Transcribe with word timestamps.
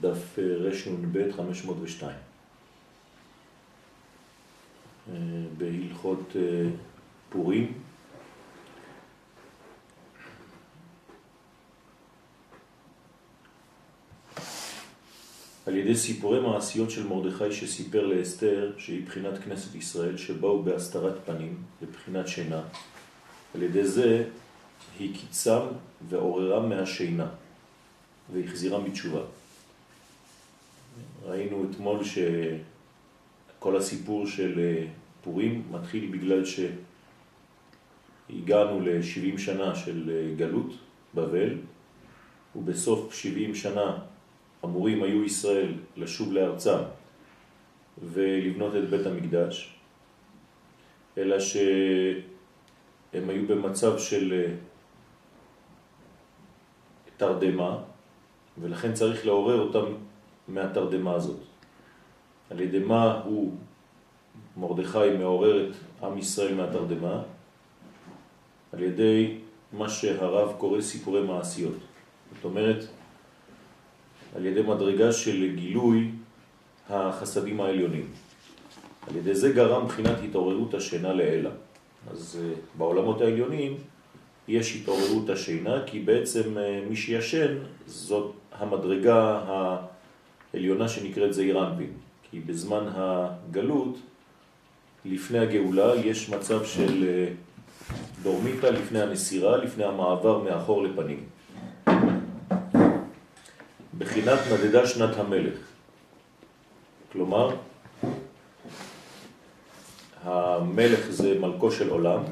דף 0.00 0.38
רנ"ב 0.86 1.32
502. 1.32 2.16
בהלכות 5.58 6.36
פורים. 7.30 7.72
על 15.66 15.76
ידי 15.76 15.96
סיפורי 15.96 16.40
מעשיות 16.40 16.90
של 16.90 17.06
מרדכי 17.06 17.52
שסיפר 17.52 18.06
לאסתר 18.06 18.72
שהיא 18.78 19.06
בחינת 19.06 19.38
כנסת 19.44 19.74
ישראל 19.74 20.16
שבאו 20.16 20.62
בהסתרת 20.62 21.14
פנים, 21.26 21.62
בבחינת 21.82 22.28
שינה. 22.28 22.62
על 23.54 23.62
ידי 23.62 23.84
זה 23.84 24.24
היא 24.98 25.14
קיצם 25.14 25.60
ועוררה 26.08 26.60
מהשינה 26.60 27.26
והחזירה 28.32 28.78
מתשובה. 28.78 29.20
ראינו 31.30 31.66
אתמול 31.70 31.98
שכל 32.04 33.76
הסיפור 33.76 34.26
של 34.26 34.58
אה, 34.58 34.86
פורים 35.22 35.62
מתחיל 35.70 36.10
בגלל 36.12 36.42
שהגענו 38.30 38.80
ל-70 38.80 39.38
שנה 39.38 39.74
של 39.74 40.10
אה, 40.10 40.34
גלות 40.36 40.72
בבל, 41.14 41.58
ובסוף 42.56 43.14
70 43.14 43.54
שנה 43.54 43.98
אמורים 44.64 45.02
היו 45.02 45.24
ישראל 45.24 45.74
לשוב 45.96 46.32
לארצם 46.32 46.78
ולבנות 48.02 48.76
את 48.76 48.90
בית 48.90 49.06
המקדש, 49.06 49.74
אלא 51.18 51.40
שהם 51.40 52.20
היו 53.14 53.46
במצב 53.46 53.98
של 53.98 54.32
אה, 54.32 54.54
תרדמה, 57.16 57.78
ולכן 58.60 58.92
צריך 58.92 59.26
לעורר 59.26 59.60
אותם 59.60 59.92
מהתרדמה 60.50 61.14
הזאת. 61.14 61.40
על 62.50 62.60
ידי 62.60 62.78
מה 62.78 63.20
הוא, 63.24 63.54
מרדכי, 64.56 65.10
מעורר 65.18 65.70
את 65.70 65.74
עם 66.04 66.18
ישראל 66.18 66.54
מהתרדמה? 66.54 67.22
על 68.72 68.82
ידי 68.82 69.38
מה 69.72 69.88
שהרב 69.88 70.52
קורא 70.58 70.80
סיפורי 70.80 71.22
מעשיות. 71.22 71.76
זאת 72.34 72.44
אומרת, 72.44 72.84
על 74.36 74.46
ידי 74.46 74.62
מדרגה 74.62 75.12
של 75.12 75.52
גילוי 75.56 76.10
החסדים 76.90 77.60
העליונים. 77.60 78.06
על 79.08 79.16
ידי 79.16 79.34
זה 79.34 79.52
גרם 79.52 79.84
מבחינת 79.84 80.16
התעוררות 80.24 80.74
השינה 80.74 81.12
לאלה. 81.12 81.50
אז 82.10 82.38
uh, 82.40 82.78
בעולמות 82.78 83.20
העליונים 83.20 83.76
יש 84.48 84.76
התעוררות 84.76 85.30
השינה, 85.30 85.82
כי 85.86 86.00
בעצם 86.00 86.56
uh, 86.56 86.88
מי 86.88 86.96
שישן 86.96 87.58
זאת 87.86 88.32
המדרגה 88.52 89.40
העליונה 90.54 90.88
שנקראת 90.88 91.34
זעיר 91.34 91.66
אנפין. 91.68 91.92
כי 92.30 92.40
בזמן 92.40 92.84
הגלות, 92.94 93.98
לפני 95.04 95.38
הגאולה, 95.38 95.96
יש 95.96 96.28
מצב 96.28 96.64
של 96.64 97.04
uh, 97.04 97.92
דורמיטה 98.22 98.70
לפני 98.70 99.02
הנסירה, 99.02 99.56
לפני 99.56 99.84
המעבר 99.84 100.38
מאחור 100.38 100.82
לפנים. 100.82 101.24
בחינת 103.98 104.38
נדדה 104.52 104.86
שנת 104.86 105.16
המלך. 105.16 105.54
כלומר, 107.12 107.56
המלך 110.22 111.10
זה 111.10 111.38
מלכו 111.38 111.72
של 111.72 111.88
עולם, 111.90 112.22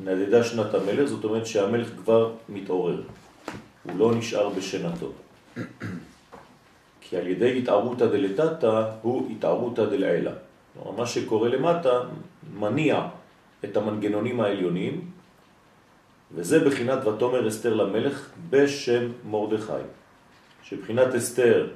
נדדה 0.00 0.44
שנת 0.44 0.74
המלך, 0.74 1.08
זאת 1.08 1.24
אומרת 1.24 1.46
שהמלך 1.46 1.88
כבר 1.96 2.32
מתעורר, 2.48 3.02
הוא 3.82 3.98
לא 3.98 4.14
נשאר 4.14 4.48
בשנתו. 4.48 5.12
כי 7.14 7.18
על 7.18 7.26
ידי 7.26 7.58
התערותא 7.58 8.06
דלתתא 8.06 8.90
הוא 9.02 9.30
התערותא 9.30 9.84
דלעילה. 9.84 10.32
כלומר, 10.72 10.90
מה 10.90 11.06
שקורה 11.06 11.48
למטה 11.48 12.00
מניע 12.58 13.06
את 13.64 13.76
המנגנונים 13.76 14.40
העליונים, 14.40 15.10
וזה 16.34 16.64
בחינת 16.64 17.06
ותומר 17.06 17.48
אסתר 17.48 17.74
למלך 17.74 18.30
בשם 18.50 19.30
מרדכי. 19.30 19.86
שבחינת 20.62 21.14
אסתר, 21.14 21.66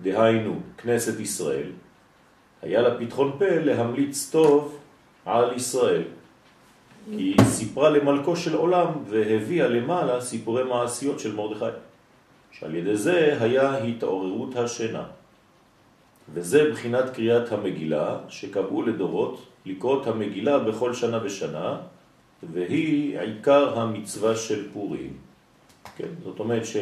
דהיינו 0.00 0.60
כנסת 0.78 1.20
ישראל, 1.20 1.70
היה 2.62 2.80
לה 2.82 2.98
פתחון 2.98 3.36
פה 3.38 3.48
להמליץ 3.48 4.30
טוב 4.32 4.78
על 5.24 5.56
ישראל. 5.56 6.02
כי 7.16 7.22
היא 7.22 7.44
סיפרה 7.44 7.90
למלכו 7.90 8.36
של 8.36 8.54
עולם 8.54 8.88
והביאה 9.08 9.68
למעלה 9.68 10.20
סיפורי 10.20 10.64
מעשיות 10.64 11.20
של 11.20 11.34
מרדכי. 11.34 11.76
שעל 12.58 12.74
ידי 12.74 12.96
זה 12.96 13.36
היה 13.40 13.76
התעוררות 13.76 14.56
השינה. 14.56 15.04
וזה 16.34 16.70
בחינת 16.70 17.10
קריאת 17.10 17.52
המגילה 17.52 18.18
שקבעו 18.28 18.82
לדורות 18.82 19.46
לקרוא 19.66 20.06
המגילה 20.06 20.58
בכל 20.58 20.94
שנה 20.94 21.18
ושנה, 21.24 21.80
והיא 22.52 23.18
עיקר 23.18 23.80
המצווה 23.80 24.36
של 24.36 24.72
פורים. 24.72 25.16
כן? 25.96 26.08
זאת 26.24 26.38
אומרת 26.38 26.66
ש... 26.66 26.76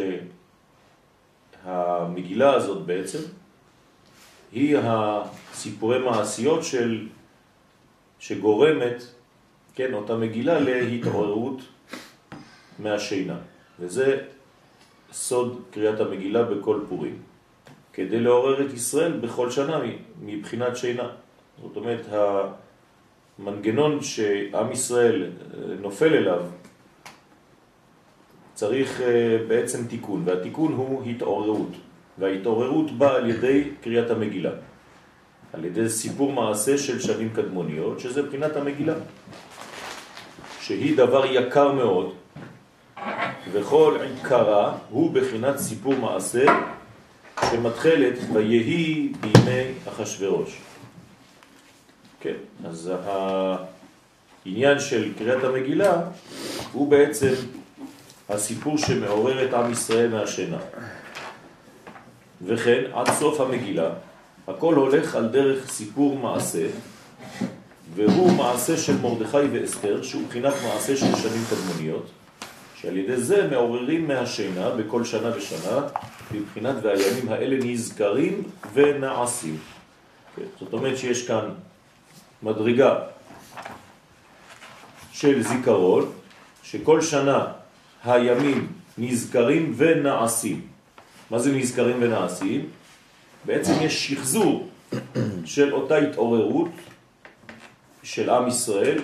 המגילה 1.65 2.55
הזאת 2.55 2.87
בעצם 2.87 3.19
היא 4.53 4.79
הסיפורי 4.83 5.99
מעשיות 5.99 6.65
של, 6.65 7.09
שגורמת, 8.19 9.03
כן, 9.75 9.95
אותה 9.95 10.17
מגילה 10.17 10.61
להתעוררות 10.61 11.61
מהשינה. 12.79 13.37
וזה 13.81 14.21
סוד 15.13 15.61
קריאת 15.71 16.01
המגילה 16.01 16.43
בכל 16.43 16.81
פורים. 16.89 17.19
כדי 17.93 18.21
לעורר 18.21 18.67
את 18.67 18.73
ישראל 18.73 19.13
בכל 19.13 19.51
שנה 19.51 19.81
מבחינת 20.23 20.77
שינה. 20.77 21.09
זאת 21.63 21.77
אומרת, 21.77 22.07
המנגנון 23.39 24.03
שעם 24.03 24.73
ישראל 24.73 25.31
נופל 25.81 26.15
אליו 26.15 26.43
צריך 28.55 29.01
אה, 29.01 29.39
בעצם 29.49 29.87
תיקון, 29.87 30.23
והתיקון 30.25 30.73
הוא 30.73 31.05
התעוררות, 31.05 31.73
וההתעוררות 32.19 32.91
באה 32.91 33.17
על 33.17 33.31
ידי 33.31 33.65
קריאת 33.81 34.11
המגילה, 34.11 34.51
על 35.53 35.65
ידי 35.65 35.89
סיפור 35.89 36.33
מעשה 36.33 36.79
של 36.79 37.01
שנים 37.01 37.31
קדמוניות, 37.35 38.01
שזה 38.01 38.23
בחינת 38.23 38.57
המגילה, 38.57 38.95
שהיא 40.61 40.97
דבר 40.97 41.27
יקר 41.27 41.73
מאוד, 41.73 42.15
וכל 43.51 43.99
עיקרה 44.03 44.75
הוא 44.91 45.11
בחינת 45.15 45.59
סיפור 45.59 45.95
מעשה 45.95 46.45
שמתחלת 47.51 48.19
ויהי 48.33 49.13
בימי 49.21 49.65
אחשוורוש. 49.89 50.59
כן, 52.21 52.35
אז 52.65 52.93
העניין 54.47 54.81
של 54.81 55.13
קריאת 55.19 55.45
המגילה 55.45 56.03
הוא 56.73 56.89
בעצם 56.91 57.33
הסיפור 58.29 58.79
שמעורר 58.79 59.49
את 59.49 59.55
עם 59.55 59.73
ישראל 59.73 60.11
מהשינה. 60.11 60.59
וכן, 62.47 62.83
עד 62.93 63.11
סוף 63.11 63.41
המגילה, 63.41 63.91
הכל 64.49 64.75
הולך 64.75 65.17
על 65.17 65.29
דרך 65.29 65.71
סיפור 65.71 66.19
מעשה, 66.19 66.67
והוא 67.95 68.33
מעשה 68.33 68.77
של 68.77 68.99
מרדכי 69.03 69.39
ואסתר, 69.53 70.03
שהוא 70.03 70.23
בחינת 70.29 70.55
מעשה 70.65 70.97
של 70.97 71.17
שנים 71.17 71.43
קדמוניות, 71.51 72.07
שעל 72.83 72.97
ידי 72.97 73.17
זה 73.17 73.49
מעוררים 73.51 74.09
מהשינה 74.09 74.71
בכל 74.71 75.05
שנה 75.05 75.37
ושנה, 75.37 75.87
מבחינת 76.31 76.75
והימים 76.83 77.29
האלה 77.29 77.57
נזכרים 77.65 78.43
ונעשים. 78.73 79.57
כן, 80.37 80.43
זאת 80.61 80.73
אומרת 80.73 80.99
שיש 80.99 81.27
כאן 81.27 81.49
מדרגה 82.43 82.99
של 85.13 85.43
זיכרון, 85.43 86.13
שכל 86.63 87.01
שנה 87.01 87.47
הימים 88.05 88.73
נזכרים 88.99 89.75
ונעשים. 89.77 90.61
מה 91.31 91.39
זה 91.39 91.53
נזכרים 91.53 91.97
ונעשים? 92.01 92.67
בעצם 93.45 93.73
יש 93.81 94.07
שחזור 94.09 94.69
של 95.45 95.73
אותה 95.73 95.97
התעוררות 95.97 96.71
של 98.03 98.31
עם 98.31 98.49
ישראל, 98.49 98.99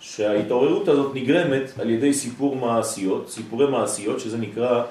שההתעוררות 0.00 0.88
הזאת 0.88 1.14
נגרמת 1.14 1.70
על 1.78 1.90
ידי 1.90 2.12
סיפור 2.12 2.56
מעשיות, 2.56 3.30
סיפורי 3.30 3.70
מעשיות, 3.70 4.20
שזה 4.20 4.38
נקרא, 4.38 4.84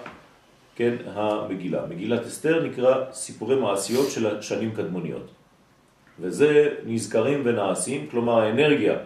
כן, 0.75 0.95
המגילה. 1.05 1.85
מגילת 1.89 2.25
אסתר 2.25 2.63
נקרא 2.63 3.11
סיפורי 3.11 3.55
מעשיות 3.55 4.11
של 4.11 4.37
השנים 4.37 4.71
קדמוניות. 4.71 5.31
וזה 6.19 6.69
נזכרים 6.85 7.41
ונעשים, 7.45 8.07
כלומר 8.11 8.39
האנרגיה 8.39 8.97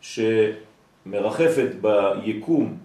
שמרחפת 0.00 1.70
ביקום 2.24 2.76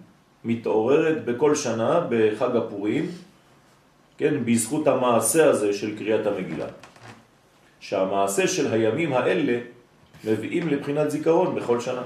מתעוררת 0.44 1.24
בכל 1.24 1.54
שנה 1.54 2.06
בחג 2.08 2.56
הפורים, 2.56 3.06
כן, 4.18 4.44
בזכות 4.44 4.86
המעשה 4.86 5.50
הזה 5.50 5.72
של 5.72 5.98
קריאת 5.98 6.26
המגילה. 6.26 6.66
שהמעשה 7.80 8.48
של 8.48 8.72
הימים 8.72 9.12
האלה 9.12 9.58
מביאים 10.24 10.68
לבחינת 10.68 11.10
זיכרון 11.10 11.54
בכל 11.54 11.80
שנה. 11.80 12.02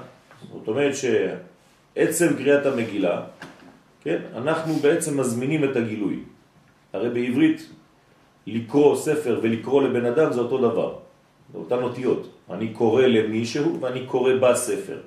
זאת 0.52 0.68
אומרת 0.68 0.92
שעצם 0.96 2.36
קריאת 2.36 2.66
המגילה, 2.66 3.22
כן, 4.00 4.18
אנחנו 4.36 4.74
בעצם 4.74 5.20
מזמינים 5.20 5.64
את 5.64 5.76
הגילוי. 5.76 6.18
הרי 6.92 7.10
בעברית 7.10 7.70
לקרוא 8.46 8.96
ספר 8.96 9.40
ולקרוא 9.42 9.82
לבן 9.82 10.06
אדם 10.06 10.32
זה 10.32 10.40
אותו 10.40 10.58
דבר, 10.58 10.90
זה 11.52 11.58
אותן 11.58 11.82
אותיות. 11.82 12.30
אני 12.50 12.68
קורא 12.68 13.02
למישהו 13.02 13.80
ואני 13.80 14.06
קורא 14.06 14.32
בספר. 14.40 14.98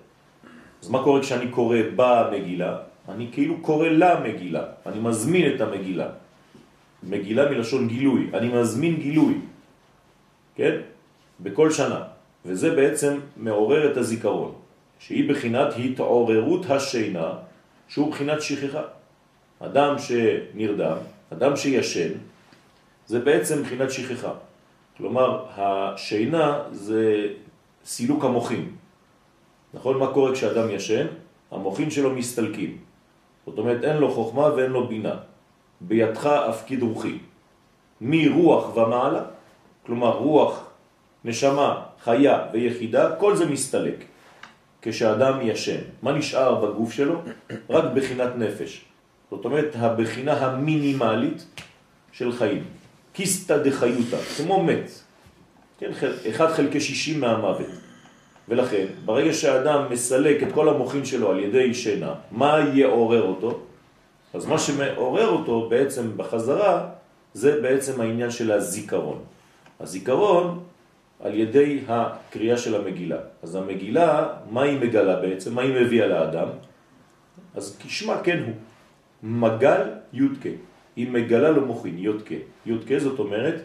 אז 0.84 0.90
מה 0.90 1.04
קורה 1.04 1.22
כשאני 1.22 1.52
קורא 1.52 1.78
במגילה? 1.96 2.78
אני 3.10 3.30
כאילו 3.32 3.62
קורא 3.62 3.88
למגילה, 3.88 4.64
אני 4.86 5.00
מזמין 5.00 5.56
את 5.56 5.62
המגילה. 5.62 6.10
מגילה 7.04 7.50
מלשון 7.50 7.88
גילוי, 7.88 8.30
אני 8.34 8.50
מזמין 8.50 8.96
גילוי, 8.96 9.34
כן? 10.56 10.76
בכל 11.40 11.72
שנה. 11.72 12.02
וזה 12.46 12.76
בעצם 12.76 13.20
מעורר 13.38 13.92
את 13.92 13.98
הזיכרון, 13.98 14.54
שהיא 15.00 15.30
בחינת 15.30 15.74
התעוררות 15.78 16.70
השינה, 16.70 17.34
שהוא 17.88 18.12
בחינת 18.12 18.42
שכחה. 18.42 18.82
אדם 19.60 19.96
שנרדם, 20.00 20.98
אדם 21.34 21.56
שישן, 21.56 22.12
זה 23.08 23.20
בעצם 23.20 23.64
בחינת 23.64 23.92
שכחה. 23.92 24.34
כלומר, 24.98 25.46
השינה 25.56 26.64
זה 26.72 27.28
סילוק 27.86 28.26
המוחים. 28.26 28.76
נכון? 29.74 29.98
מה 29.98 30.14
קורה 30.14 30.34
כשאדם 30.34 30.70
ישן? 30.70 31.08
המוחים 31.52 31.92
שלו 31.92 32.14
מסתלקים. 32.14 32.78
זאת 33.46 33.58
אומרת, 33.58 33.84
אין 33.84 33.98
לו 33.98 34.12
חוכמה 34.12 34.54
ואין 34.56 34.72
לו 34.72 34.88
בינה. 34.88 35.16
בידך 35.82 36.26
אפקיד 36.26 36.82
רוחי. 36.82 37.18
מרוח 38.02 38.78
ומעלה, 38.78 39.24
כלומר 39.86 40.18
רוח, 40.18 40.70
נשמה, 41.26 41.84
חיה 42.04 42.46
ויחידה, 42.54 43.16
כל 43.16 43.36
זה 43.36 43.46
מסתלק. 43.46 44.04
כשאדם 44.88 45.40
ישן. 45.42 45.80
מה 46.02 46.12
נשאר 46.12 46.66
בגוף 46.66 46.92
שלו? 46.92 47.22
רק 47.70 47.84
בחינת 47.96 48.30
נפש. 48.38 48.86
זאת 49.32 49.46
אומרת, 49.46 49.76
הבחינה 49.76 50.34
המינימלית 50.34 51.46
של 52.12 52.32
חיים. 52.32 52.64
קיסטה 53.14 53.58
דחיותה, 53.58 54.18
כמו 54.38 54.64
מת. 54.64 54.92
כן, 55.80 55.92
אחד 56.30 56.48
חלקי 56.48 56.80
שישים 56.80 57.22
מהמוות. 57.22 57.68
ולכן, 58.50 58.86
ברגע 59.06 59.34
שהאדם 59.34 59.86
מסלק 59.90 60.44
את 60.44 60.48
כל 60.54 60.70
המוחים 60.70 61.06
שלו 61.06 61.32
על 61.32 61.40
ידי 61.40 61.74
שינה, 61.74 62.14
מה 62.32 62.60
יעורר 62.74 63.22
אותו? 63.22 63.60
אז 64.34 64.46
מה 64.46 64.60
שמעורר 64.60 65.28
אותו 65.28 65.70
בעצם 65.70 66.18
בחזרה, 66.18 66.90
זה 67.34 67.62
בעצם 67.62 68.02
העניין 68.02 68.32
של 68.32 68.52
הזיכרון. 68.52 69.20
הזיכרון 69.80 70.60
על 71.24 71.34
ידי 71.34 71.80
הקריאה 71.88 72.58
של 72.58 72.76
המגילה. 72.76 73.18
אז 73.44 73.56
המגילה, 73.56 74.28
מה 74.50 74.62
היא 74.62 74.80
מגלה 74.80 75.16
בעצם? 75.22 75.56
מה 75.56 75.62
היא 75.62 75.74
מביאה 75.82 76.08
לאדם? 76.08 76.48
אז 77.56 77.78
כשמה 77.80 78.22
כן 78.24 78.44
הוא. 78.46 78.54
מגל 79.24 79.82
יודקה. 80.14 80.50
היא 80.96 81.12
מגלה 81.12 81.50
לו 81.50 81.66
מוחין, 81.66 81.98
יודקה. 81.98 82.36
יודקה 82.66 83.00
זאת 83.00 83.20
אומרת 83.20 83.62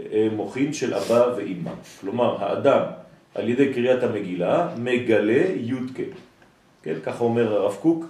אה, 0.00 0.28
מוחין 0.32 0.72
של 0.72 0.94
אבא 0.94 1.36
ואימא. 1.36 1.70
כלומר, 2.00 2.44
האדם 2.44 2.82
על 3.34 3.48
ידי 3.48 3.72
קריאת 3.72 4.02
המגילה 4.02 4.68
מגלה 4.78 5.42
יודקה. 5.56 6.02
כן, 6.82 6.94
ככה 7.04 7.24
אומר 7.24 7.54
הרב 7.54 7.76
קוק 7.80 8.04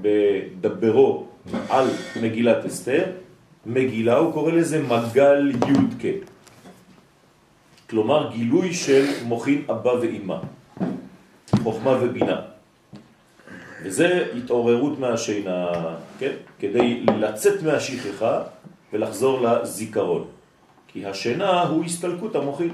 בדברו 0.00 1.26
על 1.68 1.86
מגילת 2.22 2.64
אסתר, 2.64 3.04
מגילה 3.66 4.16
הוא 4.16 4.32
קורא 4.32 4.52
לזה 4.52 4.82
מגל 4.82 5.52
יודקה. 5.68 6.33
כלומר 7.90 8.30
גילוי 8.32 8.74
של 8.74 9.04
מוחין 9.24 9.64
אבא 9.70 9.88
ואימא, 9.88 10.38
חוכמה 11.62 11.90
ובינה. 11.90 12.40
וזה 13.82 14.28
התעוררות 14.36 14.98
מהשינה, 14.98 15.66
כן? 16.18 16.32
כדי 16.58 17.06
לצאת 17.18 17.62
מהשכחה 17.62 18.42
ולחזור 18.92 19.40
לזיכרון. 19.40 20.26
כי 20.88 21.06
השינה 21.06 21.62
הוא 21.62 21.84
הסתלקות 21.84 22.34
המוחין. 22.34 22.72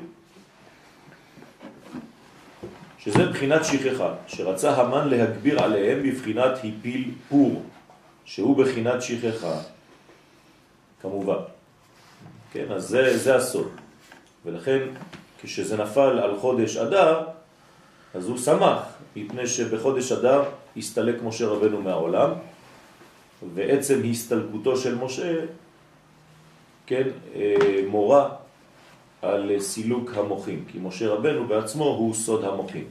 שזה 2.98 3.26
בחינת 3.26 3.64
שכחה, 3.64 4.14
שרצה 4.26 4.76
המן 4.76 5.08
להגביר 5.08 5.62
עליהם 5.62 6.02
בבחינת 6.02 6.62
היפיל 6.62 7.10
פור, 7.28 7.62
שהוא 8.24 8.56
בחינת 8.56 9.02
שכחה, 9.02 9.60
כמובן. 11.02 11.42
כן, 12.52 12.64
אז 12.72 12.88
זה, 12.88 13.18
זה 13.18 13.36
הסוד. 13.36 13.79
ולכן 14.44 14.78
כשזה 15.42 15.76
נפל 15.76 16.18
על 16.18 16.36
חודש 16.40 16.76
אדר, 16.76 17.20
אז 18.14 18.28
הוא 18.28 18.38
שמח, 18.38 18.82
מפני 19.16 19.46
שבחודש 19.46 20.12
אדר 20.12 20.42
הסתלק 20.76 21.22
משה 21.22 21.46
רבנו 21.46 21.80
מהעולם, 21.82 22.30
ועצם 23.54 24.02
הסתלקותו 24.10 24.76
של 24.76 24.94
משה, 24.94 25.36
כן, 26.86 27.08
אה, 27.34 27.80
מורה 27.88 28.28
על 29.22 29.60
סילוק 29.60 30.10
המוחים, 30.14 30.64
כי 30.68 30.78
משה 30.82 31.08
רבנו 31.08 31.46
בעצמו 31.46 31.84
הוא 31.84 32.14
סוד 32.14 32.44
המוחים. 32.44 32.84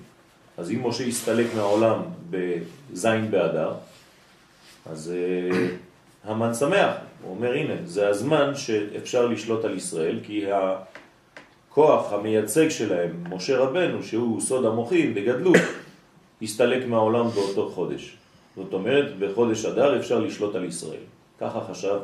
אז 0.57 0.71
אם 0.71 0.87
משה 0.87 1.03
הסתלק 1.03 1.47
מהעולם 1.55 2.01
בזין 2.29 3.31
באדר, 3.31 3.73
אז 4.85 5.13
אה, 5.15 5.67
המן 6.23 6.53
שמח, 6.53 6.93
הוא 7.23 7.35
אומר 7.35 7.53
הנה, 7.53 7.73
זה 7.85 8.07
הזמן 8.07 8.55
שאפשר 8.55 9.25
לשלוט 9.25 9.65
על 9.65 9.77
ישראל, 9.77 10.19
כי 10.23 10.45
הכוח 11.71 12.13
המייצג 12.13 12.69
שלהם, 12.69 13.23
משה 13.29 13.57
רבנו, 13.57 14.03
שהוא 14.03 14.41
סוד 14.41 14.65
המוחים 14.65 15.13
בגדלות, 15.13 15.57
הסתלק 16.41 16.87
מהעולם 16.87 17.27
באותו 17.27 17.69
חודש. 17.69 18.17
זאת 18.55 18.73
אומרת, 18.73 19.19
בחודש 19.19 19.65
אדר 19.65 19.99
אפשר 19.99 20.19
לשלוט 20.19 20.55
על 20.55 20.65
ישראל. 20.65 21.05
ככה 21.39 21.61
חשב 21.61 21.99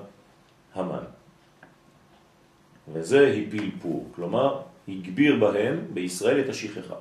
המן. 0.74 1.04
וזה 2.94 3.28
הפיל 3.28 3.72
פור, 3.82 4.08
כלומר, 4.16 4.60
הגביר 4.88 5.36
בהם, 5.40 5.80
בישראל, 5.94 6.40
את 6.40 6.50
השכחה. 6.50 6.96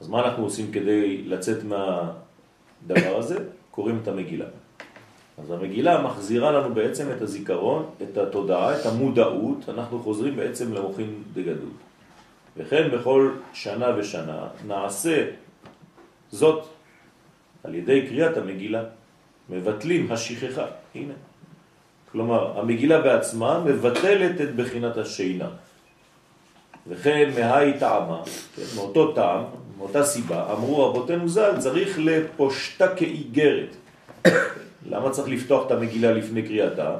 אז 0.00 0.08
מה 0.08 0.24
אנחנו 0.24 0.44
עושים 0.44 0.72
כדי 0.72 1.22
לצאת 1.22 1.64
מהדבר 1.64 3.16
הזה? 3.16 3.38
קוראים 3.70 3.98
את 4.02 4.08
המגילה. 4.08 4.46
אז 5.38 5.50
המגילה 5.50 6.02
מחזירה 6.02 6.52
לנו 6.52 6.74
בעצם 6.74 7.06
את 7.16 7.22
הזיכרון, 7.22 7.90
את 8.02 8.18
התודעה, 8.18 8.80
את 8.80 8.86
המודעות, 8.86 9.68
אנחנו 9.68 10.02
חוזרים 10.02 10.36
בעצם 10.36 10.72
למוחין 10.72 11.22
דגדות. 11.32 11.76
וכן 12.56 12.88
בכל 12.92 13.30
שנה 13.52 13.86
ושנה 13.98 14.48
נעשה 14.66 15.24
זאת 16.30 16.66
על 17.64 17.74
ידי 17.74 18.06
קריאת 18.08 18.36
המגילה. 18.36 18.84
מבטלים 19.50 20.12
השכחה, 20.12 20.66
הנה. 20.94 21.14
כלומר, 22.12 22.58
המגילה 22.58 23.00
בעצמה 23.00 23.64
מבטלת 23.64 24.40
את 24.40 24.56
בחינת 24.56 24.96
השינה. 24.96 25.48
וכן 26.88 27.30
מהי 27.38 27.78
טעמה, 27.78 28.22
כן, 28.56 28.62
מאותו 28.76 29.12
טעם, 29.12 29.44
מאותה 29.78 30.04
סיבה, 30.04 30.52
אמרו 30.52 30.88
רבותינו 30.88 31.28
ז"ל, 31.28 31.58
צריך 31.58 31.98
לפושטה 31.98 32.94
כאיגרת. 32.94 33.76
למה 34.90 35.10
צריך 35.10 35.28
לפתוח 35.28 35.66
את 35.66 35.70
המגילה 35.70 36.12
לפני 36.12 36.42
קריאתה, 36.42 36.96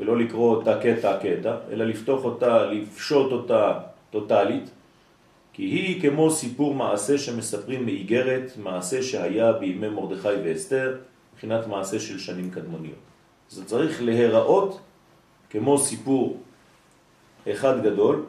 ולא 0.00 0.18
לקרוא 0.18 0.56
אותה 0.56 0.80
קטע 0.82 1.18
קטע, 1.18 1.56
אלא 1.70 1.84
לפתוח 1.84 2.24
אותה, 2.24 2.66
לפשוט 2.66 3.32
אותה 3.32 3.78
טוטלית, 4.10 4.70
כי 5.52 5.62
היא 5.62 6.02
כמו 6.02 6.30
סיפור 6.30 6.74
מעשה 6.74 7.18
שמספרים 7.18 7.86
מאיגרת, 7.86 8.52
מעשה 8.62 9.02
שהיה 9.02 9.52
בימי 9.52 9.88
מרדכי 9.88 10.28
ואסתר, 10.44 10.96
מבחינת 11.34 11.66
מעשה 11.66 12.00
של 12.00 12.18
שנים 12.18 12.50
קדמוניות. 12.50 12.98
זה 13.48 13.64
צריך 13.64 14.02
להיראות 14.02 14.80
כמו 15.50 15.78
סיפור 15.78 16.40
אחד 17.50 17.82
גדול, 17.82 18.24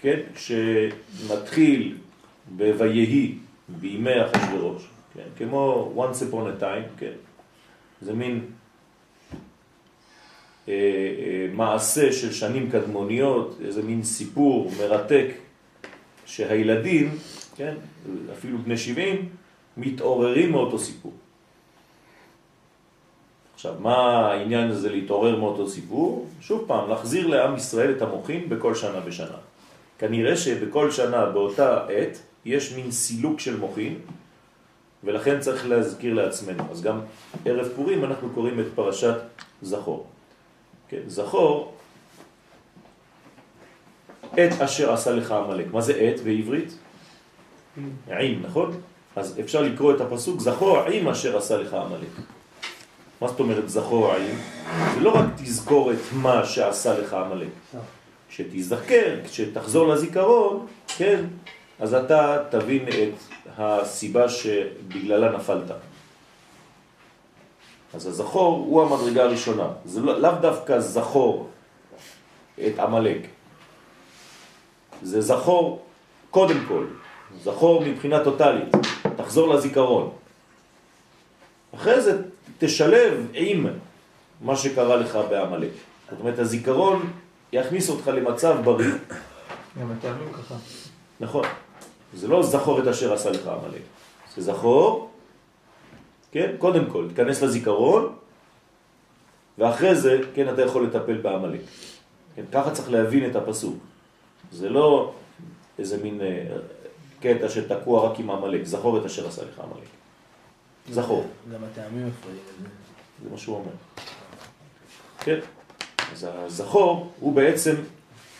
כן, 0.00 0.20
שמתחיל 0.36 1.96
בויהי 2.56 3.38
בימי 3.68 4.24
אחשוורוש, 4.24 4.88
כן, 5.14 5.28
כמו 5.38 5.92
once 5.96 6.32
upon 6.32 6.60
a 6.60 6.62
time, 6.62 6.98
כן, 6.98 7.12
זה 8.02 8.12
מין 8.12 8.40
אה, 10.68 10.72
אה, 10.72 11.46
מעשה 11.52 12.12
של 12.12 12.32
שנים 12.32 12.70
קדמוניות, 12.70 13.58
איזה 13.64 13.82
מין 13.82 14.02
סיפור 14.02 14.70
מרתק 14.78 15.26
שהילדים, 16.26 17.18
כן, 17.56 17.74
אפילו 18.32 18.58
בני 18.58 18.76
70, 18.76 19.28
מתעוררים 19.76 20.52
מאותו 20.52 20.78
סיפור. 20.78 21.12
עכשיו, 23.54 23.74
מה 23.80 23.96
העניין 24.30 24.70
הזה 24.70 24.90
להתעורר 24.90 25.36
מאותו 25.36 25.68
סיפור? 25.68 26.26
שוב 26.40 26.64
פעם, 26.66 26.88
להחזיר 26.88 27.26
לעם 27.26 27.56
ישראל 27.56 27.92
את 27.96 28.02
המוחים 28.02 28.48
בכל 28.48 28.74
שנה 28.74 29.00
בשנה. 29.00 29.36
כנראה 29.98 30.36
שבכל 30.36 30.90
שנה 30.90 31.26
באותה 31.26 31.86
עת 31.86 32.18
יש 32.44 32.72
מין 32.72 32.90
סילוק 32.90 33.40
של 33.40 33.56
מוחים, 33.56 33.98
ולכן 35.04 35.40
צריך 35.40 35.66
להזכיר 35.66 36.14
לעצמנו. 36.14 36.64
אז 36.70 36.82
גם 36.82 37.00
ערב 37.44 37.68
פורים 37.76 38.04
אנחנו 38.04 38.30
קוראים 38.30 38.60
את 38.60 38.66
פרשת 38.74 39.16
זכור. 39.62 40.06
כן, 40.88 41.00
זכור, 41.06 41.74
את 44.34 44.60
אשר 44.60 44.92
עשה 44.92 45.10
לך 45.10 45.30
המלאק. 45.30 45.66
מה 45.72 45.80
זה 45.80 46.12
את 46.14 46.20
בעברית? 46.20 46.78
עם, 48.08 48.42
נכון? 48.42 48.80
אז 49.16 49.40
אפשר 49.40 49.62
לקרוא 49.62 49.94
את 49.94 50.00
הפסוק, 50.00 50.40
זכור 50.40 50.78
עם 50.78 51.08
אשר 51.08 51.36
עשה 51.36 51.56
לך 51.56 51.74
המלאק. 51.74 52.08
מה 53.20 53.28
זאת 53.28 53.40
אומרת 53.40 53.68
זכור 53.68 54.12
עין? 54.12 54.38
זה 54.94 55.00
לא 55.00 55.10
רק 55.10 55.24
תזכור 55.36 55.92
את 55.92 55.98
מה 56.12 56.44
שעשה 56.44 56.98
לך 56.98 57.14
עמלק. 57.14 57.48
כשתזכר, 58.28 59.16
כשתחזור 59.24 59.88
לזיכרון, 59.88 60.66
כן, 60.96 61.24
אז 61.80 61.94
אתה 61.94 62.42
תבין 62.50 62.88
את 62.88 63.14
הסיבה 63.58 64.28
שבגללה 64.28 65.36
נפלת. 65.36 65.70
אז 67.94 68.06
הזכור 68.06 68.56
הוא 68.56 68.82
המדרגה 68.82 69.24
הראשונה. 69.24 69.68
זה 69.84 70.00
לא, 70.00 70.20
לאו 70.20 70.32
דווקא 70.40 70.80
זכור 70.80 71.50
את 72.66 72.78
עמלק. 72.78 73.26
זה 75.02 75.20
זכור 75.20 75.82
קודם 76.30 76.58
כל, 76.68 76.86
זכור 77.42 77.84
מבחינה 77.84 78.24
טוטלית, 78.24 78.68
תחזור 79.16 79.54
לזיכרון. 79.54 80.10
אחרי 81.74 82.00
זה 82.00 82.22
תשלב 82.58 83.26
עם 83.32 83.66
מה 84.40 84.56
שקרה 84.56 84.96
לך 84.96 85.18
בעמלק. 85.30 85.70
זאת 86.10 86.20
אומרת, 86.20 86.38
הזיכרון 86.38 87.12
יכניס 87.52 87.90
אותך 87.90 88.08
למצב 88.08 88.56
בריא. 88.64 88.92
גם 89.80 89.92
הטעמים 89.92 90.32
ככה. 90.32 90.54
נכון. 91.20 91.44
זה 92.14 92.28
לא 92.28 92.42
זכור 92.42 92.82
את 92.82 92.86
אשר 92.86 93.12
עשה 93.12 93.30
לך 93.30 93.46
עמלק. 93.46 93.82
זה 94.36 94.42
זכור, 94.42 95.10
כן? 96.32 96.54
קודם 96.58 96.90
כל, 96.90 97.08
תיכנס 97.08 97.42
לזיכרון, 97.42 98.16
ואחרי 99.58 99.94
זה, 99.94 100.20
כן, 100.34 100.54
אתה 100.54 100.62
יכול 100.62 100.86
לטפל 100.86 101.16
בעמלק. 101.16 101.60
כן, 102.36 102.42
ככה 102.52 102.70
צריך 102.70 102.90
להבין 102.90 103.30
את 103.30 103.36
הפסוק. 103.36 103.76
זה 104.52 104.68
לא 104.68 105.12
איזה 105.78 106.02
מין 106.02 106.20
אה, 106.20 106.56
קטע 107.20 107.48
שתקוע 107.48 108.10
רק 108.10 108.20
עם 108.20 108.30
עמלק, 108.30 108.64
זכור 108.64 108.98
את 108.98 109.04
אשר 109.04 109.28
עשה 109.28 109.42
לך 109.42 109.60
עמלק. 109.60 109.88
זכור. 110.90 111.26
גם 111.52 111.60
הטעמים 111.64 112.06
מפריעים. 112.06 112.40
זה 113.24 113.30
מה 113.30 113.38
שהוא 113.38 113.56
אומר. 113.56 113.70
כן? 115.20 115.38
אז 116.12 116.26
הזכור 116.30 117.12
הוא 117.20 117.32
בעצם 117.32 117.74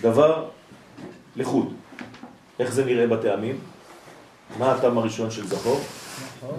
דבר 0.01 0.49
לחוד. 1.37 1.73
איך 2.59 2.73
זה 2.73 2.85
נראה 2.85 3.07
בטעמים? 3.07 3.59
מה 4.59 4.73
הטעם 4.73 4.99
הראשון 4.99 5.31
של 5.31 5.47
זכור? 5.47 5.81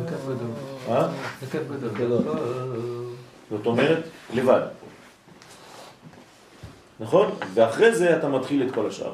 גדול. 0.05 0.35
אה? 0.89 1.07
גדול. 1.93 2.23
זאת 3.49 3.65
אומרת, 3.65 4.03
לבד. 4.33 4.61
נכון? 6.99 7.31
ואחרי 7.53 7.95
זה 7.95 8.17
אתה 8.17 8.27
מתחיל 8.27 8.67
את 8.67 8.73
כל 8.73 8.87
השאר. 8.87 9.13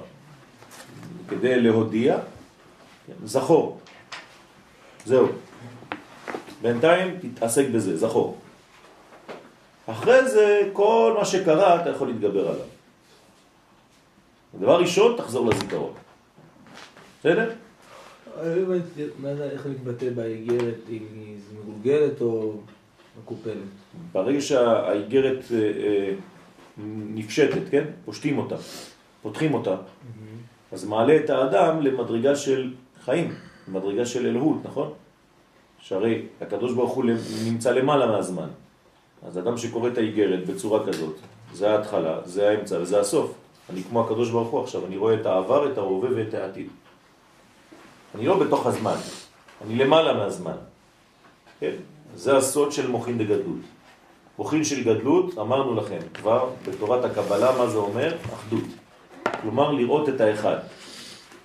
כדי 1.29 1.61
להודיע, 1.61 2.17
כן, 3.07 3.13
זכור. 3.25 3.79
זהו. 5.05 5.27
בינתיים 6.61 7.19
תתעסק 7.21 7.65
בזה, 7.73 7.97
זכור. 7.97 8.37
אחרי 9.85 10.29
זה, 10.29 10.69
כל 10.73 11.15
מה 11.19 11.25
שקרה, 11.25 11.81
אתה 11.81 11.89
יכול 11.89 12.07
להתגבר 12.07 12.49
עליו. 12.49 12.65
דבר 14.59 14.79
ראשון, 14.79 15.17
תחזור 15.17 15.49
לזיכרון. 15.49 15.93
בסדר? 17.23 17.49
לא 18.37 18.41
הבנתי 18.41 19.03
איך 19.51 19.65
מתבטא 19.65 20.09
באיגרת, 20.09 20.75
אם 20.89 21.03
היא 21.15 21.35
מגולגלת 21.59 22.21
או 22.21 22.53
מקופלת? 23.21 23.55
ברגע 24.11 24.41
שהאיגרת 24.41 25.43
אה, 25.51 25.57
אה, 25.57 26.13
נפשטת, 27.13 27.61
כן? 27.71 27.83
פושטים 28.05 28.37
אותה, 28.37 28.55
פותחים 29.21 29.53
אותה, 29.53 29.75
אז 30.71 30.85
מעלה 30.85 31.17
את 31.17 31.29
האדם 31.29 31.81
למדרגה 31.81 32.35
של 32.35 32.73
חיים, 33.03 33.33
למדרגה 33.67 34.05
של 34.05 34.25
אלוהות, 34.25 34.57
נכון? 34.63 34.93
שהרי 35.79 36.25
הקדוש 36.41 36.73
ברוך 36.73 36.93
הוא 36.93 37.05
נמצא 37.45 37.71
למעלה 37.71 38.07
מהזמן. 38.07 38.49
אז 39.27 39.37
אדם 39.37 39.57
שקורא 39.57 39.89
את 39.89 39.97
האיגרת 39.97 40.45
בצורה 40.45 40.87
כזאת, 40.87 41.15
זה 41.53 41.71
ההתחלה, 41.71 42.19
זה 42.25 42.49
האמצע 42.49 42.77
וזה 42.81 42.99
הסוף. 42.99 43.33
אני 43.69 43.83
כמו 43.83 44.05
הקדוש 44.05 44.31
ברוך 44.31 44.49
הוא 44.49 44.63
עכשיו, 44.63 44.85
אני 44.85 44.97
רואה 44.97 45.13
את 45.13 45.25
העבר, 45.25 45.71
את 45.71 45.77
ההווה 45.77 46.09
ואת 46.15 46.33
העתיד. 46.33 46.67
אני 48.15 48.25
לא 48.25 48.39
בתוך 48.39 48.67
הזמן, 48.67 48.95
אני 49.65 49.75
למעלה 49.75 50.13
מהזמן. 50.13 50.55
כן? 51.59 51.73
זה 52.15 52.37
הסוד 52.37 52.71
של 52.71 52.87
מוכין 52.87 53.17
דגדלות. 53.17 53.63
מוכין 54.37 54.63
של 54.63 54.83
גדלות, 54.83 55.37
אמרנו 55.37 55.75
לכם 55.75 55.99
כבר 56.13 56.49
בתורת 56.67 57.05
הקבלה, 57.05 57.57
מה 57.57 57.67
זה 57.67 57.77
אומר? 57.77 58.15
אחדות. 58.33 58.63
כלומר, 59.41 59.71
לראות 59.71 60.09
את 60.09 60.21
האחד. 60.21 60.57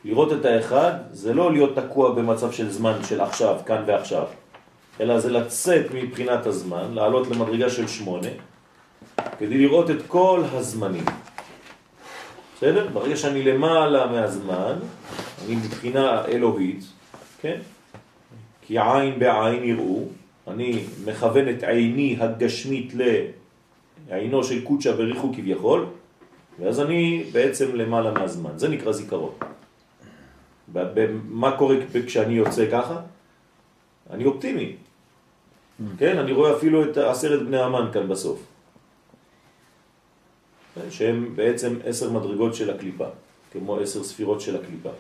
לראות 0.04 0.32
את 0.32 0.44
האחד 0.44 0.92
זה 1.12 1.34
לא 1.34 1.52
להיות 1.52 1.78
תקוע 1.78 2.14
במצב 2.14 2.52
של 2.52 2.70
זמן 2.70 2.98
של 3.08 3.20
עכשיו, 3.20 3.56
כאן 3.66 3.84
ועכשיו, 3.86 4.24
אלא 5.00 5.18
זה 5.18 5.30
לצאת 5.30 5.86
מבחינת 5.94 6.46
הזמן, 6.46 6.94
לעלות 6.94 7.26
למדרגה 7.28 7.70
של 7.70 7.86
שמונה, 7.88 8.28
כדי 9.38 9.58
לראות 9.58 9.90
את 9.90 10.02
כל 10.06 10.42
הזמנים. 10.52 11.04
בסדר? 12.56 12.88
ברגע 12.92 13.16
שאני 13.16 13.42
למעלה 13.42 14.06
מהזמן, 14.06 14.74
מבחינה 15.48 16.24
אלוהית, 16.24 16.84
כן? 17.40 17.60
כי 18.62 18.78
עין 18.78 19.18
בעין 19.18 19.64
יראו, 19.64 20.04
אני 20.48 20.84
מכוון 21.04 21.48
את 21.48 21.62
עיני 21.62 22.16
הגשמית 22.20 22.92
לעינו 24.08 24.44
של 24.44 24.64
קודשה 24.64 24.96
בריחו 24.96 25.32
כביכול, 25.36 25.86
ואז 26.58 26.80
אני 26.80 27.24
בעצם 27.32 27.74
למעלה 27.74 28.12
מהזמן. 28.12 28.50
זה 28.56 28.68
נקרא 28.68 28.92
זיכרון. 28.92 29.32
מה 31.28 31.56
קורה 31.56 31.76
כשאני 32.06 32.34
יוצא 32.34 32.66
ככה? 32.70 33.00
אני 34.10 34.24
אופטימי. 34.24 34.76
כן, 35.98 36.18
אני 36.18 36.32
רואה 36.32 36.56
אפילו 36.56 36.90
את 36.90 36.96
עשרת 36.96 37.46
בני 37.46 37.58
המן 37.58 37.90
כאן 37.92 38.08
בסוף. 38.08 38.42
שהם 40.90 41.36
בעצם 41.36 41.74
עשר 41.84 42.10
מדרגות 42.10 42.54
של 42.54 42.70
הקליפה, 42.70 43.06
כמו 43.52 43.76
עשר 43.76 44.04
ספירות 44.04 44.40
של 44.40 44.56
הקליפה. 44.56 44.90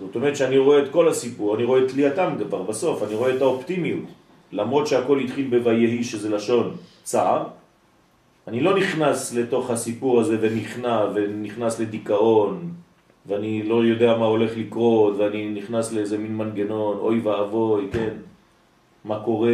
זאת 0.00 0.14
אומרת 0.16 0.36
שאני 0.36 0.58
רואה 0.58 0.78
את 0.82 0.88
כל 0.90 1.08
הסיפור, 1.08 1.56
אני 1.56 1.64
רואה 1.64 1.84
את 1.84 1.88
תלייתם 1.90 2.32
כבר 2.48 2.62
בסוף, 2.62 3.02
אני 3.02 3.14
רואה 3.14 3.36
את 3.36 3.42
האופטימיות. 3.42 4.04
למרות 4.52 4.86
שהכל 4.86 5.20
התחיל 5.20 5.58
בויהי 5.58 6.04
שזה 6.04 6.28
לשון 6.28 6.76
צער, 7.02 7.44
אני 8.48 8.60
לא 8.60 8.76
נכנס 8.76 9.34
לתוך 9.34 9.70
הסיפור 9.70 10.20
הזה 10.20 10.36
ונכנע 10.40 11.06
ונכנס 11.14 11.80
לדיכאון 11.80 12.72
ואני 13.26 13.62
לא 13.62 13.84
יודע 13.84 14.16
מה 14.16 14.26
הולך 14.26 14.56
לקרות 14.56 15.14
ואני 15.16 15.50
נכנס 15.50 15.92
לאיזה 15.92 16.18
מין 16.18 16.36
מנגנון, 16.36 16.98
אוי 16.98 17.20
ואבוי, 17.20 17.88
כן, 17.92 18.14
מה 19.04 19.20
קורה, 19.24 19.50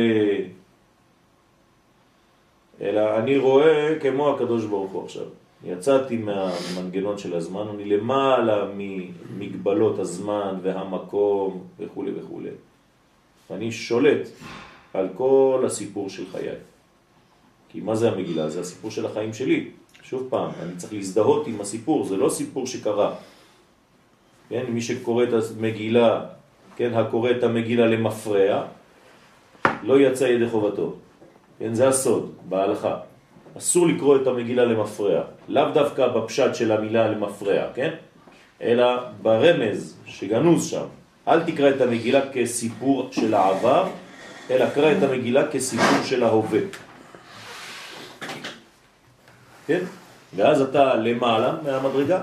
אלא 2.80 3.18
אני 3.18 3.38
רואה 3.38 3.98
כמו 4.00 4.34
הקדוש 4.34 4.64
ברוך 4.64 4.92
הוא 4.92 5.04
עכשיו. 5.04 5.26
יצאתי 5.64 6.16
מהמנגנון 6.16 7.18
של 7.18 7.36
הזמן, 7.36 7.66
אני 7.74 7.84
למעלה 7.84 8.64
ממגבלות 8.76 9.98
הזמן 9.98 10.58
והמקום 10.62 11.64
וכו' 11.78 12.04
וכו'. 12.16 12.40
ואני 13.50 13.72
שולט 13.72 14.28
על 14.94 15.08
כל 15.16 15.62
הסיפור 15.66 16.10
של 16.10 16.24
חיי. 16.32 16.54
כי 17.68 17.80
מה 17.80 17.94
זה 17.94 18.10
המגילה? 18.10 18.48
זה 18.50 18.60
הסיפור 18.60 18.90
של 18.90 19.06
החיים 19.06 19.34
שלי. 19.34 19.70
שוב 20.02 20.26
פעם, 20.30 20.50
אני 20.62 20.76
צריך 20.76 20.92
להזדהות 20.92 21.46
עם 21.46 21.60
הסיפור, 21.60 22.04
זה 22.04 22.16
לא 22.16 22.28
סיפור 22.28 22.66
שקרה. 22.66 23.14
כן, 24.48 24.64
מי 24.68 24.80
שקורא 24.80 25.24
את 25.24 25.28
המגילה, 25.58 26.24
כן, 26.76 26.94
הקורא 26.94 27.30
את 27.30 27.42
המגילה 27.42 27.86
למפרע, 27.86 28.64
לא 29.82 30.00
יצא 30.00 30.24
ידי 30.24 30.48
חובתו. 30.48 30.94
כן, 31.58 31.74
זה 31.74 31.88
הסוד 31.88 32.34
בהלכה. 32.48 32.96
אסור 33.58 33.86
לקרוא 33.86 34.16
את 34.16 34.26
המגילה 34.26 34.64
למפרע, 34.64 35.22
לאו 35.48 35.70
דווקא 35.74 36.08
בפשט 36.08 36.54
של 36.54 36.72
המילה 36.72 37.08
למפרע, 37.08 37.62
כן? 37.74 37.90
אלא 38.62 38.84
ברמז 39.22 39.96
שגנוז 40.06 40.66
שם. 40.66 40.84
אל 41.28 41.42
תקרא 41.42 41.70
את 41.70 41.80
המגילה 41.80 42.20
כסיפור 42.32 43.08
של 43.12 43.34
העבר, 43.34 43.88
אלא 44.50 44.70
קרא 44.70 44.92
את 44.92 45.02
המגילה 45.02 45.48
כסיפור 45.48 46.02
של 46.04 46.24
ההווה. 46.24 46.60
כן? 49.66 49.80
ואז 50.36 50.62
אתה 50.62 50.94
למעלה 50.94 51.54
מהמדרגה, 51.64 52.22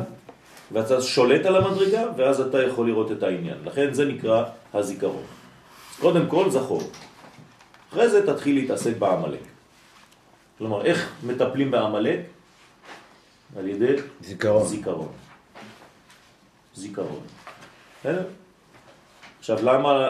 ואתה 0.71 1.01
שולט 1.01 1.45
על 1.45 1.55
המדרגה, 1.55 2.03
ואז 2.17 2.41
אתה 2.41 2.63
יכול 2.63 2.87
לראות 2.87 3.11
את 3.11 3.23
העניין. 3.23 3.57
לכן 3.65 3.93
זה 3.93 4.05
נקרא 4.05 4.43
הזיכרון. 4.73 5.23
קודם 5.99 6.27
כל 6.27 6.49
זכור. 6.49 6.81
אחרי 7.91 8.09
זה 8.09 8.27
תתחיל 8.27 8.55
להתעסק 8.55 8.97
בעמלק. 8.97 9.52
כלומר, 10.57 10.85
איך 10.85 11.13
מטפלים 11.23 11.71
בעמלק? 11.71 12.19
על 13.57 13.67
ידי 13.67 13.95
זיכרון. 14.21 14.67
זיכרון. 14.67 15.11
זיכרון. 16.75 17.23
עכשיו, 19.39 19.57
למה 19.63 20.07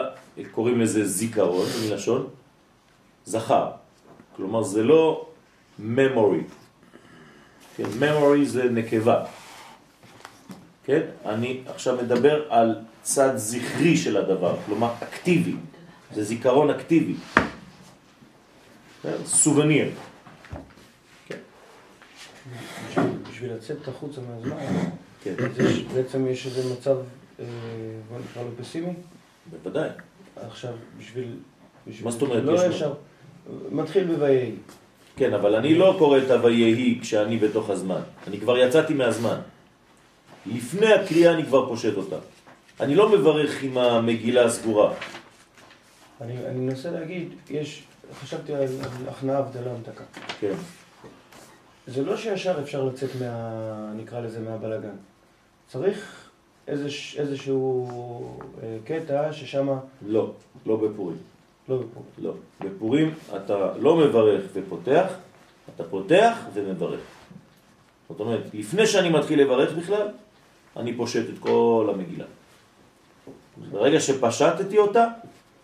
קוראים 0.50 0.80
לזה 0.80 1.06
זיכרון, 1.06 1.66
מלשון? 1.88 2.28
זכר. 3.24 3.70
כלומר, 4.36 4.62
זה 4.62 4.82
לא 4.82 5.26
memory. 5.80 6.44
כן, 7.76 7.84
memory 8.00 8.44
זה 8.44 8.64
נקבה. 8.64 9.24
כן? 10.84 11.00
אני 11.26 11.60
עכשיו 11.66 11.96
מדבר 11.96 12.52
על 12.52 12.74
צד 13.02 13.36
זכרי 13.36 13.96
של 13.96 14.16
הדבר, 14.16 14.56
כלומר 14.66 14.92
אקטיבי. 15.02 15.56
זה 16.14 16.24
זיכרון 16.24 16.70
אקטיבי. 16.70 17.14
סובניר. 19.24 19.90
בשביל- 23.30 23.52
לצאת 23.52 23.88
החוצה 23.88 24.20
מהזמן, 24.20 24.56
כן, 25.22 25.34
בעצם 25.94 26.26
יש 26.26 26.46
איזה 26.46 26.74
מצב, 26.74 26.96
אה, 27.40 27.44
בוא 28.10 28.18
נקרא 28.30 28.42
לו 28.42 28.48
פסימי. 28.60 28.92
בוודאי. 29.50 29.88
עכשיו, 30.36 30.72
בשביל... 30.98 31.36
מה 32.02 32.10
זאת 32.10 32.22
אומרת 32.22 32.42
לא? 32.44 32.66
ישר, 32.66 32.94
מתחיל 33.70 34.04
בויהי. 34.04 34.52
כן, 35.16 35.34
אבל 35.34 35.54
אני 35.54 35.74
לא 35.74 35.94
קורא 35.98 36.18
את 36.18 36.30
הויהי 36.30 36.98
כשאני 37.02 37.38
בתוך 37.38 37.70
הזמן. 37.70 38.00
אני 38.26 38.40
כבר 38.40 38.58
יצאתי 38.58 38.94
מהזמן. 38.94 39.38
לפני 40.46 40.92
הקריאה 40.92 41.34
אני 41.34 41.44
כבר 41.46 41.68
פושט 41.68 41.96
אותה. 41.96 42.16
אני 42.80 42.94
לא 42.94 43.08
מברך 43.08 43.62
עם 43.62 43.78
המגילה 43.78 44.44
הסגורה. 44.44 44.94
אני 46.20 46.46
אני 46.46 46.60
מנסה 46.60 46.90
להגיד, 46.90 47.28
יש, 47.50 47.82
חשבתי 48.22 48.54
על 48.54 48.62
על 48.62 48.68
הכנעה 49.08 49.38
הבדלה 49.38 49.70
המתקה. 49.70 50.04
כן, 50.40 50.52
זה 51.86 52.04
לא 52.04 52.16
שישר 52.16 52.60
אפשר 52.62 52.84
לצאת 52.84 53.10
מה... 53.20 53.92
נקרא 53.96 54.20
לזה 54.20 54.40
מהבלגן. 54.40 54.96
צריך 55.68 56.28
איזוש, 56.68 57.16
איזשהו 57.18 57.88
אה, 58.62 58.76
קטע 58.84 59.32
ששם 59.32 59.68
לא, 60.06 60.32
לא 60.66 60.76
בפורים. 60.76 61.16
לא 61.68 61.76
בפורים. 61.76 62.08
לא. 62.18 62.34
בפורים 62.60 63.14
אתה 63.36 63.72
לא 63.78 63.96
מברך 63.96 64.42
ופותח, 64.54 65.12
אתה 65.74 65.84
פותח 65.84 66.38
ומברך. 66.54 67.00
זאת 68.08 68.20
אומרת, 68.20 68.42
לפני 68.54 68.86
שאני 68.86 69.08
מתחיל 69.08 69.40
לברך 69.40 69.72
בכלל, 69.72 70.08
אני 70.76 70.96
פושט 70.96 71.24
את 71.34 71.38
כל 71.38 71.90
המגילה. 71.94 72.24
ברגע 73.70 74.00
שפשטתי 74.00 74.78
אותה, 74.78 75.06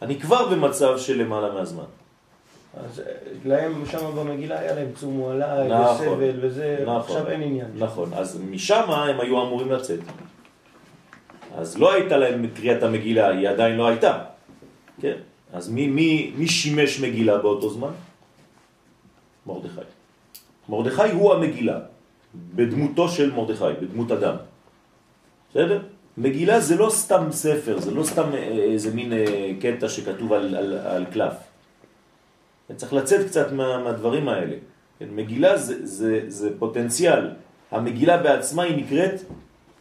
אני 0.02 0.20
כבר 0.20 0.48
במצב 0.48 0.98
של 0.98 1.22
למעלה 1.22 1.54
מהזמן. 1.54 1.84
אז 2.76 3.02
להם 3.44 3.86
שם 3.86 4.16
במגילה 4.16 4.58
היה 4.58 4.74
להם 4.74 4.88
צום 4.94 5.24
עליי, 5.30 5.68
נכון, 5.68 6.08
וסבל 6.08 6.38
וזה, 6.40 6.78
נכון. 6.82 6.96
עכשיו 6.96 7.28
אין 7.28 7.42
עניין. 7.42 7.66
נכון, 7.78 8.14
אז 8.14 8.40
משם 8.50 8.90
הם 8.90 9.20
היו 9.20 9.42
אמורים 9.42 9.72
לצאת. 9.72 10.00
אז 11.56 11.78
לא 11.78 11.92
הייתה 11.92 12.16
להם 12.16 12.46
קריאת 12.46 12.82
המגילה, 12.82 13.28
היא 13.28 13.48
עדיין 13.48 13.76
לא 13.76 13.88
הייתה. 13.88 14.18
כן? 15.00 15.14
אז 15.52 15.68
מי, 15.68 15.86
מי, 15.86 16.32
מי 16.36 16.48
שימש 16.48 17.00
מגילה 17.00 17.38
באותו 17.38 17.70
זמן? 17.70 17.90
מרדכי. 19.46 19.80
מרדכי 20.68 21.10
הוא 21.10 21.34
המגילה, 21.34 21.78
בדמותו 22.34 23.08
של 23.08 23.32
מרדכי, 23.32 23.64
בדמות 23.80 24.10
אדם. 24.12 24.34
בסדר? 25.50 25.80
מגילה 26.18 26.60
זה 26.60 26.76
לא 26.76 26.90
סתם 26.90 27.26
ספר, 27.30 27.80
זה 27.80 27.90
לא 27.90 28.04
סתם 28.04 28.34
אה, 28.34 28.38
איזה 28.72 28.94
מין 28.94 29.12
אה, 29.12 29.52
קטע 29.60 29.88
שכתוב 29.88 30.32
על, 30.32 30.54
על, 30.56 30.78
על 30.78 31.04
קלף. 31.04 31.49
צריך 32.76 32.92
לצאת 32.92 33.26
קצת 33.26 33.52
מה, 33.52 33.78
מהדברים 33.84 34.28
האלה. 34.28 34.56
כן, 34.98 35.06
מגילה 35.10 35.56
זה, 35.56 35.86
זה, 35.86 36.20
זה 36.28 36.58
פוטנציאל. 36.58 37.30
המגילה 37.70 38.16
בעצמה 38.16 38.62
היא 38.62 38.76
נקראת 38.76 39.20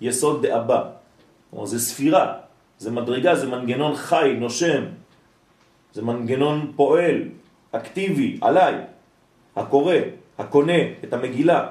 יסוד 0.02 0.46
דאבא. 0.46 0.90
כלומר, 1.50 1.66
זה 1.66 1.80
ספירה, 1.80 2.34
זה 2.78 2.92
מדרגה, 2.92 3.36
זה 3.36 3.48
מנגנון 3.48 3.96
חי, 3.96 4.36
נושם. 4.40 4.84
זה 5.94 6.02
מנגנון 6.02 6.72
פועל, 6.76 7.22
אקטיבי, 7.72 8.38
עליי, 8.42 8.76
הקורא, 9.56 9.96
הקונה 10.38 10.82
את 11.04 11.14
המגילה. 11.14 11.68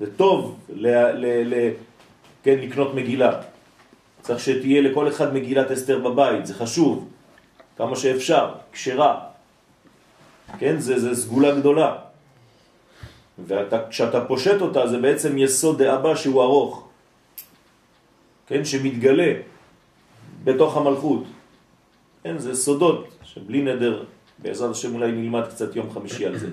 זה 0.00 0.16
טוב 0.16 0.58
ל, 0.68 0.86
ל, 1.12 1.54
ל, 1.54 1.70
כן, 2.42 2.58
לקנות 2.58 2.94
מגילה. 2.94 3.40
צריך 4.20 4.40
שתהיה 4.40 4.80
לכל 4.80 5.08
אחד 5.08 5.34
מגילת 5.34 5.70
אסתר 5.70 5.98
בבית, 5.98 6.46
זה 6.46 6.54
חשוב, 6.54 7.08
כמה 7.76 7.96
שאפשר, 7.96 8.54
כשרה. 8.72 9.29
כן, 10.58 10.78
זה, 10.78 11.00
זה 11.00 11.22
סגולה 11.22 11.54
גדולה. 11.54 11.96
וכשאתה 13.46 14.24
פושט 14.24 14.60
אותה 14.60 14.86
זה 14.86 14.98
בעצם 14.98 15.38
יסוד 15.38 15.82
דאבא 15.82 16.14
שהוא 16.14 16.42
ארוך, 16.42 16.88
כן, 18.46 18.64
שמתגלה 18.64 19.32
בתוך 20.44 20.76
המלכות. 20.76 21.24
כן, 22.22 22.38
זה 22.38 22.54
סודות 22.54 23.08
שבלי 23.22 23.62
נדר, 23.62 24.04
בעזרת 24.38 24.70
השם 24.70 24.94
אולי 24.94 25.12
נלמד 25.12 25.46
קצת 25.46 25.76
יום 25.76 25.90
חמישי 25.90 26.26
על 26.26 26.38
זה. 26.38 26.48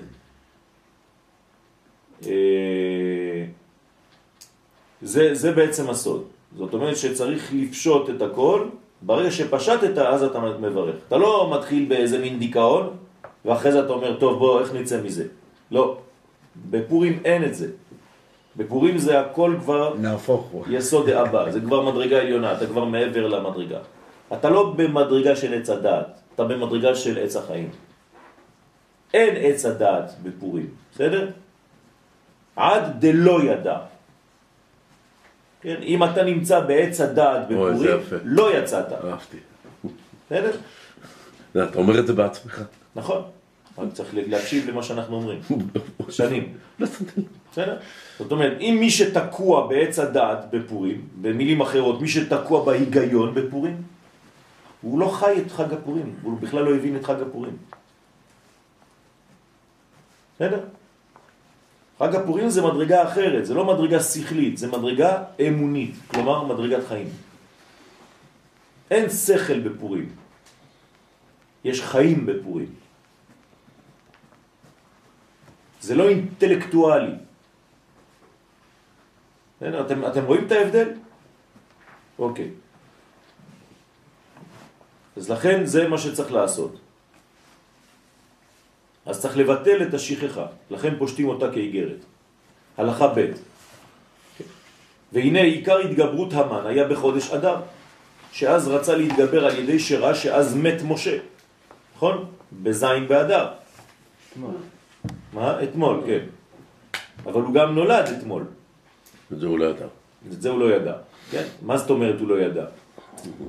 אה, 2.26 3.44
זה, 5.02 5.34
זה 5.34 5.52
בעצם 5.52 5.90
הסוד. 5.90 6.24
זאת 6.56 6.74
אומרת 6.74 6.96
שצריך 6.96 7.50
לפשוט 7.54 8.10
את 8.10 8.22
הכל, 8.22 8.68
ברגע 9.02 9.30
שפשטת 9.30 9.98
אז 9.98 10.22
אתה 10.22 10.40
מברך. 10.40 10.96
אתה 11.08 11.16
לא 11.16 11.50
מתחיל 11.58 11.84
באיזה 11.88 12.18
מין 12.18 12.38
דיכאון, 12.38 12.96
ואחרי 13.44 13.72
זה 13.72 13.80
אתה 13.84 13.92
אומר, 13.92 14.16
טוב 14.20 14.38
בוא, 14.38 14.60
איך 14.60 14.74
נצא 14.74 15.00
מזה? 15.02 15.24
לא. 15.70 15.98
בפורים 16.70 17.20
אין 17.24 17.44
את 17.44 17.54
זה. 17.54 17.68
בפורים 18.56 18.98
זה 18.98 19.20
הכל 19.20 19.54
כבר 19.60 19.94
נהפוך 19.94 20.46
הוא. 20.52 20.64
יסוד 20.68 21.10
דאבא, 21.10 21.50
זה 21.50 21.60
כבר 21.60 21.90
מדרגה 21.92 22.20
עליונה, 22.20 22.52
אתה 22.52 22.66
כבר 22.66 22.84
מעבר 22.84 23.26
למדרגה. 23.26 23.78
אתה 24.32 24.50
לא 24.50 24.74
במדרגה 24.76 25.36
של 25.36 25.54
עץ 25.54 25.70
הדעת, 25.70 26.06
אתה 26.34 26.44
במדרגה 26.44 26.94
של 26.94 27.18
עץ 27.18 27.36
החיים. 27.36 27.70
אין 29.14 29.34
עץ 29.38 29.64
הדעת 29.64 30.12
בפורים, 30.22 30.66
בסדר? 30.92 31.30
עד 32.56 32.82
דלא 32.98 33.42
ידע. 33.42 33.78
כן, 35.60 35.76
אם 35.82 36.04
אתה 36.04 36.24
נמצא 36.24 36.60
בעץ 36.60 37.00
הדעת 37.00 37.48
בפורים. 37.48 38.00
לא 38.24 38.58
יצאת, 38.58 38.92
אהבתי. 38.92 39.36
בסדר? 40.26 40.52
אתה 41.52 41.78
אומר 41.78 41.98
את 41.98 42.06
זה 42.06 42.12
בעצמך. 42.12 42.62
נכון. 42.98 43.22
רק 43.78 43.92
צריך 43.92 44.08
להקשיב 44.12 44.70
למה 44.70 44.82
שאנחנו 44.82 45.16
אומרים. 45.16 45.40
שנים. 46.08 46.54
בסדר? 47.52 47.78
זאת 48.18 48.32
אומרת, 48.32 48.60
אם 48.60 48.76
מי 48.80 48.90
שתקוע 48.90 49.66
בעץ 49.66 49.98
הדעת 49.98 50.50
בפורים, 50.50 51.08
במילים 51.20 51.60
אחרות, 51.60 52.00
מי 52.00 52.08
שתקוע 52.08 52.64
בהיגיון 52.64 53.34
בפורים, 53.34 53.82
הוא 54.82 55.00
לא 55.00 55.08
חי 55.08 55.34
את 55.46 55.52
חג 55.52 55.72
הפורים, 55.72 56.14
הוא 56.22 56.40
בכלל 56.40 56.64
לא 56.64 56.74
הבין 56.74 56.96
את 56.96 57.04
חג 57.04 57.22
הפורים. 57.22 57.56
בסדר? 60.36 60.60
חג 61.98 62.14
הפורים 62.14 62.48
זה 62.50 62.62
מדרגה 62.62 63.08
אחרת, 63.08 63.46
זה 63.46 63.54
לא 63.54 63.64
מדרגה 63.64 64.00
שכלית, 64.00 64.58
זה 64.58 64.66
מדרגה 64.66 65.22
אמונית, 65.48 65.94
כלומר 66.08 66.44
מדרגת 66.44 66.86
חיים. 66.88 67.08
אין 68.90 69.10
שכל 69.10 69.60
בפורים, 69.60 70.08
יש 71.64 71.82
חיים 71.82 72.26
בפורים. 72.26 72.87
זה 75.80 75.94
לא 75.94 76.08
אינטלקטואלי. 76.08 77.14
בסדר? 79.56 79.86
אתם, 79.86 80.06
אתם 80.06 80.24
רואים 80.24 80.46
את 80.46 80.52
ההבדל? 80.52 80.88
אוקיי. 82.18 82.50
אז 85.16 85.30
לכן 85.30 85.66
זה 85.66 85.88
מה 85.88 85.98
שצריך 85.98 86.32
לעשות. 86.32 86.76
אז 89.06 89.20
צריך 89.20 89.36
לבטל 89.36 89.82
את 89.82 89.94
השכחה, 89.94 90.46
לכן 90.70 90.98
פושטים 90.98 91.28
אותה 91.28 91.52
כאיגרת. 91.52 92.04
הלכה 92.76 93.08
ב' 93.16 93.32
והנה 95.12 95.40
עיקר 95.40 95.78
התגברות 95.78 96.32
המן 96.32 96.66
היה 96.66 96.88
בחודש 96.88 97.30
אדר, 97.30 97.56
שאז 98.32 98.68
רצה 98.68 98.96
להתגבר 98.96 99.46
על 99.46 99.58
ידי 99.58 99.78
שראה 99.78 100.14
שאז 100.14 100.56
מת 100.56 100.82
משה, 100.84 101.18
נכון? 101.96 102.30
בזין 102.52 103.08
באדר. 103.08 103.48
מה? 105.32 105.62
אתמול, 105.62 106.00
כן. 106.06 106.24
אבל 107.26 107.42
הוא 107.42 107.54
גם 107.54 107.74
נולד 107.74 108.04
אתמול. 108.18 108.44
את 109.32 109.40
זה 109.40 109.46
הוא 109.46 109.58
לא 109.58 109.64
ידע. 109.64 109.86
את 110.32 110.42
זה 110.42 110.48
הוא 110.50 110.60
לא 110.60 110.74
ידע. 110.74 110.94
כן? 111.30 111.44
מה 111.62 111.76
זאת 111.76 111.90
אומרת 111.90 112.20
הוא 112.20 112.28
לא 112.28 112.40
ידע? 112.40 112.64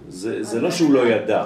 זה, 0.10 0.44
זה 0.44 0.62
לא 0.62 0.72
שהוא 0.72 0.94
לא 0.94 1.08
ידע, 1.08 1.46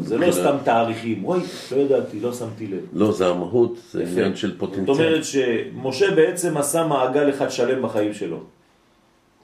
זה 0.00 0.18
לא 0.18 0.32
סתם 0.32 0.56
תאריכים. 0.64 1.24
אוי, 1.24 1.40
לא 1.72 1.76
ידעתי, 1.76 2.20
לא 2.20 2.32
שמתי 2.32 2.66
לב. 2.66 2.80
לא, 2.92 3.12
זה 3.12 3.26
המהות, 3.26 3.78
זה. 3.90 4.02
עניין 4.02 4.36
של 4.36 4.50
זאת 4.50 4.58
פוטנציאל. 4.58 4.88
אומרת 4.88 5.24
שמשה 5.24 6.14
בעצם 6.14 6.56
עשה 6.56 6.86
מעגל 6.86 7.30
אחד 7.30 7.50
שלם 7.50 7.82
בחיים 7.82 8.14
שלו. 8.14 8.40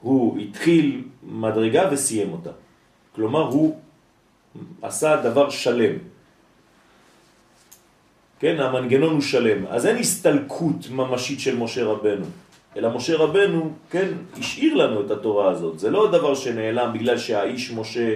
הוא 0.00 0.38
התחיל 0.38 1.02
מדרגה 1.22 1.88
וסיים 1.92 2.32
אותה. 2.32 2.50
כלומר, 3.14 3.48
הוא 3.48 3.76
עשה 4.82 5.22
דבר 5.22 5.50
שלם. 5.50 5.96
כן, 8.40 8.60
המנגנון 8.60 9.12
הוא 9.12 9.20
שלם. 9.20 9.66
אז 9.66 9.86
אין 9.86 9.96
הסתלקות 9.96 10.90
ממשית 10.90 11.40
של 11.40 11.56
משה 11.56 11.84
רבנו. 11.84 12.24
אלא 12.76 12.96
משה 12.96 13.16
רבנו, 13.16 13.72
כן, 13.90 14.08
השאיר 14.38 14.74
לנו 14.74 15.00
את 15.00 15.10
התורה 15.10 15.50
הזאת. 15.50 15.78
זה 15.78 15.90
לא 15.90 16.10
דבר 16.10 16.34
שנעלם 16.34 16.92
בגלל 16.92 17.18
שהאיש 17.18 17.72
משה, 17.72 18.14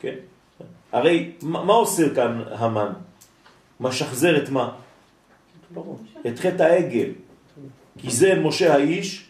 כן? 0.00 0.14
הרי 0.92 1.30
מה, 1.42 1.64
מה 1.64 1.72
עושה 1.72 2.14
כאן 2.14 2.42
המן? 2.50 2.92
משחזר 3.80 4.36
את 4.42 4.48
מה? 4.48 4.70
את 6.26 6.38
חטא 6.38 6.62
העגל. 6.62 7.10
כי 7.98 8.10
זה 8.10 8.34
משה 8.42 8.74
האיש, 8.74 9.24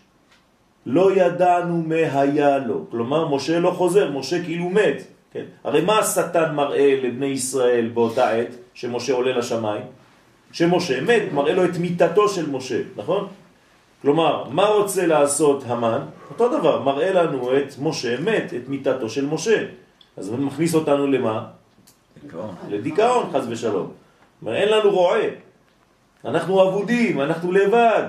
לא 0.86 1.16
ידענו 1.16 1.82
מה 1.82 2.20
היה 2.20 2.58
לו. 2.58 2.86
כלומר, 2.90 3.28
משה 3.28 3.60
לא 3.60 3.70
חוזר, 3.70 4.10
משה 4.10 4.44
כאילו 4.44 4.70
מת. 4.70 5.02
כן? 5.32 5.44
הרי 5.64 5.80
מה 5.80 5.98
השטן 5.98 6.54
מראה 6.54 7.00
לבני 7.02 7.26
ישראל 7.26 7.90
באותה 7.94 8.30
עת, 8.30 8.54
שמשה 8.74 9.12
עולה 9.12 9.38
לשמיים? 9.38 9.99
שמשה 10.52 11.00
מת, 11.00 11.22
מראה 11.32 11.54
לו 11.54 11.64
את 11.64 11.76
מיתתו 11.78 12.28
של 12.28 12.50
משה, 12.50 12.80
נכון? 12.96 13.28
כלומר, 14.02 14.48
מה 14.50 14.66
רוצה 14.66 15.06
לעשות 15.06 15.64
המן? 15.66 16.00
אותו 16.30 16.58
דבר, 16.58 16.82
מראה 16.82 17.12
לנו 17.12 17.58
את 17.58 17.74
משה 17.78 18.20
מת, 18.20 18.54
את 18.54 18.68
מיתתו 18.68 19.08
של 19.10 19.26
משה. 19.26 19.64
אז 20.16 20.28
הוא 20.28 20.38
מכניס 20.38 20.74
אותנו 20.74 21.06
למה? 21.06 21.46
לדיכאון, 22.68 23.30
חז 23.32 23.46
ושלום. 23.48 23.92
אין 24.46 24.68
לנו 24.68 24.90
רועה, 24.90 25.20
אנחנו 26.24 26.60
עבודים, 26.60 27.20
אנחנו 27.20 27.52
לבד. 27.52 28.02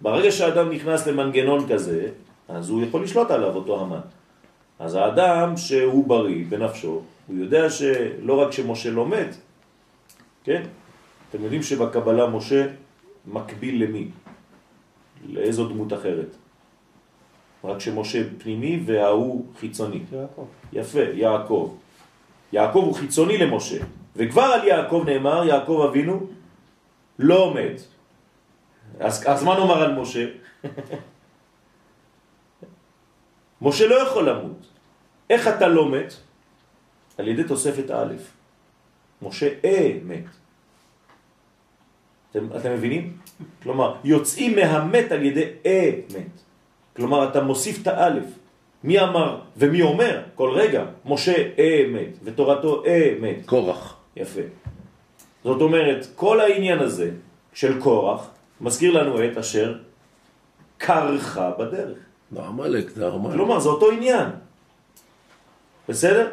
ברגע 0.00 0.32
שהאדם 0.32 0.70
נכנס 0.70 1.06
למנגנון 1.06 1.68
כזה, 1.68 2.08
אז 2.48 2.70
הוא 2.70 2.82
יכול 2.82 3.02
לשלוט 3.02 3.30
עליו, 3.30 3.54
אותו 3.54 3.80
המן. 3.80 4.00
אז 4.78 4.94
האדם 4.94 5.56
שהוא 5.56 6.08
בריא 6.08 6.44
בנפשו, 6.48 7.02
הוא 7.26 7.36
יודע 7.36 7.70
שלא 7.70 8.40
רק 8.40 8.52
שמשה 8.52 8.90
לא 8.90 9.06
מת, 9.06 9.36
כן? 10.44 10.62
אתם 11.34 11.42
יודעים 11.42 11.62
שבקבלה 11.62 12.26
משה 12.26 12.66
מקביל 13.26 13.84
למי? 13.84 14.08
לאיזו 15.28 15.68
דמות 15.68 15.92
אחרת? 15.92 16.36
רק 17.64 17.80
שמשה 17.80 18.22
פנימי 18.38 18.82
וההוא 18.86 19.46
חיצוני. 19.58 20.02
יעקב. 20.12 20.46
יפה, 20.72 21.00
יעקב. 21.00 21.74
יעקב 22.52 22.78
הוא 22.78 22.94
חיצוני 22.94 23.38
למשה, 23.38 23.84
וכבר 24.16 24.42
על 24.42 24.64
יעקב 24.66 25.02
נאמר, 25.06 25.44
יעקב 25.44 25.86
אבינו 25.90 26.26
לא 27.18 27.54
מת. 27.54 27.80
אז, 29.00 29.24
אז 29.26 29.44
מה 29.44 29.58
נאמר 29.58 29.82
על 29.82 30.00
משה? 30.00 30.26
משה 33.62 33.86
לא 33.86 33.94
יכול 33.94 34.28
למות. 34.28 34.66
איך 35.30 35.48
אתה 35.48 35.68
לא 35.68 35.88
מת? 35.88 36.14
על 37.18 37.28
ידי 37.28 37.44
תוספת 37.44 37.90
א'. 37.90 38.14
משה 39.22 39.48
אה 39.64 39.98
מת. 40.04 40.43
אתם, 42.34 42.46
אתם 42.56 42.72
מבינים? 42.72 43.12
כלומר, 43.62 43.94
יוצאים 44.04 44.56
מהמת 44.56 45.12
על 45.12 45.22
ידי 45.22 45.44
אה 45.66 45.90
מת. 46.16 46.40
כלומר, 46.96 47.28
אתה 47.28 47.42
מוסיף 47.42 47.82
את 47.82 47.86
האלף. 47.86 48.24
מי 48.84 49.00
אמר 49.00 49.40
ומי 49.56 49.82
אומר 49.82 50.20
כל 50.34 50.50
רגע? 50.50 50.84
משה 51.06 51.34
אה 51.58 51.84
מת, 51.88 52.18
ותורתו 52.24 52.84
אה 52.86 53.14
מת. 53.20 53.46
קורח. 53.46 53.96
יפה. 54.16 54.40
זאת 55.44 55.60
אומרת, 55.60 56.06
כל 56.14 56.40
העניין 56.40 56.78
הזה 56.78 57.10
של 57.52 57.80
קורח 57.80 58.30
מזכיר 58.60 58.92
לנו 58.92 59.24
את 59.24 59.38
אשר 59.38 59.78
קרחה 60.78 61.50
בדרך. 61.58 61.98
לא, 62.32 62.42
עמלק, 62.42 62.90
זה 62.90 63.08
עמלק. 63.08 63.32
כלומר, 63.32 63.58
זה 63.60 63.68
אותו 63.68 63.90
עניין. 63.90 64.28
בסדר? 65.88 66.28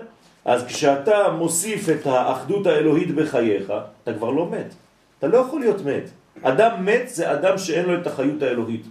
אז 0.45 0.65
כשאתה 0.65 1.31
מוסיף 1.37 1.89
את 1.89 2.07
האחדות 2.07 2.65
האלוהית 2.65 3.15
בחייך, 3.15 3.73
אתה 4.03 4.13
כבר 4.13 4.29
לא 4.29 4.49
מת. 4.49 4.73
אתה 5.21 5.29
לא 5.29 5.37
יכול 5.37 5.59
להיות 5.59 5.81
מת. 5.81 6.09
אדם 6.41 6.85
מת 6.85 7.09
זה 7.09 7.31
אדם 7.31 7.57
שאין 7.57 7.85
לו 7.85 8.01
את 8.01 8.07
החיות 8.07 8.41
האלוהית. 8.41 8.85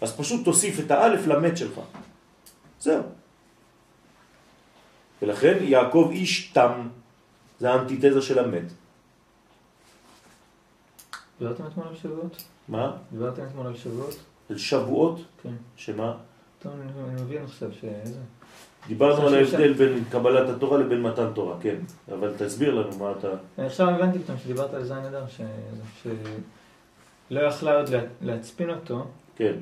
אז 0.00 0.16
פשוט 0.16 0.44
תוסיף 0.44 0.80
את 0.80 0.90
האלף 0.90 1.26
למת 1.26 1.56
שלך. 1.56 1.80
זהו. 2.80 3.02
ולכן 5.22 5.56
יעקב 5.60 6.08
איש 6.12 6.52
תם, 6.52 6.88
זה 7.60 7.70
האנטיתזה 7.72 8.22
של 8.22 8.38
המת. 8.38 8.72
דיברתם 11.38 11.66
אתמול 11.66 11.88
על 11.88 11.96
שבועות? 11.96 12.44
מה? 12.68 12.96
דיברתם 13.12 13.42
אתמול 13.46 13.66
על 13.66 13.76
שבועות? 13.76 14.16
על 14.50 14.58
שבועות? 14.58 15.20
כן. 15.42 15.54
שמה? 15.76 16.16
טוב, 16.62 16.72
אני 16.72 16.90
אני 17.08 17.22
מבין 17.22 17.44
עכשיו 17.44 17.70
שזה... 17.72 18.20
דיברנו 18.88 19.26
על 19.26 19.34
ההבדל 19.34 19.72
בין 19.72 20.04
קבלת 20.10 20.48
התורה 20.48 20.78
לבין 20.78 21.02
מתן 21.02 21.26
תורה, 21.34 21.56
כן. 21.60 21.76
אבל 22.12 22.32
תסביר 22.38 22.74
לנו 22.74 22.98
מה 22.98 23.12
אתה... 23.18 23.28
אני 23.58 23.66
עכשיו 23.66 23.88
הבנתי 23.88 24.18
פתאום 24.18 24.36
שדיברת 24.44 24.74
על 24.74 24.84
זין 24.84 24.96
אדר, 24.96 25.24
ש... 25.28 25.40
שלא 26.02 27.40
יכלה 27.40 27.76
עוד 27.76 27.88
לה- 27.88 28.00
להצפין 28.22 28.70
אותו 28.70 29.06
כן, 29.36 29.52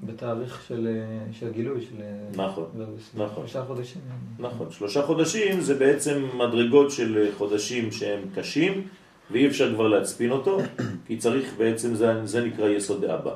בתאריך 0.00 0.62
של, 0.68 0.88
של 1.32 1.52
גילוי, 1.52 1.80
של... 1.80 2.02
נכון, 2.36 2.64
באוגוסט. 2.74 3.14
נכון. 3.14 3.46
שלושה 3.46 3.64
חודשים. 3.64 4.00
נכון. 4.38 4.66
שלושה 4.70 5.02
חודשים 5.02 5.60
זה 5.60 5.74
בעצם 5.74 6.24
מדרגות 6.38 6.90
של 6.90 7.28
חודשים 7.38 7.92
שהם 7.92 8.20
קשים, 8.34 8.82
ואי 9.30 9.46
אפשר 9.46 9.74
כבר 9.74 9.88
להצפין 9.88 10.30
אותו, 10.30 10.58
כי 11.06 11.16
צריך 11.16 11.54
בעצם, 11.58 11.94
זה, 11.94 12.26
זה 12.26 12.44
נקרא 12.44 12.68
יסוד 12.68 13.04
אבא. 13.04 13.34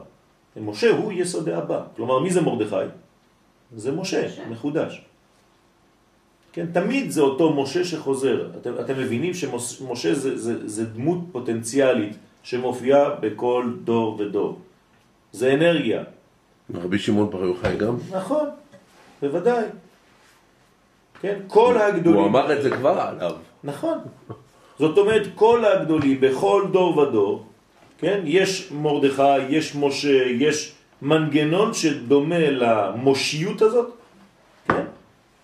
משה 0.61 0.91
הוא 0.91 1.13
יסוד 1.13 1.49
אבא. 1.49 1.83
כלומר, 1.97 2.19
מי 2.19 2.31
זה 2.31 2.41
מרדכי? 2.41 2.77
זה 3.77 3.93
משה, 3.93 4.29
מחודש. 4.51 5.05
כן, 6.59 6.67
תמיד 6.73 7.11
זה 7.11 7.21
אותו 7.21 7.63
משה 7.63 7.85
שחוזר. 7.85 8.51
אתם, 8.61 8.73
אתם 8.81 8.99
מבינים 8.99 9.35
שמשה 9.35 10.15
זה, 10.15 10.39
זה, 10.39 10.69
זה 10.69 10.85
דמות 10.85 11.19
פוטנציאלית 11.33 12.17
שמופיעה 12.43 13.11
בכל 13.21 13.73
דור 13.85 14.21
ודור. 14.21 14.59
זה 15.33 15.55
אנרגיה. 15.55 16.03
רבי 16.75 16.99
שמעון 16.99 17.31
בר 17.31 17.45
יוחאי 17.45 17.77
גם? 17.77 17.97
נכון, 18.11 18.47
בוודאי. 19.23 19.65
כן, 21.21 21.39
כל 21.47 21.79
הגדולים... 21.79 22.21
הוא 22.21 22.29
אמר 22.29 22.53
את 22.53 22.63
זה 22.63 22.71
כבר 22.71 23.01
עליו. 23.01 23.37
נכון. 23.65 23.99
זאת 24.79 24.99
אומרת, 24.99 25.27
כל 25.35 25.65
הגדולים, 25.65 26.21
בכל 26.21 26.65
דור 26.73 26.99
ודור, 26.99 27.47
כן, 27.99 28.21
יש 28.25 28.73
מרדכי, 28.73 29.39
יש 29.49 29.77
משה, 29.77 30.27
יש 30.27 30.73
מנגנון 31.03 31.75
שדומה 31.75 32.51
למושיות 32.51 33.63
הזאת, 33.63 33.98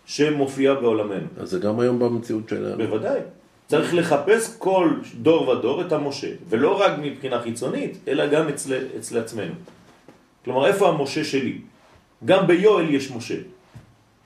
שמופיע 0.07 0.75
בעולמנו. 0.75 1.27
אז 1.41 1.51
זה 1.51 1.59
גם 1.59 1.81
היום 1.81 1.99
במציאות 1.99 2.49
שלנו. 2.49 2.77
בוודאי. 2.77 3.21
צריך 3.67 3.95
לחפש 3.95 4.57
כל 4.59 4.91
דור 5.23 5.49
ודור 5.49 5.81
את 5.81 5.93
המשה, 5.93 6.29
ולא 6.49 6.81
רק 6.81 6.93
מבחינה 7.03 7.43
חיצונית, 7.43 7.99
אלא 8.09 8.27
גם 8.27 8.49
אצל, 8.49 8.87
אצל 8.99 9.19
עצמנו. 9.19 9.55
כלומר, 10.45 10.67
איפה 10.67 10.89
המשה 10.89 11.25
שלי? 11.25 11.59
גם 12.25 12.47
ביואל 12.47 12.91
יש 12.91 13.11
משה, 13.11 13.35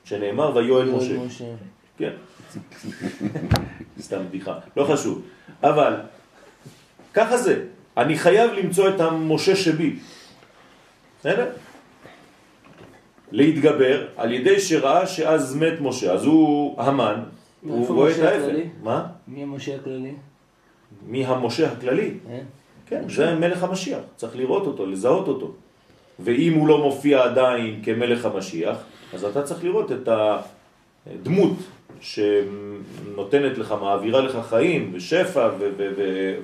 שנאמר 0.05 0.57
ויואל 0.57 0.91
משה. 0.91 1.45
כן. 1.99 2.13
סתם 4.01 4.19
בדיחה, 4.29 4.59
לא 4.77 4.85
חשוב. 4.85 5.23
אבל, 5.63 5.95
ככה 7.15 7.37
זה. 7.37 7.65
אני 7.97 8.19
חייב 8.19 8.53
למצוא 8.53 8.89
את 8.89 9.01
המשה 9.01 9.57
שבי. 9.57 9.97
בסדר? 11.21 11.51
להתגבר 13.33 14.07
על 14.17 14.33
ידי 14.33 14.61
שראה 14.61 15.07
שאז 15.07 15.57
מת 15.57 15.81
משה. 15.81 16.13
אז 16.13 16.25
הוא 16.25 16.83
המן, 16.83 17.23
הוא 17.63 17.89
רואה 17.89 18.11
את 18.11 18.19
ההפך. 18.19 18.55
מה? 18.83 19.07
מי 19.29 19.43
המשה 19.43 19.77
הכללי? 19.77 20.15
מי 21.07 21.27
המשה 21.27 21.73
הכללי? 21.73 22.11
אה? 22.31 22.39
כן, 22.87 23.09
זה 23.09 23.35
מלך 23.35 23.65
המשיח, 23.65 24.01
צריך 24.17 24.37
לראות 24.37 24.67
אותו, 24.67 24.87
לזהות 24.87 25.29
אותו. 25.29 25.53
ואם 26.21 26.53
הוא 26.55 26.69
לא 26.69 26.79
מופיע 26.79 27.25
עדיין 27.25 27.81
כמלך 27.85 28.25
המשיח, 28.25 28.77
אז 29.15 29.25
אתה 29.25 29.43
צריך 29.43 29.65
לראות 29.65 29.93
את 29.93 30.09
הדמות 31.07 31.57
שנותנת 32.01 33.59
לך, 33.59 33.75
מעבירה 33.81 34.21
לך 34.21 34.39
חיים 34.49 34.91
ושפע 34.95 35.51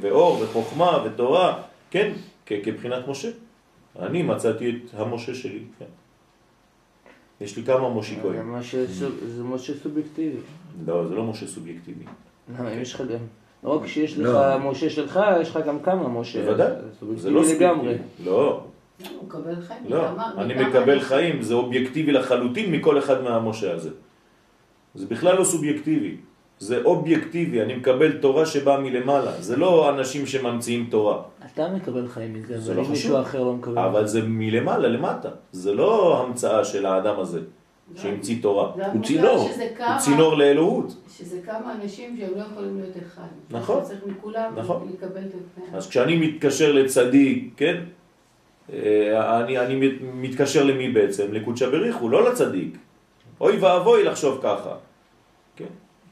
ואור 0.00 0.38
וחוכמה 0.42 1.04
ותורה, 1.04 1.62
כן, 1.90 2.12
כבחינת 2.46 3.08
משה. 3.08 3.28
אני 3.98 4.22
מצאתי 4.22 4.70
את 4.70 5.00
המשה 5.00 5.34
שלי, 5.34 5.62
כן. 5.78 5.84
יש 7.40 7.56
לי 7.56 7.64
כמה 7.64 7.88
מושיקויים. 7.88 8.36
זה 8.36 8.58
משה 8.58 8.84
משה 9.44 9.72
סובייקטיבי. 9.82 10.36
לא, 10.86 11.06
זה 11.06 11.14
לא 11.14 11.24
משה 11.24 11.46
סובייקטיבי. 11.46 12.04
למה, 12.58 12.72
אם 12.74 12.80
יש 12.80 12.94
לך 12.94 13.00
גם... 13.00 13.18
לא 13.64 13.76
רק 13.76 13.86
שיש 13.86 14.18
לא. 14.18 14.32
לך 14.32 14.62
משה 14.64 14.90
שלך, 14.90 15.20
יש 15.40 15.50
לך 15.50 15.66
גם 15.66 15.80
כמה 15.80 16.08
משה. 16.08 16.44
בוודאי, 16.44 16.72
זה 17.00 17.16
זה 17.16 17.30
לא. 17.30 17.42
סובייקטיבי. 17.44 17.94
לא, 18.24 18.64
הוא 19.00 19.24
מקבל 19.26 19.60
חיים. 19.60 19.80
לא, 19.88 20.06
אני 20.38 20.54
מקבל. 20.68 21.00
חיים, 21.00 21.42
זה 21.42 21.54
אובייקטיבי 21.54 22.12
לחלוטין 22.12 22.72
מכל 22.72 22.98
אחד 22.98 23.22
מהמשה 23.22 23.74
הזה. 23.74 23.90
זה 24.94 25.06
בכלל 25.06 25.38
לא 25.38 25.44
סובייקטיבי, 25.44 26.16
זה 26.58 26.80
אובייקטיבי, 26.84 27.62
אני 27.62 27.74
מקבל 27.76 28.12
תורה 28.18 28.46
שבאה 28.46 28.80
מלמעלה, 28.80 29.32
זה 29.42 29.56
לא 29.56 29.90
אנשים 29.90 30.26
שממציאים 30.26 30.86
תורה, 30.90 31.22
אתה 31.54 31.68
מקבל 31.68 32.08
חיים 32.08 32.34
מזה, 32.34 32.60
זה 32.60 32.72
אבל 32.72 32.80
לא 32.80 32.86
אם 32.86 32.90
מישהו. 32.90 33.20
אחר 33.20 33.44
לא 33.44 33.52
מקבל. 33.52 33.78
אבל 33.78 34.06
זה 34.06 34.20
מלמעלה 34.24 34.88
למטה, 34.88 35.28
זה 35.52 35.72
לא 35.74 36.20
המצאה 36.22 36.64
של 36.64 36.86
האדם 36.86 37.20
הזה 37.20 37.40
שהמציא 37.96 38.42
תורה, 38.42 38.72
הוא 38.92 39.02
צינור. 39.04 39.36
הוא 39.78 39.98
צינור 39.98 40.34
לאלוהות. 40.36 40.96
שזה 41.18 41.38
כמה 41.46 41.74
אנשים 41.82 42.16
שהם 42.20 42.30
לא 42.36 42.42
יכולים 42.42 42.76
להיות 42.76 42.96
אחד. 43.06 43.22
נכון. 43.50 43.82
צריך 43.84 44.00
מכולם 44.06 44.52
נכון. 44.56 44.88
לקבל 44.94 45.20
את 45.20 45.32
התנאי. 45.58 45.78
אז 45.78 45.88
כשאני 45.88 46.16
מתקשר 46.16 46.72
לצדיק, 46.72 47.52
כן? 47.56 47.76
אה, 48.72 49.40
אני, 49.44 49.58
אני 49.58 49.74
מת- 49.74 50.00
מתקשר 50.14 50.64
למי 50.64 50.88
בעצם? 50.88 51.32
לקודשא 51.32 51.68
בריחו, 51.70 52.08
לא 52.08 52.30
לצדיק. 52.30 52.78
אוי 53.40 53.56
ואבוי 53.58 54.04
לחשוב 54.04 54.38
ככה. 54.42 54.74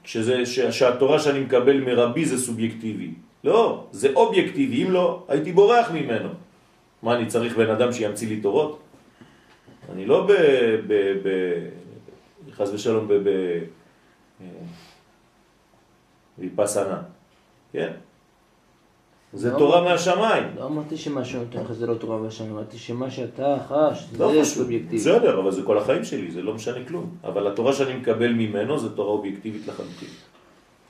כשזה, 0.05 0.47
ש, 0.47 0.61
שהתורה 0.61 1.19
שאני 1.19 1.41
מקבל 1.41 1.81
מרבי 1.81 2.25
זה 2.25 2.38
סובייקטיבי. 2.38 3.11
לא, 3.45 3.87
זה 3.93 4.09
אובייקטיבי, 4.15 4.85
אם 4.85 4.91
לא, 4.91 5.25
הייתי 5.29 5.53
בורח 5.53 5.91
ממנו. 5.91 6.29
מה, 7.03 7.17
אני 7.17 7.27
צריך 7.27 7.57
בן 7.57 7.71
אדם 7.71 7.93
שימציא 7.93 8.29
לי 8.29 8.41
תורות? 8.41 8.79
אני 9.93 10.07
לא 10.07 10.27
ב... 10.27 10.33
ב, 10.87 10.93
ב 11.23 11.29
חס 12.53 12.71
ושלום 12.73 13.09
ב... 13.09 13.12
ב 13.12 13.29
אה, 14.41 14.47
ויפסנה, 16.38 17.03
כן? 17.73 17.93
זה 19.33 19.53
לא 19.53 19.59
תורה 19.59 19.85
מהשמיים. 19.85 20.45
לא 20.59 20.66
אמרתי 20.66 20.97
שמה 20.97 21.25
שנותן 21.25 21.61
לך 21.64 21.73
זה 21.73 21.87
לא 21.87 21.95
תורה 21.95 22.16
והשם, 22.23 22.45
אמרתי 22.51 22.79
שמה 22.79 23.11
שאתה 23.11 23.57
חש, 23.68 24.05
לא 24.18 24.33
זה 24.33 24.45
סובייקטיבי. 24.45 24.97
בסדר, 24.97 25.40
אבל 25.40 25.51
זה 25.53 25.62
כל 25.62 25.79
החיים 25.79 26.05
שלי, 26.05 26.31
זה 26.31 26.42
לא 26.42 26.55
משנה 26.55 26.85
כלום. 26.88 27.11
אבל 27.25 27.47
התורה 27.47 27.73
שאני 27.73 27.95
מקבל 27.95 28.33
ממנו 28.33 28.79
זה 28.79 28.97
תורה 28.97 29.09
אובייקטיבית 29.11 29.68
לחלוטין. 29.68 30.09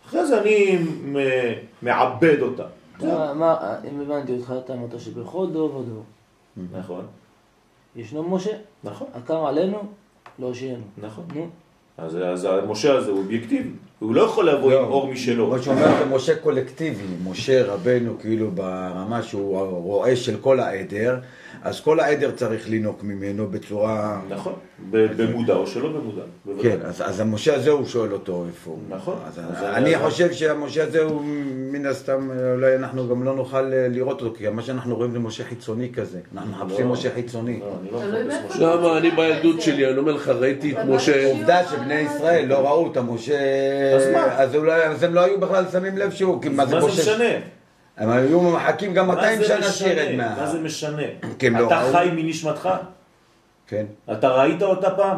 אחרי 0.06 0.26
זה 0.26 0.40
אני 0.42 0.78
מעבד 1.82 2.42
אותה. 2.42 2.64
מה- 3.00 3.34
מה- 3.34 3.56
אם 3.90 4.00
הבנתי 4.00 4.32
אותך, 4.36 4.52
אתה 4.64 4.72
אמרת 4.74 5.00
שבכל 5.00 5.46
דור 5.52 5.76
ודור 5.76 6.02
נכון, 6.78 7.06
ישנו 7.96 8.22
משה, 8.22 8.50
נכון, 8.84 9.06
הקם 9.14 9.44
עלינו, 9.44 9.78
לא 10.38 10.46
הושיענו. 10.46 10.82
נכון. 10.98 11.24
אז, 11.98 12.16
אז 12.16 12.44
המשה 12.44 12.96
הזה 12.96 13.10
הוא 13.10 13.18
אובייקטיבי, 13.18 13.70
הוא 14.02 14.14
לא 14.14 14.22
יכול 14.22 14.48
לבוא 14.48 14.70
לא. 14.72 14.78
עם 14.80 14.90
אור 14.90 15.06
משלו. 15.12 15.46
כמו 15.46 15.62
שאומר 15.62 15.86
זה 15.98 16.04
משה 16.14 16.36
קולקטיבי, 16.36 17.04
משה 17.24 17.64
רבנו 17.66 18.18
כאילו 18.20 18.50
ברמה 18.50 19.22
שהוא 19.22 19.58
רועה 19.66 20.16
של 20.16 20.36
כל 20.40 20.60
העדר, 20.60 21.16
אז 21.62 21.80
כל 21.80 22.00
העדר 22.00 22.30
צריך 22.30 22.68
לינוק 22.70 23.02
ממנו 23.02 23.46
בצורה... 23.46 24.20
נכון, 24.28 24.52
במודע 24.90 25.54
או 25.54 25.66
שלא 25.66 25.88
במודע. 25.88 26.22
בוודאי. 26.46 26.62
כן, 26.62 26.78
אז, 26.86 27.02
אז 27.06 27.20
המשה 27.20 27.54
הזה 27.54 27.70
הוא 27.70 27.86
שואל 27.86 28.12
אותו 28.12 28.44
איפה 28.48 28.70
הוא. 28.70 28.78
נכון. 28.88 29.14
אז 29.26 29.38
אז 29.38 29.62
אני 29.62 29.96
אז- 29.96 30.02
חושב 30.02 30.32
שהמשה 30.32 30.84
הזה 30.84 31.02
הוא 31.02 31.22
מן 31.72 31.86
הסתם, 31.86 32.30
אולי 32.54 32.76
אנחנו 32.76 33.08
גם 33.08 33.22
לא 33.24 33.34
נוכל 33.34 33.56
אה, 33.72 33.86
לראות 33.90 34.22
אותו, 34.22 34.34
כי 34.38 34.48
מה 34.48 34.62
שאנחנו 34.62 34.96
רואים 34.96 35.12
זה 35.12 35.18
משה 35.18 35.44
חיצוני 35.44 35.88
כזה. 35.94 36.18
אנחנו 36.36 36.50
מחפשים 36.50 36.86
לא. 36.86 36.92
משה 36.92 37.10
חיצוני. 37.14 37.60
לא, 37.92 38.00
אני 38.02 38.28
לא. 38.60 38.74
למה 38.74 38.98
אני 38.98 39.10
בילדות 39.10 39.60
שלי, 39.62 39.88
אני 39.90 39.98
אומר 39.98 40.12
לך, 40.12 40.28
ראיתי 40.28 40.72
את 40.72 40.84
משה... 40.88 41.26
עובדה 41.26 41.60
שבני 41.70 41.94
ישראל 42.00 42.44
לא 42.48 42.58
ראו 42.68 42.92
את 42.92 42.96
המשה, 42.96 43.38
אז 43.96 44.08
מה? 44.12 44.24
אז 44.38 44.54
אולי- 44.54 44.84
אז 44.84 45.02
הם 45.02 45.14
לא 45.14 45.20
היו 45.20 45.40
בכלל 45.40 45.64
שמים 45.72 45.98
לב 45.98 46.10
שהוא, 46.10 46.42
כי 46.42 46.48
מה 46.48 46.66
זה 46.66 46.74
מה 46.74 46.80
זה? 46.80 46.86
משנה? 46.86 47.24
הם 47.96 48.10
היו 48.10 48.40
מחכים 48.40 48.94
גם 48.94 49.06
מה 49.06 49.14
200 49.14 49.38
זה 49.38 49.44
שנה? 49.44 49.62
שירד 49.62 50.16
מה... 50.16 50.34
מה 50.40 50.46
זה 50.46 50.58
משנה? 50.60 51.02
לא 51.60 51.66
אתה 51.66 51.82
ראו. 51.82 51.92
חי 51.92 52.08
מנשמתך? 52.12 52.68
כן, 53.66 53.84
אתה 54.12 54.28
ראית 54.28 54.62
אותה 54.62 54.90
פעם? 54.90 55.16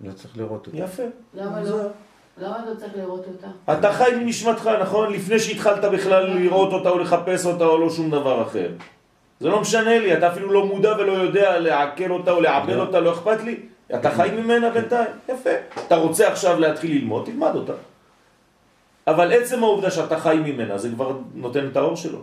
לא 0.00 0.12
צריך 0.12 0.36
לראות 0.36 0.66
אותו. 0.66 0.76
יפה. 0.78 1.02
למה 1.34 1.60
לא? 1.62 1.76
למה 2.38 2.56
לא 2.70 2.74
צריך 2.74 2.92
לראות 2.96 3.24
אותה? 3.26 3.72
אתה 3.78 3.92
חי 3.92 4.10
מנשמתך, 4.20 4.70
נכון? 4.82 5.12
לפני 5.12 5.38
שהתחלת 5.38 5.84
בכלל 5.84 6.26
לראות 6.30 6.72
אותה 6.72 6.88
או 6.88 6.98
לחפש 6.98 7.46
אותה 7.46 7.64
או 7.64 7.78
לא 7.78 7.90
שום 7.90 8.10
דבר 8.10 8.42
אחר. 8.42 8.68
זה 9.40 9.48
לא 9.48 9.60
משנה 9.60 9.98
לי, 9.98 10.16
אתה 10.18 10.28
אפילו 10.32 10.52
לא 10.52 10.66
מודע 10.66 10.92
ולא 10.98 11.12
יודע 11.12 11.58
לעכל 11.58 12.10
אותה 12.10 12.30
או 12.30 12.40
לעבד 12.40 12.76
אותה, 12.76 13.00
לא 13.00 13.12
אכפת 13.12 13.42
לי. 13.42 13.56
אתה 13.94 14.10
חי 14.10 14.28
ממנה 14.38 14.70
בינתיים, 14.70 15.06
יפה. 15.28 15.50
אתה 15.86 15.96
רוצה 15.96 16.28
עכשיו 16.28 16.60
להתחיל 16.60 16.90
ללמוד, 16.98 17.24
תלמד 17.24 17.54
אותה. 17.54 17.72
אבל 19.06 19.32
עצם 19.32 19.64
העובדה 19.64 19.90
שאתה 19.90 20.18
חי 20.18 20.38
ממנה, 20.44 20.78
זה 20.78 20.90
כבר 20.90 21.18
נותן 21.34 21.66
את 21.66 21.76
האור 21.76 21.96
שלו. 21.96 22.18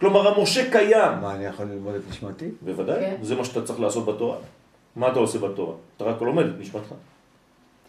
כלומר, 0.00 0.28
המשה 0.28 0.70
קיים. 0.70 1.20
מה, 1.20 1.34
אני 1.34 1.44
יכול 1.44 1.66
ללמוד 1.66 1.94
את 1.94 2.02
נשמתי? 2.10 2.48
בוודאי, 2.62 3.00
כן. 3.00 3.16
זה 3.22 3.34
מה 3.34 3.44
שאתה 3.44 3.62
צריך 3.62 3.80
לעשות 3.80 4.06
בתורה. 4.06 4.36
מה 4.96 5.08
אתה 5.08 5.18
עושה 5.18 5.38
בתורה? 5.38 5.74
אתה 5.96 6.04
רק 6.04 6.22
לומד 6.22 6.46
את 6.46 6.54
נשמתך. 6.58 6.94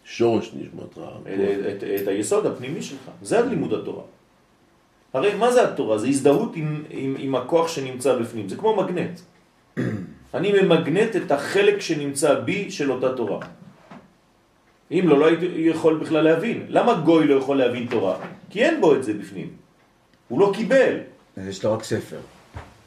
שורש 0.04 0.52
נשמתך. 0.54 1.00
את, 1.22 1.76
את, 1.76 2.02
את 2.02 2.08
היסוד 2.08 2.46
הפנימי 2.46 2.82
שלך. 2.82 3.10
זה 3.22 3.38
הלימוד 3.38 3.72
התורה. 3.72 4.02
הרי 5.12 5.34
מה 5.34 5.52
זה 5.52 5.68
התורה? 5.68 5.98
זה 5.98 6.06
הזדהות 6.06 6.56
עם, 6.56 6.84
עם, 6.90 7.16
עם 7.18 7.34
הכוח 7.34 7.68
שנמצא 7.68 8.16
בפנים. 8.16 8.48
זה 8.48 8.56
כמו 8.56 8.76
מגנט. 8.76 9.20
אני 10.34 10.62
ממגנט 10.62 11.16
את 11.16 11.32
החלק 11.32 11.80
שנמצא 11.80 12.40
בי 12.40 12.70
של 12.70 12.92
אותה 12.92 13.16
תורה. 13.16 13.40
אם 14.90 15.08
לא, 15.08 15.18
לא 15.18 15.26
הייתי 15.26 15.46
יכול 15.56 15.98
בכלל 15.98 16.24
להבין. 16.24 16.66
למה 16.68 16.94
גוי 16.94 17.26
לא 17.26 17.34
יכול 17.34 17.58
להבין 17.58 17.86
תורה? 17.90 18.16
כי 18.50 18.64
אין 18.64 18.80
בו 18.80 18.94
את 18.94 19.04
זה 19.04 19.14
בפנים. 19.14 19.48
הוא 20.28 20.40
לא 20.40 20.52
קיבל. 20.54 20.96
יש 21.36 21.64
לו 21.64 21.72
רק 21.72 21.84
ספר, 21.84 22.18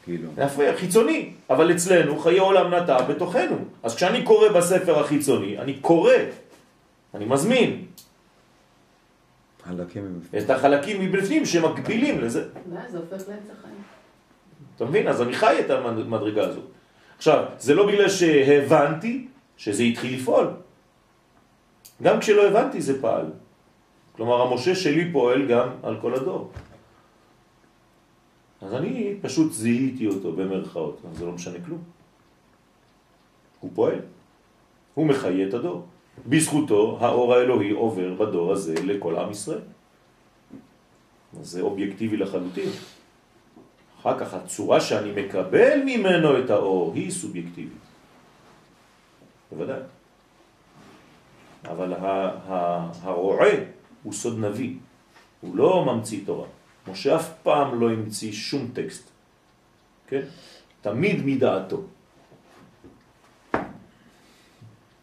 כאילו. 0.04 0.28
יפה, 0.38 0.62
חיצוני. 0.76 1.30
אבל 1.50 1.72
אצלנו 1.72 2.18
חיי 2.18 2.38
עולם 2.38 2.74
נטע 2.74 3.02
בתוכנו. 3.02 3.56
אז 3.82 3.96
כשאני 3.96 4.22
קורא 4.22 4.48
בספר 4.48 5.00
החיצוני, 5.00 5.58
אני 5.58 5.74
קורא, 5.74 6.12
אני 7.14 7.24
מזמין 7.24 7.84
חלקים 9.68 10.04
הם... 10.04 10.38
את 10.38 10.50
החלקים 10.50 11.00
מבפנים 11.00 11.46
שמקבילים 11.46 12.20
לזה. 12.20 12.44
ואז 12.72 12.92
זה 12.92 12.98
הופך 12.98 13.28
לאמצע 13.28 13.52
חיים. 13.62 13.82
אתה 14.76 14.84
מבין? 14.84 15.08
אז 15.08 15.22
אני 15.22 15.32
חי 15.32 15.56
את 15.60 15.70
המדרגה 15.70 16.42
הזאת. 16.42 16.64
עכשיו, 17.16 17.44
זה 17.58 17.74
לא 17.74 17.86
בגלל 17.86 18.08
שהבנתי 18.08 19.26
שזה 19.56 19.82
התחיל 19.82 20.14
לפעול. 20.14 20.46
גם 22.02 22.20
כשלא 22.20 22.48
הבנתי 22.48 22.80
זה 22.80 23.00
פעל. 23.00 23.26
כלומר, 24.12 24.42
המשה 24.42 24.74
שלי 24.74 25.12
פועל 25.12 25.46
גם 25.48 25.68
על 25.82 26.00
כל 26.00 26.14
הדור. 26.14 26.50
אז 28.60 28.74
אני 28.74 29.14
פשוט 29.22 29.52
זיהיתי 29.52 30.06
אותו 30.06 30.32
במרכאות, 30.32 31.00
אז 31.10 31.18
זה 31.18 31.26
לא 31.26 31.32
משנה 31.32 31.58
כלום. 31.64 31.82
הוא 33.60 33.70
פועל. 33.74 34.00
הוא 34.94 35.06
מחיה 35.06 35.48
את 35.48 35.54
הדור. 35.54 35.86
בזכותו 36.26 36.98
האור 37.00 37.34
האלוהי 37.34 37.70
עובר 37.70 38.14
בדור 38.14 38.52
הזה 38.52 38.74
לכל 38.84 39.16
עם 39.16 39.30
ישראל. 39.30 39.60
זה 41.42 41.60
אובייקטיבי 41.60 42.16
לחלוטין. 42.16 42.70
אחר 44.00 44.18
כך 44.18 44.34
הצורה 44.34 44.80
שאני 44.80 45.12
מקבל 45.12 45.82
ממנו 45.84 46.38
את 46.38 46.50
האור 46.50 46.92
היא 46.94 47.10
סובייקטיבית. 47.10 47.84
בוודאי. 49.52 49.80
אבל 51.70 51.94
הרועה 53.02 53.50
הוא 54.02 54.12
סוד 54.12 54.38
נביא, 54.38 54.74
הוא 55.40 55.56
לא 55.56 55.84
ממציא 55.84 56.20
תורה. 56.26 56.46
משה 56.90 57.16
אף 57.16 57.32
פעם 57.42 57.80
לא 57.80 57.90
המציא 57.90 58.32
שום 58.32 58.70
טקסט, 58.72 59.10
כן? 60.06 60.22
תמיד 60.80 61.26
מדעתו. 61.26 61.80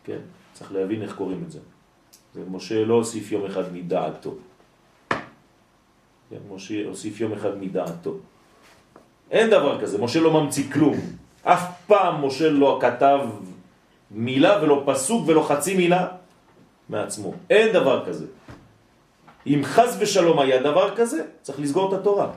כן? 0.04 0.20
צריך 0.54 0.72
להבין 0.72 1.02
איך 1.02 1.16
קוראים 1.16 1.44
את 1.46 1.52
זה. 1.52 1.60
ומשה 2.36 2.86
לא 2.86 2.94
הוסיף 2.94 3.32
יום 3.32 3.46
אחד 3.46 3.74
מדעתו. 3.74 4.36
כן? 6.30 6.38
משה 6.50 6.86
הוסיף 6.86 7.22
יום 7.22 7.34
אחד 7.34 7.58
מדעתו. 7.58 8.16
אין 9.32 9.50
דבר 9.50 9.82
כזה, 9.82 10.02
משה 10.02 10.20
לא 10.20 10.44
ממציא 10.44 10.72
כלום. 10.72 10.96
אף 11.44 11.88
פעם 11.88 12.26
משה 12.26 12.50
לא 12.50 12.80
כתב 12.82 13.20
מילה 14.12 14.64
ולא 14.64 14.84
פסוק 14.86 15.28
ולא 15.28 15.46
חצי 15.50 15.78
מילה 15.78 16.08
מעצמו. 16.90 17.34
אין 17.50 17.74
דבר 17.74 18.06
כזה. 18.06 18.26
אם 19.48 19.62
חז 19.64 19.98
ושלום 20.00 20.40
היה 20.40 20.64
דבר 20.64 20.96
כזה, 20.96 21.24
צריך 21.42 21.60
לסגור 21.60 21.94
את 21.94 22.00
התורה. 22.00 22.32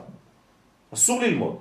אסור 0.93 1.21
ללמוד. 1.21 1.55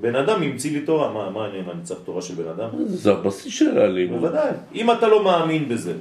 בן 0.00 0.14
אדם 0.14 0.42
המציא 0.42 0.72
לי 0.72 0.80
תורה, 0.80 1.12
מה, 1.12 1.30
מה 1.30 1.46
אני, 1.46 1.58
אני 1.58 1.82
צריך 1.82 2.00
תורה 2.04 2.22
של 2.22 2.34
בן 2.34 2.48
אדם? 2.48 2.68
זה 2.86 3.12
הבסיס 3.12 3.54
של 3.54 3.78
הלימוד. 3.78 4.20
בוודאי. 4.20 4.50
אם 4.74 4.90
אתה 4.90 5.08
לא 5.08 5.24
מאמין 5.24 5.68
בזה, 5.68 5.94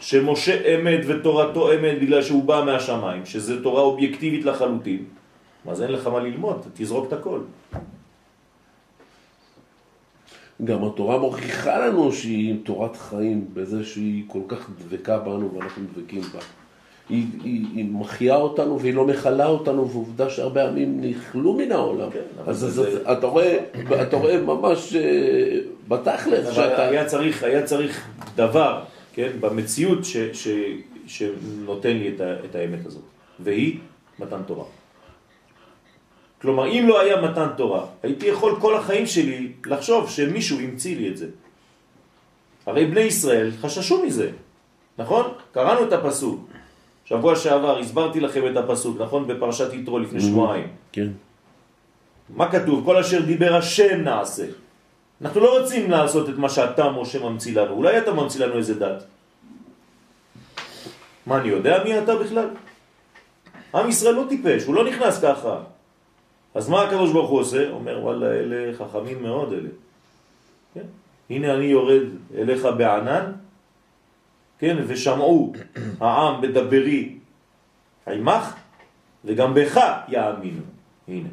שמשה 0.00 0.74
אמת 0.74 1.00
ותורתו 1.06 1.72
אמת 1.72 2.00
בגלל 2.00 2.22
שהוא 2.22 2.44
בא 2.44 2.62
מהשמיים, 2.66 3.26
שזה 3.26 3.62
תורה 3.62 3.82
אובייקטיבית 3.82 4.44
לחלוטין, 4.44 5.04
אז 5.68 5.82
אין 5.82 5.92
לך 5.92 6.06
מה 6.06 6.20
ללמוד, 6.20 6.66
תזרוק 6.74 7.08
את 7.08 7.12
הכל. 7.12 7.40
גם 10.64 10.84
התורה 10.84 11.18
מוכיחה 11.18 11.86
לנו 11.86 12.12
שהיא 12.12 12.56
תורת 12.64 12.96
חיים, 12.96 13.44
בזה 13.54 13.84
שהיא 13.84 14.24
כל 14.26 14.40
כך 14.48 14.70
דבקה 14.88 15.18
בנו 15.18 15.50
ואנחנו 15.54 15.82
דבקים 15.96 16.20
בה. 16.20 16.38
היא, 17.08 17.26
היא, 17.44 17.66
היא 17.74 17.84
מחיה 17.92 18.36
אותנו 18.36 18.80
והיא 18.80 18.94
לא 18.94 19.06
מכלה 19.06 19.46
אותנו, 19.46 19.90
ועובדה 19.90 20.30
שהרבה 20.30 20.68
עמים 20.68 21.00
נכלו 21.00 21.52
מן 21.54 21.72
העולם. 21.72 22.10
כן, 22.10 22.18
אז, 22.46 22.58
זה- 22.58 22.66
אז, 22.66 22.72
זה- 22.74 23.12
אתה, 23.12 23.26
רואה, 23.26 23.58
אתה 24.02 24.16
רואה 24.16 24.40
ממש 24.40 24.94
אה, 24.96 25.58
בתכלס 25.88 26.52
שאתה... 26.54 26.88
היה 26.88 27.04
צריך, 27.04 27.42
היה 27.42 27.62
צריך 27.62 28.06
דבר, 28.36 28.80
כן, 29.14 29.30
במציאות 29.40 30.04
ש, 30.04 30.16
ש, 30.16 30.48
שנותן 31.06 31.90
לי 31.96 32.08
את, 32.16 32.20
ה, 32.20 32.34
את 32.50 32.54
האמת 32.54 32.86
הזאת, 32.86 33.02
והיא 33.40 33.78
מתן 34.18 34.40
תורה. 34.46 34.64
כלומר, 36.42 36.66
אם 36.66 36.84
לא 36.88 37.00
היה 37.00 37.20
מתן 37.22 37.48
תורה, 37.56 37.86
הייתי 38.02 38.26
יכול 38.26 38.56
כל 38.60 38.74
החיים 38.76 39.06
שלי 39.06 39.52
לחשוב 39.66 40.10
שמישהו 40.10 40.60
המציא 40.60 40.96
לי 40.96 41.08
את 41.08 41.16
זה. 41.16 41.26
הרי 42.66 42.86
בני 42.86 43.00
ישראל 43.00 43.50
חששו 43.60 44.04
מזה, 44.06 44.30
נכון? 44.98 45.32
קראנו 45.52 45.86
את 45.86 45.92
הפסוק. 45.92 46.50
שבוע 47.04 47.36
שעבר 47.36 47.78
הסברתי 47.78 48.20
לכם 48.20 48.42
את 48.50 48.56
הפסוק, 48.56 49.00
נכון? 49.00 49.26
בפרשת 49.26 49.72
יתרו 49.72 49.98
לפני 49.98 50.20
שבועיים. 50.20 50.68
כן. 50.92 51.08
מה 52.30 52.50
כתוב? 52.50 52.84
כל 52.84 52.96
אשר 52.96 53.20
דיבר 53.22 53.54
השם 53.54 54.00
נעשה. 54.02 54.46
אנחנו 55.22 55.40
לא 55.40 55.58
רוצים 55.58 55.90
לעשות 55.90 56.28
את 56.28 56.38
מה 56.38 56.48
שאתה, 56.48 56.90
משה, 56.90 57.18
ממציא 57.22 57.54
לנו. 57.54 57.74
אולי 57.74 57.98
אתה 57.98 58.12
ממציא 58.12 58.46
לנו 58.46 58.56
איזה 58.58 58.74
דת. 58.74 59.04
מה, 61.26 61.38
אני 61.38 61.48
יודע 61.48 61.84
מי 61.84 61.98
אתה 61.98 62.16
בכלל? 62.16 62.48
עם 63.74 63.88
ישראל 63.88 64.14
לא 64.14 64.24
טיפש, 64.28 64.64
הוא 64.64 64.74
לא 64.74 64.84
נכנס 64.84 65.22
ככה. 65.22 65.56
אז 66.54 66.68
מה 66.68 66.82
הקדוש 66.82 67.12
ברוך 67.12 67.30
הוא 67.30 67.40
עושה? 67.40 67.70
אומר, 67.70 67.98
וואלה, 68.02 68.26
אלה 68.26 68.72
חכמים 68.74 69.22
מאוד 69.22 69.52
אלה. 69.52 69.68
כן? 70.74 70.86
הנה 71.30 71.54
אני 71.54 71.64
יורד 71.64 72.02
אליך 72.34 72.68
בענן, 72.76 73.32
כן? 74.58 74.76
ושמעו 74.86 75.52
העם 76.00 76.40
בדברי 76.40 77.14
עמך, 78.06 78.54
וגם 79.24 79.54
בך 79.54 79.80
יאמינו. 80.08 80.62
הנה. 81.08 81.28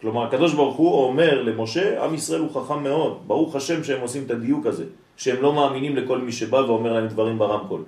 כלומר, 0.00 0.26
הקדוש 0.26 0.54
ברוך 0.54 0.76
הוא 0.76 1.04
אומר 1.04 1.42
למשה, 1.42 2.04
עם 2.04 2.14
ישראל 2.14 2.40
הוא 2.40 2.50
חכם 2.50 2.82
מאוד, 2.82 3.22
ברוך 3.26 3.56
השם 3.56 3.84
שהם 3.84 4.00
עושים 4.00 4.24
את 4.24 4.30
הדיוק 4.30 4.66
הזה, 4.66 4.84
שהם 5.16 5.42
לא 5.42 5.52
מאמינים 5.52 5.96
לכל 5.96 6.18
מי 6.18 6.32
שבא 6.32 6.56
ואומר 6.56 6.92
להם 6.92 7.06
דברים 7.06 7.38
ברמקול. 7.38 7.84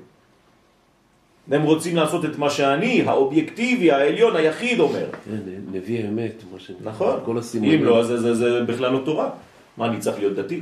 הם 1.50 1.62
רוצים 1.62 1.96
לעשות 1.96 2.24
את 2.24 2.38
מה 2.38 2.50
שאני, 2.50 3.02
האובייקטיבי, 3.02 3.90
העליון, 3.90 4.36
היחיד 4.36 4.80
אומר. 4.80 5.06
כן, 5.24 5.36
נביא 5.72 6.08
אמת, 6.08 6.42
מה 6.52 6.60
ש... 6.60 6.70
נכון. 6.80 7.20
כל 7.24 7.38
הסימנים. 7.38 7.80
אם 7.80 7.84
לא, 7.84 8.00
אז 8.00 8.06
זה, 8.06 8.18
זה, 8.18 8.34
זה 8.34 8.62
בכלל 8.62 8.92
לא 8.92 9.02
תורה. 9.04 9.30
מה, 9.76 9.86
אני 9.86 9.98
צריך 9.98 10.18
להיות 10.18 10.34
דתי? 10.34 10.60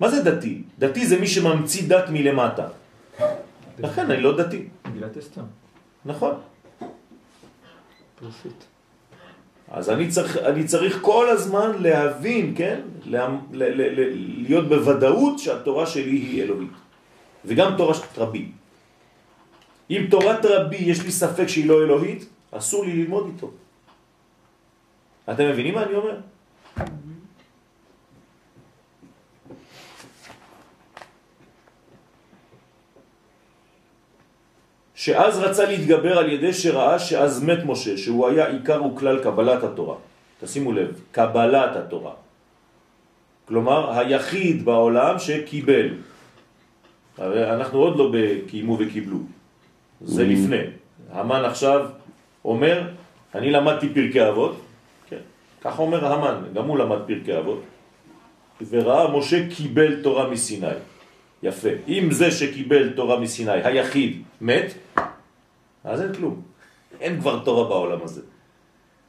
מה 0.00 0.08
זה 0.08 0.22
דתי? 0.22 0.62
דתי 0.78 1.06
זה 1.06 1.20
מי 1.20 1.26
שממציא 1.26 1.88
דת 1.88 2.04
מלמטה. 2.10 2.66
לכן 3.78 4.10
אני 4.10 4.22
לא 4.22 4.36
דתי. 4.36 4.64
מגילת 4.90 5.16
אסתר, 5.16 5.42
נכון. 6.04 6.34
פרסית. 8.20 8.64
אז 9.70 9.90
אני 9.90 10.08
צריך, 10.08 10.36
אני 10.36 10.64
צריך 10.64 10.98
כל 11.00 11.28
הזמן 11.28 11.70
להבין, 11.78 12.54
כן? 12.56 12.80
לה, 13.04 13.28
ל, 13.52 13.62
ל, 13.62 14.00
ל, 14.00 14.12
להיות 14.48 14.68
בוודאות 14.68 15.38
שהתורה 15.38 15.86
שלי 15.86 16.16
היא 16.16 16.42
אלוהית. 16.42 16.70
וגם 17.44 17.74
תורה 17.76 17.94
של 17.94 18.02
רבי. 18.16 18.48
אם 19.90 20.06
תורת 20.10 20.44
רבי 20.44 20.76
יש 20.76 21.02
לי 21.04 21.12
ספק 21.12 21.46
שהיא 21.46 21.68
לא 21.68 21.82
אלוהית, 21.82 22.24
אסור 22.50 22.84
לי 22.84 22.92
ללמוד 22.92 23.30
איתו. 23.34 23.50
אתם 25.30 25.48
מבינים 25.48 25.74
מה 25.74 25.82
אני 25.82 25.94
אומר? 25.94 26.16
שאז 34.94 35.38
רצה 35.38 35.64
להתגבר 35.64 36.18
על 36.18 36.28
ידי 36.32 36.52
שראה 36.52 36.98
שאז 36.98 37.42
מת 37.44 37.58
משה, 37.64 37.96
שהוא 37.96 38.28
היה 38.28 38.46
עיקר 38.46 38.84
וכלל 38.84 39.22
קבלת 39.22 39.62
התורה. 39.62 39.96
תשימו 40.40 40.72
לב, 40.72 41.00
קבלת 41.12 41.76
התורה. 41.76 42.12
כלומר, 43.44 43.98
היחיד 43.98 44.64
בעולם 44.64 45.18
שקיבל. 45.18 45.88
הרי 47.18 47.50
אנחנו 47.50 47.78
עוד 47.78 47.96
לא 47.96 48.12
קיימו 48.48 48.76
וקיבלו. 48.80 49.18
זה 50.00 50.24
לפני. 50.24 50.62
המן 51.12 51.44
עכשיו 51.44 51.86
אומר, 52.44 52.90
אני 53.34 53.50
למדתי 53.50 53.88
פרקי 53.94 54.28
אבות, 54.28 54.60
כן, 55.08 55.22
כך 55.60 55.78
אומר 55.78 56.12
המן, 56.12 56.42
גם 56.54 56.64
הוא 56.64 56.78
למד 56.78 56.98
פרקי 57.06 57.38
אבות, 57.38 57.62
וראה 58.70 59.18
משה 59.18 59.48
קיבל 59.56 60.02
תורה 60.02 60.30
מסיני. 60.30 60.66
יפה. 61.42 61.68
אם 61.88 62.08
זה 62.10 62.30
שקיבל 62.30 62.92
תורה 62.96 63.20
מסיני, 63.20 63.52
היחיד, 63.52 64.22
מת, 64.40 64.74
אז 65.84 66.02
אין 66.02 66.14
כלום. 66.14 66.42
אין 67.00 67.20
כבר 67.20 67.44
תורה 67.44 67.68
בעולם 67.68 67.98
הזה. 68.02 68.20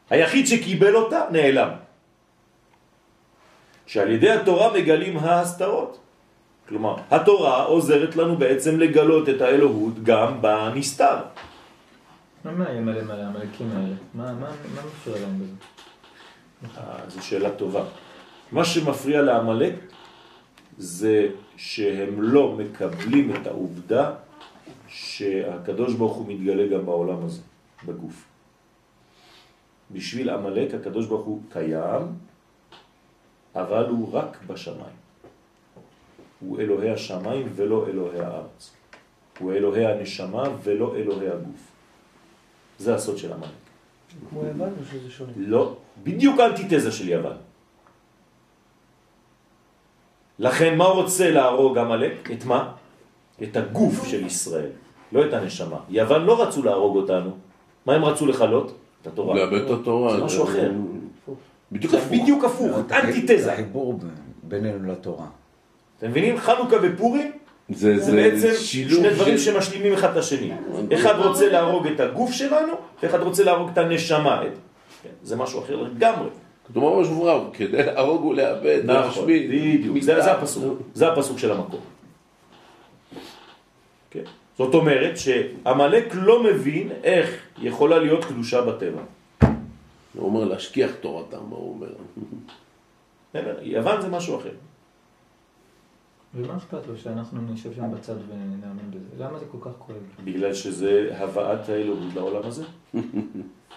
היחיד 0.09 0.47
שקיבל 0.47 0.95
אותה 0.95 1.21
נעלם. 1.31 1.69
שעל 3.85 4.11
ידי 4.11 4.31
התורה 4.31 4.73
מגלים 4.73 5.17
ההסתרות. 5.17 6.04
כלומר, 6.69 6.95
התורה 7.11 7.63
עוזרת 7.63 8.15
לנו 8.15 8.37
בעצם 8.37 8.79
לגלות 8.79 9.29
את 9.29 9.41
האלוהות 9.41 10.03
גם 10.03 10.41
בנסתר. 10.41 11.17
מה 12.45 12.51
מאיים 12.51 12.87
עליהם 12.89 13.11
על 13.11 13.19
העמלקים 13.21 13.69
האלה? 13.75 13.95
מה 14.13 14.33
מה- 14.33 14.49
מה 14.75 14.81
מפריע 14.87 15.19
להם 15.21 15.39
בזה? 15.39 15.53
אה, 16.77 17.09
זו 17.09 17.25
שאלה 17.25 17.51
טובה. 17.51 17.83
מה 18.51 18.65
שמפריע 18.65 19.21
לעמלק 19.21 19.73
זה 20.77 21.27
שהם 21.57 22.21
לא 22.21 22.51
מקבלים 22.51 23.35
את 23.35 23.47
העובדה 23.47 24.11
שהקדוש 24.87 25.93
ברוך 25.93 26.15
הוא 26.15 26.27
מתגלה 26.27 26.67
גם 26.67 26.85
בעולם 26.85 27.25
הזה, 27.25 27.41
בגוף. 27.85 28.25
בשביל 29.91 30.29
עמלק 30.29 30.73
הקדוש 30.73 31.05
ברוך 31.05 31.25
הוא 31.25 31.41
קיים, 31.51 32.01
אבל 33.55 33.85
הוא 33.89 34.09
רק 34.13 34.37
בשמיים. 34.47 35.04
הוא 36.47 36.59
אלוהי 36.59 36.91
השמיים 36.91 37.47
ולא 37.55 37.87
אלוהי 37.87 38.19
הארץ. 38.19 38.71
הוא 39.39 39.53
אלוהי 39.53 39.85
הנשמה 39.85 40.43
ולא 40.63 40.95
אלוהי 40.95 41.29
הגוף. 41.29 41.71
זה 42.79 42.95
הסוד 42.95 43.17
של 43.17 43.33
עמלק. 43.33 43.49
כמו 44.29 44.45
יוון 44.45 44.69
או 44.79 44.85
שזה 44.91 45.11
שונה? 45.11 45.31
לא, 45.37 45.75
בדיוק 46.03 46.39
האנטיתזה 46.39 46.91
של 46.91 47.09
יוון. 47.09 47.37
לכן 50.39 50.77
מה 50.77 50.85
רוצה 50.85 51.31
להרוג 51.31 51.77
עמלק? 51.77 52.31
את 52.31 52.45
מה? 52.45 52.71
את 53.43 53.57
הגוף 53.57 54.07
של 54.07 54.25
ישראל, 54.25 54.69
לא 55.11 55.25
את 55.25 55.33
הנשמה. 55.33 55.79
יוון 55.89 56.25
לא 56.25 56.43
רצו 56.43 56.63
להרוג 56.63 56.95
אותנו. 56.95 57.31
מה 57.85 57.93
הם 57.93 58.05
רצו 58.05 58.25
לחלות? 58.25 58.75
את 59.01 59.07
התורה. 59.07 59.35
לאבד 59.35 59.61
את 59.61 59.79
התורה. 59.79 60.17
זה 60.17 60.23
משהו 60.23 60.43
אחר. 60.43 60.71
בדיוק 61.71 61.93
הפוך. 61.93 62.11
בדיוק 62.11 62.43
הפוך, 62.43 62.77
אנטיתזה. 62.91 63.53
החיבור 63.53 63.99
בינינו 64.43 64.91
לתורה. 64.91 65.27
אתם 66.05 66.11
מבינים? 66.13 66.37
חנוכה 66.37 66.75
ופורים 66.81 67.31
זה, 67.69 67.97
זה 67.99 68.11
בעצם 68.11 68.51
שילוב 68.59 68.99
שני 69.03 69.13
דברים 69.13 69.37
של- 69.37 69.53
שמשלימים 69.53 69.93
אחד 69.93 70.11
את 70.11 70.17
השני. 70.17 70.51
אחד 70.93 71.19
רוצה 71.25 71.49
להרוג 71.49 71.87
את 71.87 71.99
הגוף 71.99 72.31
שלנו, 72.31 72.73
ואחד 73.03 73.19
רוצה 73.21 73.43
להרוג 73.43 73.69
את 73.73 73.77
הנשמה. 73.77 74.43
כן, 75.03 75.09
זה 75.23 75.35
משהו 75.35 75.59
אחר 75.63 75.75
לגמרי. 75.75 76.29
כלומר, 76.73 76.99
משהו 76.99 77.13
מורב, 77.15 77.41
כדי 77.53 77.83
להרוג 77.85 78.25
ולאבד, 78.25 78.81
נכון, 78.83 78.95
להשמיד. 78.95 79.49
בדיוק, 79.51 79.97
זה, 80.01 80.21
זה 80.21 80.31
הפסוק, 80.31 80.77
זה 80.93 81.11
הפסוק 81.11 81.39
של 81.39 81.51
המקום. 81.51 81.79
כן. 84.11 84.23
זאת 84.57 84.73
אומרת 84.73 85.17
שעמלק 85.17 86.05
לא 86.13 86.43
מבין 86.43 86.89
איך 87.03 87.29
יכולה 87.61 87.97
להיות 87.99 88.25
קדושה 88.25 88.61
בטבע. 88.61 89.01
הוא 89.41 90.25
אומר 90.25 90.43
להשכיח 90.43 90.91
תורתם, 91.01 91.37
מה 91.49 91.55
הוא 91.55 91.73
אומר. 91.75 91.87
יוון 93.61 94.01
זה 94.01 94.07
משהו 94.07 94.37
אחר. 94.39 94.49
ומה 96.35 96.57
אכפת 96.57 96.87
לו 96.87 96.97
שאנחנו 96.97 97.41
נשב 97.41 97.73
שם 97.73 97.91
בצד 97.91 98.15
ונאמין 98.29 98.91
בזה? 98.91 99.23
למה 99.23 99.39
זה 99.39 99.45
כל 99.51 99.57
כך 99.61 99.71
כואב? 99.79 99.97
בגלל 100.23 100.53
שזה 100.53 101.09
הבאת 101.17 101.69
האלוהות 101.69 102.13
לעולם 102.15 102.41
הזה. 102.45 102.63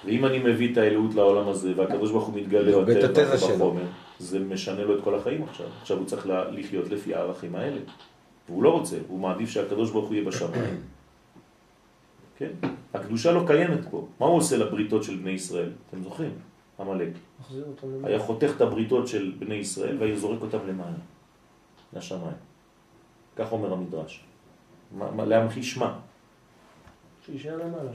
ואם 0.05 0.25
אני 0.27 0.38
מביא 0.38 0.73
את 0.73 0.77
האלוהות 0.79 1.14
לעולם 1.14 1.49
הזה, 1.49 1.73
והקדוש 1.77 2.11
ברוך 2.11 2.27
הוא 2.27 2.35
מתגלה 2.40 2.71
שלו. 2.73 2.85
ובחומר, 3.57 3.83
זה 4.18 4.38
משנה 4.38 4.83
לו 4.85 4.99
את 4.99 5.05
כל 5.05 5.14
החיים 5.14 5.42
עכשיו. 5.42 5.66
עכשיו 5.81 5.97
הוא 5.99 6.07
צריך 6.07 6.27
לה- 6.27 6.51
לחיות 6.51 6.88
לפי 6.90 7.14
הערכים 7.14 7.55
האלה. 7.55 7.81
והוא 8.49 8.62
לא 8.62 8.71
רוצה, 8.73 8.97
הוא 9.09 9.18
מעדיף 9.21 9.51
שהקדוש 9.51 9.90
ברוך 9.90 10.07
הוא 10.07 10.14
יהיה 10.14 10.25
בשמיים. 10.25 10.81
כן? 12.38 12.51
הקדושה 12.94 13.33
לא 13.33 13.44
קיימת 13.47 13.88
פה. 13.90 14.07
מה 14.21 14.27
הוא 14.27 14.37
עושה 14.37 14.57
לבריתות 14.57 15.05
של 15.05 15.16
בני 15.16 15.31
ישראל? 15.31 15.71
אתם 15.90 16.03
זוכרים? 16.03 16.31
עמלק. 16.81 17.09
היה 18.05 18.18
חותך 18.18 18.51
את 18.57 18.61
הבריתות 18.61 19.09
של 19.09 19.33
בני 19.38 19.55
ישראל 19.55 19.97
והיה 20.01 20.16
זורק 20.16 20.42
אותם 20.42 20.59
למעלה, 20.68 20.97
לשמיים. 21.97 22.33
כך 23.38 23.53
אומר 23.53 23.72
המדרש. 23.72 24.20
להמחיש 25.27 25.77
מה? 25.79 25.92
שיישאר 27.27 27.57
למעלה. 27.57 27.90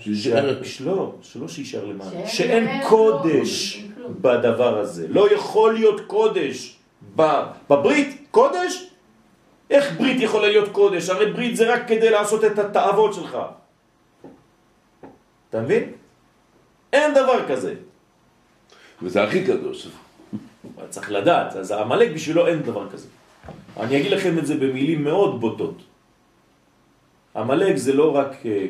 ש- 0.64 0.82
לא, 0.82 1.14
שלא 1.22 1.48
שישאר 1.48 1.86
למעלה. 1.86 2.28
שאין 2.28 2.64
להם 2.66 2.88
קודש. 2.90 3.84
בדבר 4.22 4.78
הזה. 4.80 5.08
לא 5.08 5.34
יכול 5.34 5.74
להיות 5.74 6.02
קודש 6.08 6.78
ב- 7.16 7.42
בברית. 7.70 8.28
קודש? 8.32 8.90
איך 9.70 9.98
ברית 9.98 10.22
יכולה 10.22 10.48
להיות 10.48 10.70
קודש? 10.72 11.10
הרי 11.10 11.32
ברית 11.32 11.56
זה 11.58 11.74
רק 11.74 11.88
כדי 11.88 12.10
לעשות 12.10 12.44
את 12.46 12.60
התאוות 12.60 13.14
שלך. 13.14 13.38
אתה 15.50 15.62
מבין? 15.62 15.92
אין 16.94 17.14
דבר 17.14 17.48
כזה. 17.48 17.76
וזה 19.02 19.24
הכי 19.24 19.46
קדוש. 19.46 19.88
צריך 20.90 21.12
לדעת, 21.12 21.56
אז 21.56 21.72
העמלק 21.72 22.12
בשבילו 22.12 22.48
אין 22.48 22.60
דבר 22.62 22.90
כזה. 22.90 23.08
אני 23.78 24.02
אגיד 24.02 24.12
לכם 24.12 24.38
את 24.38 24.46
זה 24.46 24.56
במילים 24.56 25.04
מאוד 25.04 25.42
בוטות. 25.42 25.78
עמלק 27.36 27.76
זה 27.76 27.94
לא 27.94 28.16
רק 28.16 28.46
אה, 28.46 28.68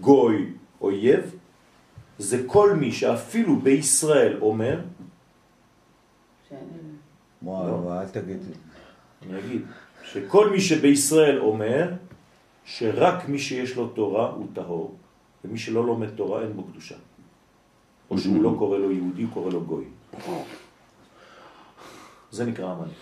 גוי 0.00 0.52
אויב, 0.80 1.36
זה 2.18 2.42
כל 2.46 2.74
מי 2.74 2.92
שאפילו 2.92 3.56
בישראל 3.56 4.38
אומר. 4.40 4.80
וואו, 7.42 7.92
אל 8.00 8.08
תגיד. 8.08 8.40
אני 9.22 9.38
אגיד, 9.38 9.62
שכל 10.04 10.50
מי 10.50 10.60
שבישראל 10.60 11.38
אומר 11.38 11.92
שרק 12.64 13.28
מי 13.28 13.38
שיש 13.38 13.76
לו 13.76 13.88
תורה 13.88 14.30
הוא 14.30 14.46
טהור, 14.52 14.96
ומי 15.44 15.58
שלא 15.58 15.86
לומד 15.86 16.10
תורה 16.10 16.42
אין 16.42 16.52
בו 16.52 16.64
קדושה. 16.64 16.96
או 18.10 18.18
שהוא 18.18 18.42
לא 18.42 18.54
קורא 18.58 18.78
לו 18.78 18.92
יהודי, 18.92 19.22
הוא 19.22 19.30
קורא 19.32 19.50
לו 19.50 19.60
גוי. 19.60 19.84
זה 22.30 22.44
נקרא 22.44 22.72
עמלק. 22.72 22.92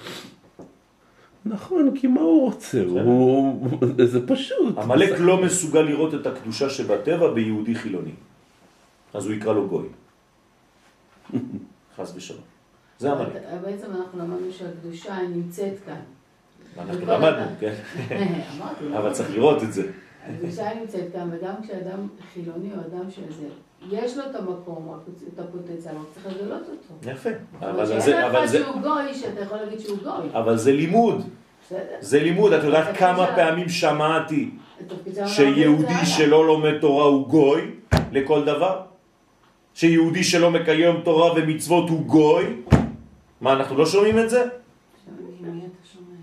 נכון, 1.46 1.96
כי 1.96 2.06
מה 2.06 2.20
הוא 2.20 2.40
רוצה? 2.40 2.82
הוא... 2.82 3.68
זה 4.04 4.26
פשוט. 4.26 4.78
עמלק 4.78 5.10
לא 5.18 5.42
מסוגל 5.42 5.80
לראות 5.80 6.14
את 6.14 6.26
הקדושה 6.26 6.70
שבטבע 6.70 7.30
ביהודי 7.34 7.74
חילוני. 7.74 8.12
אז 9.14 9.26
הוא 9.26 9.34
יקרא 9.34 9.52
לו 9.52 9.68
גוי. 9.68 9.88
חס 11.96 12.12
ושלום. 12.16 12.40
זה 12.98 13.12
עמלק. 13.12 13.32
בעצם 13.62 13.86
אנחנו 13.90 14.18
למדנו 14.18 14.52
שהקדושה 14.52 15.18
נמצאת 15.22 15.74
כאן. 15.86 16.00
אנחנו 16.78 17.06
למדנו. 17.06 17.46
כן? 17.60 17.74
אמרתי, 18.56 18.98
אבל 18.98 19.12
צריך 19.12 19.30
לראות 19.30 19.62
את 19.62 19.72
זה. 19.72 19.90
הקדושה 20.26 20.68
נמצאת 20.80 21.12
כאן, 21.12 21.28
וגם 21.32 21.54
כשאדם 21.62 22.08
חילוני 22.34 22.70
או 22.72 22.80
אדם 22.80 23.10
שזה 23.10 23.46
יש 23.90 24.16
לו 24.16 24.24
את 24.30 24.34
המקום, 24.34 24.98
את 25.34 25.38
הפוטנציאל, 25.38 25.94
רק 25.94 26.06
צריך 26.14 26.26
לגלות 26.26 26.62
אותו. 26.62 27.10
יפה. 27.10 27.30
אבל 27.60 27.86
שאין 27.86 28.00
זה, 28.00 28.26
אבל 28.26 28.38
אחד 28.38 28.46
זה, 28.46 28.58
שהוא 28.64 28.80
גוי, 28.82 29.14
שאתה 29.14 29.40
יכול 29.40 29.58
להגיד 29.58 29.80
שהוא 29.80 29.98
גוי. 29.98 30.28
אבל 30.32 30.56
זה 30.56 30.72
לימוד. 30.72 31.22
בסדר? 31.66 31.78
זה 32.00 32.22
לימוד. 32.22 32.52
את 32.52 32.64
יודעת 32.64 32.96
כמה. 32.96 33.26
פעמים 33.36 33.68
שמעתי 33.68 34.50
שיהודי 35.26 35.86
הלאה. 35.86 36.06
שלא 36.06 36.46
לומד 36.46 36.78
תורה 36.80 37.04
הוא 37.04 37.28
גוי 37.28 37.70
לכל 38.12 38.44
דבר? 38.44 38.80
שיהודי 39.74 40.24
שלא 40.24 40.50
מקיים 40.50 41.00
תורה 41.04 41.32
ומצוות 41.32 41.90
הוא 41.90 42.02
גוי? 42.02 42.62
מה, 43.40 43.52
אנחנו 43.52 43.76
לא 43.76 43.86
שומעים 43.86 44.18
את 44.18 44.30
זה? 44.30 44.44
מי 45.40 45.60
אתה 45.60 45.88
שומע? 45.92 46.16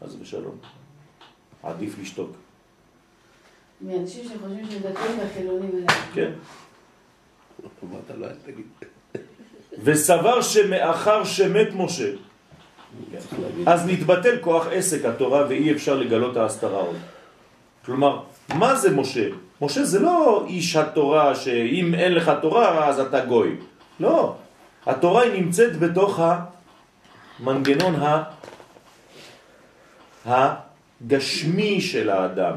חס 0.00 0.16
ושלום. 0.20 0.54
עדיף 1.62 1.98
לשתוק. 1.98 2.30
מאנשים 3.80 4.24
שחושבים 4.24 4.70
שהם 4.70 4.80
דתיים 4.92 5.18
וחילונים 5.20 5.70
אליהם. 5.74 5.86
כן. 6.14 6.30
תגיד. 8.44 8.66
וסבר 9.84 10.42
שמאחר 10.42 11.24
שמת 11.24 11.68
משה. 11.74 12.10
אז 13.66 13.86
נתבטל 13.86 14.38
כוח 14.40 14.66
עסק 14.72 15.04
התורה 15.04 15.44
ואי 15.48 15.72
אפשר 15.72 15.96
לגלות 15.96 16.36
ההסתרה 16.36 16.78
עוד. 16.78 16.96
כלומר, 17.84 18.22
מה 18.54 18.76
זה 18.76 18.90
משה? 18.90 19.28
משה 19.60 19.84
זה 19.84 19.98
לא 19.98 20.44
איש 20.48 20.76
התורה 20.76 21.34
שאם 21.34 21.94
אין 21.94 22.12
לך 22.12 22.30
תורה 22.42 22.88
אז 22.88 23.00
אתה 23.00 23.24
גוי. 23.24 23.56
לא. 24.00 24.36
התורה 24.86 25.22
היא 25.22 25.42
נמצאת 25.42 25.78
בתוך 25.78 26.20
המנגנון. 27.40 27.94
הגשמי 30.26 31.80
של 31.80 32.10
האדם, 32.10 32.54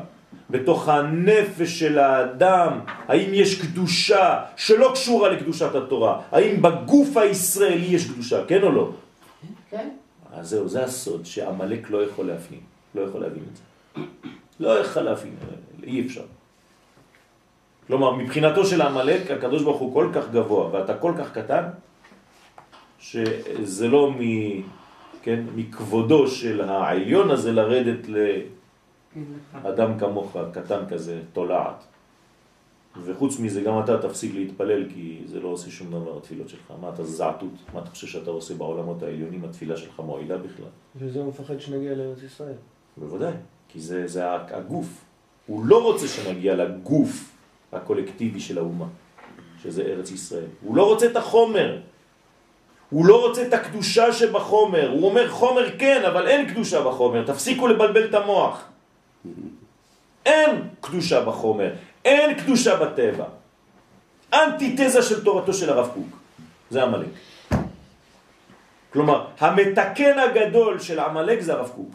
בתוך 0.50 0.90
הנפש 0.90 1.80
של 1.80 2.00
האדם, 2.00 2.80
האם 3.08 3.30
יש 3.34 3.62
קדושה 3.62 4.40
שלא 4.56 4.92
קשורה 4.94 5.30
לקדושת 5.30 5.76
התורה, 5.76 6.22
האם 6.32 6.62
בגוף 6.62 7.18
הישראלי 7.18 7.86
יש 7.86 8.12
קדושה, 8.12 8.46
כן 8.46 8.64
או 8.64 8.72
לא? 8.72 8.90
כן? 9.70 9.90
אז 10.34 10.50
זהו, 10.50 10.70
זה 10.70 10.84
הסוד 10.84 11.26
שעמלק 11.26 11.90
לא 11.90 12.04
יכול 12.04 12.26
להפנים, 12.28 12.62
לא 12.96 13.02
יכול 13.02 13.22
להבין 13.22 13.44
את 13.52 13.56
זה. 13.56 13.64
לא 14.60 14.80
יכול 14.80 15.02
להבין, 15.02 15.36
אי 15.84 16.06
אפשר. 16.06 16.24
כלומר, 17.88 18.16
מבחינתו 18.16 18.66
של 18.66 18.82
עמלק, 18.82 19.32
הקדוש 19.32 19.64
ברוך 19.64 19.80
הוא 19.80 19.94
כל 19.94 20.08
כך 20.14 20.32
גבוה 20.32 20.70
ואתה 20.72 20.98
כל 20.98 21.14
כך 21.18 21.32
קטן, 21.32 21.64
שזה 23.00 23.88
לא 23.88 24.12
מ, 24.12 24.20
כן, 25.24 25.40
מכבודו 25.56 26.28
של 26.28 26.62
העליון 26.62 27.32
הזה 27.32 27.52
לרדת 27.52 28.08
לאדם 29.64 30.00
כמוך, 30.00 30.38
קטן 30.54 30.86
כזה, 30.90 31.22
תולעת. 31.34 31.84
וחוץ 33.04 33.40
מזה, 33.40 33.62
גם 33.62 33.80
אתה 33.80 34.02
תפסיק 34.02 34.34
להתפלל, 34.36 34.90
כי 34.90 35.22
זה 35.26 35.40
לא 35.40 35.48
עושה 35.48 35.72
שום 35.72 35.88
דבר, 35.92 36.18
התפילות 36.18 36.50
שלך. 36.50 36.74
מה 36.82 36.90
אתה 36.90 37.04
זעתות? 37.04 37.54
מה 37.74 37.80
אתה 37.80 37.90
חושב 37.90 38.08
שאתה 38.08 38.30
עושה 38.30 38.54
בעולמות 38.54 39.04
העליונים? 39.04 39.46
התפילה 39.46 39.78
שלך 39.78 40.00
מועילה 40.00 40.38
בכלל? 40.38 40.66
וזה 40.96 41.20
הוא 41.20 41.28
מפחד 41.28 41.60
שנגיע 41.60 41.96
לארץ 41.96 42.24
ישראל. 42.24 42.56
בוודאי, 42.98 43.34
כי 43.70 43.80
זה, 43.80 44.08
זה 44.08 44.32
הגוף. 44.32 45.06
הוא 45.48 45.66
לא 45.66 45.84
רוצה 45.84 46.08
שנגיע 46.08 46.56
לגוף 46.56 47.32
הקולקטיבי 47.72 48.40
של 48.40 48.58
האומה, 48.58 48.88
שזה 49.62 49.82
ארץ 49.82 50.12
ישראל. 50.12 50.48
הוא 50.62 50.76
לא 50.76 50.88
רוצה 50.88 51.06
את 51.06 51.16
החומר. 51.16 51.82
הוא 52.90 53.06
לא 53.06 53.28
רוצה 53.28 53.48
את 53.48 53.54
הקדושה 53.54 54.14
שבחומר. 54.14 54.92
הוא 54.92 55.10
אומר 55.10 55.30
חומר 55.30 55.80
כן, 55.80 56.02
אבל 56.08 56.28
אין 56.28 56.50
קדושה 56.50 56.82
בחומר. 56.82 57.26
תפסיקו 57.26 57.68
לבלבל 57.68 58.06
את 58.06 58.14
המוח. 58.14 58.73
אין 60.26 60.68
קדושה 60.82 61.26
בחומר. 61.26 61.74
אין 62.06 62.40
קדושה 62.40 62.76
בטבע. 62.76 63.26
אנטיתזה 64.34 65.02
של 65.02 65.24
תורתו 65.24 65.54
של 65.54 65.70
הרב 65.70 65.92
קוק. 65.94 66.18
זה 66.70 66.84
עמלק. 66.84 67.08
כלומר, 68.94 69.26
המתקן 69.40 70.20
הגדול 70.20 70.80
של 70.80 71.00
עמלק 71.00 71.42
זה 71.42 71.54
הרב 71.54 71.70
קוק. 71.76 71.90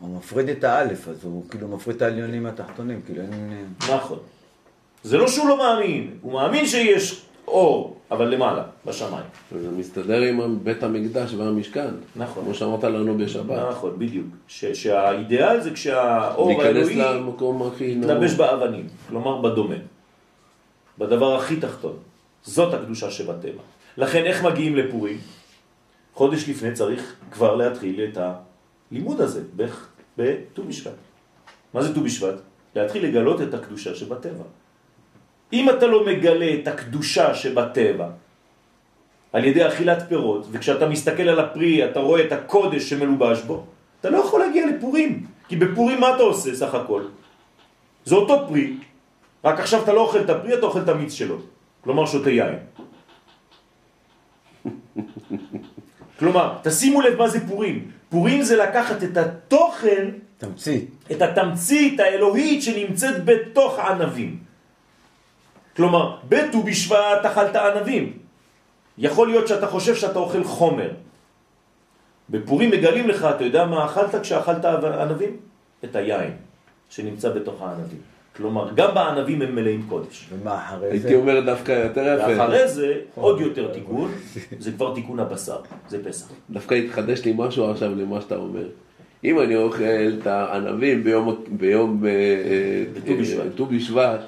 הוא 0.00 0.16
מפריד 0.16 0.48
את 0.48 0.64
האלף, 0.64 1.08
אז 1.08 1.24
הוא 1.24 1.44
כאילו 1.50 1.68
מפריד 1.68 1.96
את 1.96 2.02
העליונים 2.02 2.42
מהתחתונים, 2.42 3.02
כאילו 3.06 3.22
אין... 3.22 3.66
נכון. 3.80 4.18
זה 5.02 5.18
לא 5.18 5.28
שהוא 5.28 5.48
לא 5.48 5.58
מאמין, 5.58 6.18
הוא 6.20 6.32
מאמין 6.32 6.66
שיש 6.66 7.22
אור, 7.48 7.99
אבל 8.10 8.34
למעלה, 8.34 8.62
בשמיים. 8.86 9.24
זה 9.60 9.70
מסתדר 9.70 10.20
עם 10.22 10.64
בית 10.64 10.82
המקדש 10.82 11.34
והמשכן. 11.34 11.90
נכון. 12.16 12.44
כמו 12.44 12.54
שאמרת 12.54 12.84
לנו 12.84 13.18
בשבת. 13.18 13.68
נכון, 13.70 13.98
בדיוק. 13.98 14.26
ש- 14.48 14.64
שהאידאל 14.64 15.60
זה 15.60 15.70
כשהאור 15.70 16.62
האלוהי 16.62 17.20
מתלבש 17.96 18.34
באבנים, 18.34 18.86
כלומר 19.08 19.40
בדומה, 19.42 19.74
בדבר 20.98 21.36
הכי 21.36 21.56
תחתון. 21.56 21.96
זאת 22.42 22.74
הקדושה 22.74 23.10
שבטבע. 23.10 23.62
לכן 23.96 24.24
איך 24.24 24.44
מגיעים 24.44 24.76
לפורים? 24.76 25.18
חודש 26.14 26.48
לפני 26.48 26.72
צריך 26.72 27.14
כבר 27.32 27.54
להתחיל 27.54 28.00
את 28.12 28.18
הלימוד 28.90 29.20
הזה 29.20 29.42
בט"ו 29.56 30.62
בשבט. 30.64 30.92
מה 31.74 31.82
זה 31.82 31.94
ט"ו 31.94 32.00
בשבט? 32.00 32.34
להתחיל 32.76 33.06
לגלות 33.06 33.40
את 33.42 33.54
הקדושה 33.54 33.94
שבטבע. 33.94 34.44
אם 35.52 35.70
אתה 35.70 35.86
לא 35.86 36.06
מגלה 36.06 36.54
את 36.62 36.68
הקדושה 36.68 37.34
שבטבע 37.34 38.08
על 39.32 39.44
ידי 39.44 39.68
אכילת 39.68 40.08
פירות, 40.08 40.46
וכשאתה 40.50 40.88
מסתכל 40.88 41.28
על 41.28 41.40
הפרי 41.40 41.84
אתה 41.84 42.00
רואה 42.00 42.24
את 42.24 42.32
הקודש 42.32 42.90
שמלובש 42.90 43.42
בו, 43.42 43.64
אתה 44.00 44.10
לא 44.10 44.18
יכול 44.18 44.40
להגיע 44.40 44.66
לפורים. 44.66 45.26
כי 45.48 45.56
בפורים 45.56 46.00
מה 46.00 46.14
אתה 46.14 46.22
עושה 46.22 46.54
סך 46.54 46.74
הכל? 46.74 47.02
זה 48.04 48.14
אותו 48.14 48.48
פרי, 48.48 48.76
רק 49.44 49.60
עכשיו 49.60 49.82
אתה 49.82 49.92
לא 49.92 50.00
אוכל 50.00 50.20
את 50.20 50.30
הפרי, 50.30 50.54
אתה 50.54 50.66
אוכל 50.66 50.80
את 50.80 50.88
המיץ 50.88 51.12
שלו. 51.12 51.36
כלומר 51.80 52.06
שותה 52.06 52.30
יין. 52.30 52.54
כלומר, 56.18 56.54
תשימו 56.62 57.00
לב 57.00 57.18
מה 57.18 57.28
זה 57.28 57.48
פורים. 57.48 57.90
פורים 58.08 58.42
זה 58.42 58.56
לקחת 58.56 59.02
את 59.02 59.16
התוכן, 59.16 60.08
תמצית. 60.38 60.90
את 61.12 61.22
התמצית 61.22 62.00
האלוהית 62.00 62.62
שנמצאת 62.62 63.24
בתוך 63.24 63.78
הענבים. 63.78 64.49
כלומר, 65.80 66.16
בט"ו 66.28 66.62
בשבט 66.62 67.24
אכלת 67.24 67.56
ענבים. 67.56 68.12
יכול 68.98 69.28
להיות 69.28 69.48
שאתה 69.48 69.66
חושב 69.66 69.94
שאתה 69.94 70.18
אוכל 70.18 70.44
חומר. 70.44 70.90
בפורים 72.30 72.70
מגלים 72.70 73.08
לך, 73.08 73.28
אתה 73.36 73.44
יודע 73.44 73.64
מה 73.64 73.84
אכלת 73.84 74.14
כשאכלת 74.22 74.64
ענבים? 74.64 75.36
את 75.84 75.96
היין 75.96 76.32
שנמצא 76.90 77.28
בתוך 77.32 77.62
הענבים. 77.62 77.98
כלומר, 78.36 78.70
גם 78.74 78.94
בענבים 78.94 79.42
הם 79.42 79.54
מלאים 79.54 79.86
קודש. 79.88 80.28
ומה 80.32 80.64
אחרי 80.64 80.88
זה? 80.88 80.92
הייתי 80.92 81.14
אומר 81.14 81.40
דווקא 81.40 81.72
יותר 81.72 82.16
יפה. 82.20 82.40
ואחרי 82.40 82.68
זה, 82.68 82.94
עוד 83.14 83.40
יותר 83.40 83.72
תיקון, 83.72 84.10
זה 84.58 84.72
כבר 84.72 84.94
תיקון 84.94 85.20
הבשר, 85.20 85.58
זה 85.88 86.04
פסח. 86.04 86.26
דווקא 86.50 86.74
התחדש 86.74 87.24
לי 87.24 87.34
משהו 87.36 87.70
עכשיו 87.70 87.94
למה 87.94 88.20
שאתה 88.20 88.36
אומר. 88.36 88.68
אם 89.24 89.40
אני 89.40 89.56
אוכל 89.56 90.12
את 90.20 90.26
הענבים 90.26 91.04
ביום, 91.04 91.44
ביום 91.48 92.06
אה, 92.06 92.10
אה, 92.10 92.84
בט"ו 92.94 93.66
בשבט. 93.66 94.20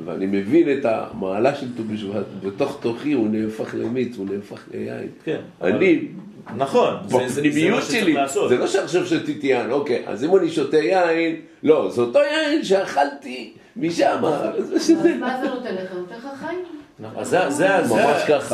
אה, 0.00 0.04
ט"ו 0.04 0.08
בשבט, 0.08 0.08
ואני 0.08 0.26
מבין 0.26 0.78
את 0.78 0.84
המעלה 0.84 1.54
של 1.54 1.66
ט"ו 1.76 1.82
בשבט, 1.84 2.24
בתוך 2.44 2.78
תוכי 2.80 3.12
הוא 3.12 3.28
נהפך 3.28 3.74
למיץ, 3.78 4.16
הוא 4.16 4.26
נהפך 4.34 4.60
ליין. 4.74 5.08
כן. 5.24 5.40
אני, 5.62 6.08
נכון, 6.56 6.94
בפנימיות 7.06 7.82
שצריך 7.82 8.00
שלי, 8.04 8.12
לעשות. 8.12 8.48
זה 8.48 8.58
לא 8.58 8.66
שעכשיו 8.66 9.06
שתיתי 9.06 9.46
יין, 9.46 9.70
אוקיי, 9.70 10.02
אז 10.06 10.24
אם 10.24 10.36
אני 10.36 10.50
שותה 10.50 10.76
יין, 10.78 11.36
לא, 11.62 11.90
זה 11.90 12.00
אותו 12.00 12.18
יין 12.18 12.64
שאכלתי 12.64 13.52
משם. 13.76 14.22
זה 14.62 14.76
אז 14.76 14.92
מה 15.20 15.40
זה 15.42 15.48
נותן 15.48 15.74
לך? 15.74 15.92
נותן 15.92 16.14
לך 16.14 16.26
חיים. 16.40 16.58
נכון, 17.00 17.20
אז 17.22 17.28
זה- 17.28 17.76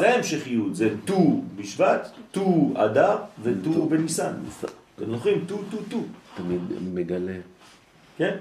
ההמשכיות, 0.08 0.74
זה 0.76 0.90
ט"ו 1.04 1.42
בשבט, 1.56 2.08
ט"ו 2.30 2.72
אדר 2.76 3.16
וט"ו 3.42 3.86
בניסן. 3.88 4.32
אתם 4.96 5.10
זוכרים? 5.10 5.44
ט"ו, 5.48 5.56
ט"ו, 5.70 5.76
ט"ו. 5.90 5.98
תמיד 6.36 6.60
מגלה. 6.94 7.32
כן? 8.18 8.34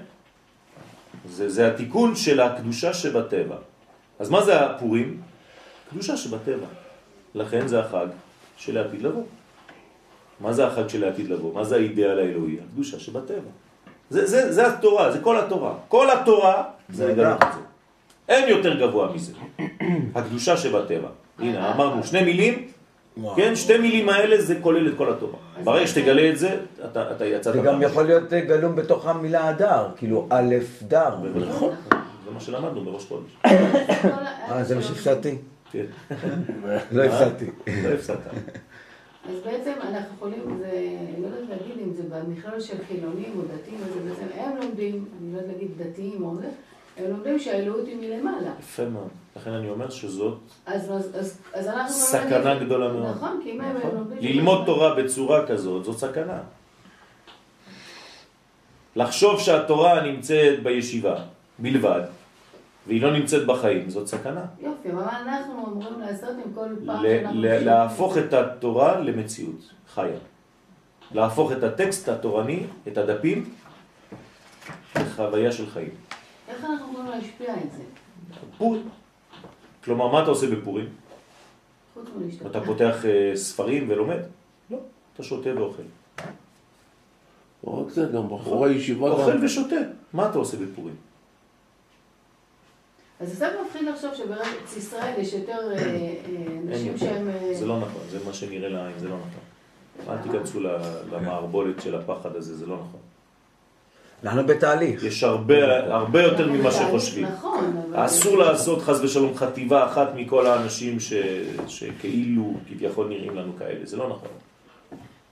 זה, 1.28 1.48
זה 1.48 1.68
התיקון 1.68 2.16
של 2.16 2.40
הקדושה 2.40 2.94
שבטבע. 2.94 3.56
אז 4.18 4.30
מה 4.30 4.44
זה 4.44 4.60
הפורים? 4.60 5.20
קדושה 5.90 6.16
שבטבע. 6.16 6.66
לכן 7.34 7.66
זה 7.66 7.80
החג 7.80 8.06
של 8.56 8.78
העתיד 8.78 9.02
לבוא. 9.02 9.24
מה 10.40 10.52
זה 10.52 10.66
החג 10.66 10.88
של 10.88 11.04
העתיד 11.04 11.30
לבוא? 11.30 11.54
מה 11.54 11.64
זה 11.64 11.76
האידאל 11.76 12.18
האלוהי? 12.18 12.56
הקדושה 12.60 12.98
שבטבע. 12.98 13.50
זה, 14.10 14.26
זה, 14.26 14.52
זה 14.52 14.66
התורה, 14.66 15.12
זה 15.12 15.18
כל 15.20 15.38
התורה. 15.38 15.74
כל 15.88 16.10
התורה 16.10 16.64
זה 16.88 17.08
לגלות. 17.08 17.42
את 17.42 17.48
זה. 17.54 17.60
אין 18.28 18.48
יותר 18.48 18.80
גבוה 18.80 19.12
מזה. 19.12 19.32
הקדושה 20.14 20.56
שבטבע. 20.56 21.08
הנה, 21.38 21.74
אמרנו 21.74 22.04
שני 22.04 22.24
מילים, 22.24 22.68
וואו. 23.18 23.36
כן? 23.36 23.56
שתי 23.56 23.78
מילים 23.78 24.08
האלה 24.08 24.42
זה 24.42 24.58
כולל 24.62 24.88
את 24.88 24.96
כל 24.96 25.12
התורה. 25.12 25.38
ברגע 25.64 25.86
שתגלה 25.86 26.30
את 26.30 26.38
זה, 26.38 26.60
אתה, 26.84 27.12
אתה 27.12 27.26
יצאת 27.26 27.54
זה 27.54 27.60
גם. 27.60 27.82
יכול 27.82 28.02
להיות 28.02 28.32
אה, 28.32 28.40
גלום 28.40 28.76
בתוך 28.76 29.06
המילה 29.06 29.48
הדר, 29.48 29.88
כאילו 29.96 30.26
א' 30.30 30.54
דר. 30.82 31.14
נכון, 31.48 31.74
זה 32.24 32.30
מה 32.34 32.40
שלמדנו 32.40 32.84
בראש 32.84 33.04
חודש. 33.04 33.36
אה, 34.50 34.64
זה 34.64 34.76
מה 34.76 34.82
שהפסדתי? 34.82 35.36
כן, 35.72 35.84
לא 36.92 37.02
הפסדתי. 37.02 37.44
לא 37.66 37.88
הפסדת. 37.88 38.18
אז 39.28 39.34
בעצם 39.44 39.72
אנחנו 39.82 40.16
יכולים, 40.16 40.58
זה, 40.58 40.70
אני 41.14 41.22
לא 41.22 41.26
יודעת 41.26 41.48
להגיד 41.48 41.84
אם 41.86 41.92
זה 41.92 42.02
במכלול 42.02 42.60
של 42.60 42.76
חילונים 42.88 43.32
או 43.36 43.42
דתיים, 43.42 43.78
אז 43.84 43.94
זה 43.94 44.10
בעצם 44.10 44.40
הם 44.40 44.56
לומדים, 44.62 45.04
אני 45.22 45.32
לא 45.32 45.38
יודעת 45.38 45.54
להגיד 45.54 45.70
דתיים 45.82 46.24
או 46.24 46.36
זה, 46.36 46.48
הם 46.96 47.10
לומדים 47.10 47.38
שהאלוהות 47.38 47.86
היא 47.86 47.96
מלמעלה. 47.96 48.50
יפה 48.60 48.84
מאוד. 48.84 49.08
לכן 49.40 49.50
אני 49.52 49.68
אומר 49.70 49.90
שזאת 49.90 50.38
אז, 50.66 50.90
אז, 50.90 51.38
אז. 51.54 51.66
לא 51.66 51.88
סכנה 51.88 52.54
נגיד- 52.54 52.66
גדולה 52.66 52.92
מאוד. 52.92 53.16
נכון, 53.16 53.40
כי 53.44 53.50
אם 53.50 53.60
הם 53.60 53.76
נכון? 53.76 53.90
לומדים... 53.94 54.18
ללמוד 54.22 54.62
תורה 54.66 54.94
בצורה 54.94 55.46
כזאת, 55.46 55.84
זאת 55.84 55.98
סכנה. 55.98 56.38
לחשוב 58.96 59.40
שהתורה 59.40 60.00
נמצאת 60.02 60.62
בישיבה 60.62 61.14
בלבד, 61.58 62.00
והיא 62.86 63.02
לא 63.02 63.12
נמצאת 63.12 63.46
בחיים, 63.46 63.90
זאת 63.90 64.06
סכנה. 64.06 64.44
יופי, 64.60 64.92
אבל 64.92 65.02
מה 65.04 65.20
אנחנו 65.22 65.66
אמורים 65.66 66.00
לעשות 66.00 66.28
עם 66.44 66.52
כל 66.54 66.68
פעם 66.86 67.02
שאנחנו... 67.02 67.42
להפוך 67.42 68.18
את 68.18 68.32
התורה 68.32 69.00
למציאות 69.00 69.60
חיה. 69.94 70.16
להפוך 71.12 71.52
את 71.52 71.62
הטקסט 71.62 72.08
התורני, 72.08 72.62
את 72.88 72.98
הדפים, 72.98 73.54
לחוויה 74.96 75.52
של 75.52 75.70
חיים. 75.70 75.90
איך 76.48 76.64
אנחנו 76.64 76.92
יכולים 76.92 77.10
להשפיע 77.10 77.54
את 77.54 77.72
זה? 77.72 77.82
פורים. 78.58 78.88
כלומר, 79.88 80.08
מה 80.08 80.22
אתה 80.22 80.30
עושה 80.30 80.46
בפורים? 80.56 80.88
אתה 82.46 82.60
פותח 82.60 83.04
אה, 83.04 83.32
ספרים 83.36 83.90
ולומד? 83.90 84.18
לא, 84.70 84.78
אתה 85.14 85.22
שותה 85.22 85.50
ואוכל. 85.56 85.82
לא 87.66 87.70
רק 87.70 87.90
זה, 87.92 88.06
גם 88.14 88.26
בחורי 88.28 88.74
הישיבה 88.74 89.08
אוכל 89.10 89.32
גם... 89.32 89.44
ושותה. 89.44 89.76
מה 90.12 90.30
אתה 90.30 90.38
עושה 90.38 90.56
בפורים? 90.56 90.94
אז 93.20 93.38
זה 93.38 93.48
מפחיד 93.66 93.88
לחשוב 93.88 94.14
שבארץ 94.14 94.76
ישראל 94.76 95.20
יש 95.20 95.32
יותר 95.32 95.72
אה, 95.72 95.78
אה, 95.78 96.14
אנשים 96.68 96.88
אין 96.88 96.98
שהם... 96.98 97.28
זה 97.52 97.66
לא 97.66 97.78
נכון, 97.80 98.02
זה 98.10 98.18
מה 98.26 98.32
שנראה 98.32 98.68
לעין, 98.68 98.98
זה 98.98 99.08
לא 99.08 99.16
נכון. 99.16 100.12
אל 100.12 100.18
תיכנסו 100.22 100.60
ל- 100.60 100.78
למערבולת 101.12 101.82
של 101.82 101.94
הפחד 101.94 102.36
הזה, 102.36 102.56
זה 102.56 102.66
לא 102.66 102.74
נכון. 102.74 103.00
אנחנו 104.22 104.46
בתהליך. 104.46 105.04
יש 105.04 105.24
הרבה, 105.24 105.94
הרבה 105.94 106.22
יותר 106.22 106.52
ממה 106.52 106.70
שחושבים. 106.70 107.26
נכון. 107.26 107.92
אסור 107.94 108.38
לעשות 108.38 108.82
חס 108.82 109.00
ושלום 109.00 109.36
חטיבה 109.36 109.86
אחת 109.86 110.08
מכל 110.16 110.46
האנשים 110.46 111.00
ש... 111.00 111.12
שכאילו 111.68 112.54
כביכול 112.68 113.08
נראים 113.08 113.36
לנו 113.36 113.52
כאלה, 113.58 113.80
זה 113.82 113.96
לא 113.96 114.08
נכון. 114.08 114.28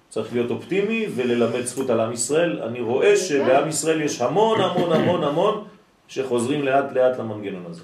צריך 0.08 0.32
להיות 0.32 0.50
אופטימי 0.50 1.06
וללמד 1.14 1.64
זכות 1.64 1.90
על 1.90 2.00
עם 2.00 2.12
ישראל. 2.12 2.62
אני 2.62 2.80
רואה 2.80 3.16
שבעם 3.16 3.68
ישראל 3.68 4.00
יש 4.00 4.20
המון 4.20 4.60
המון 4.60 4.92
המון 4.92 5.24
המון 5.24 5.64
שחוזרים 6.08 6.62
לאט 6.62 6.92
לאט 6.92 7.18
למנגנון 7.18 7.64
הזה 7.70 7.82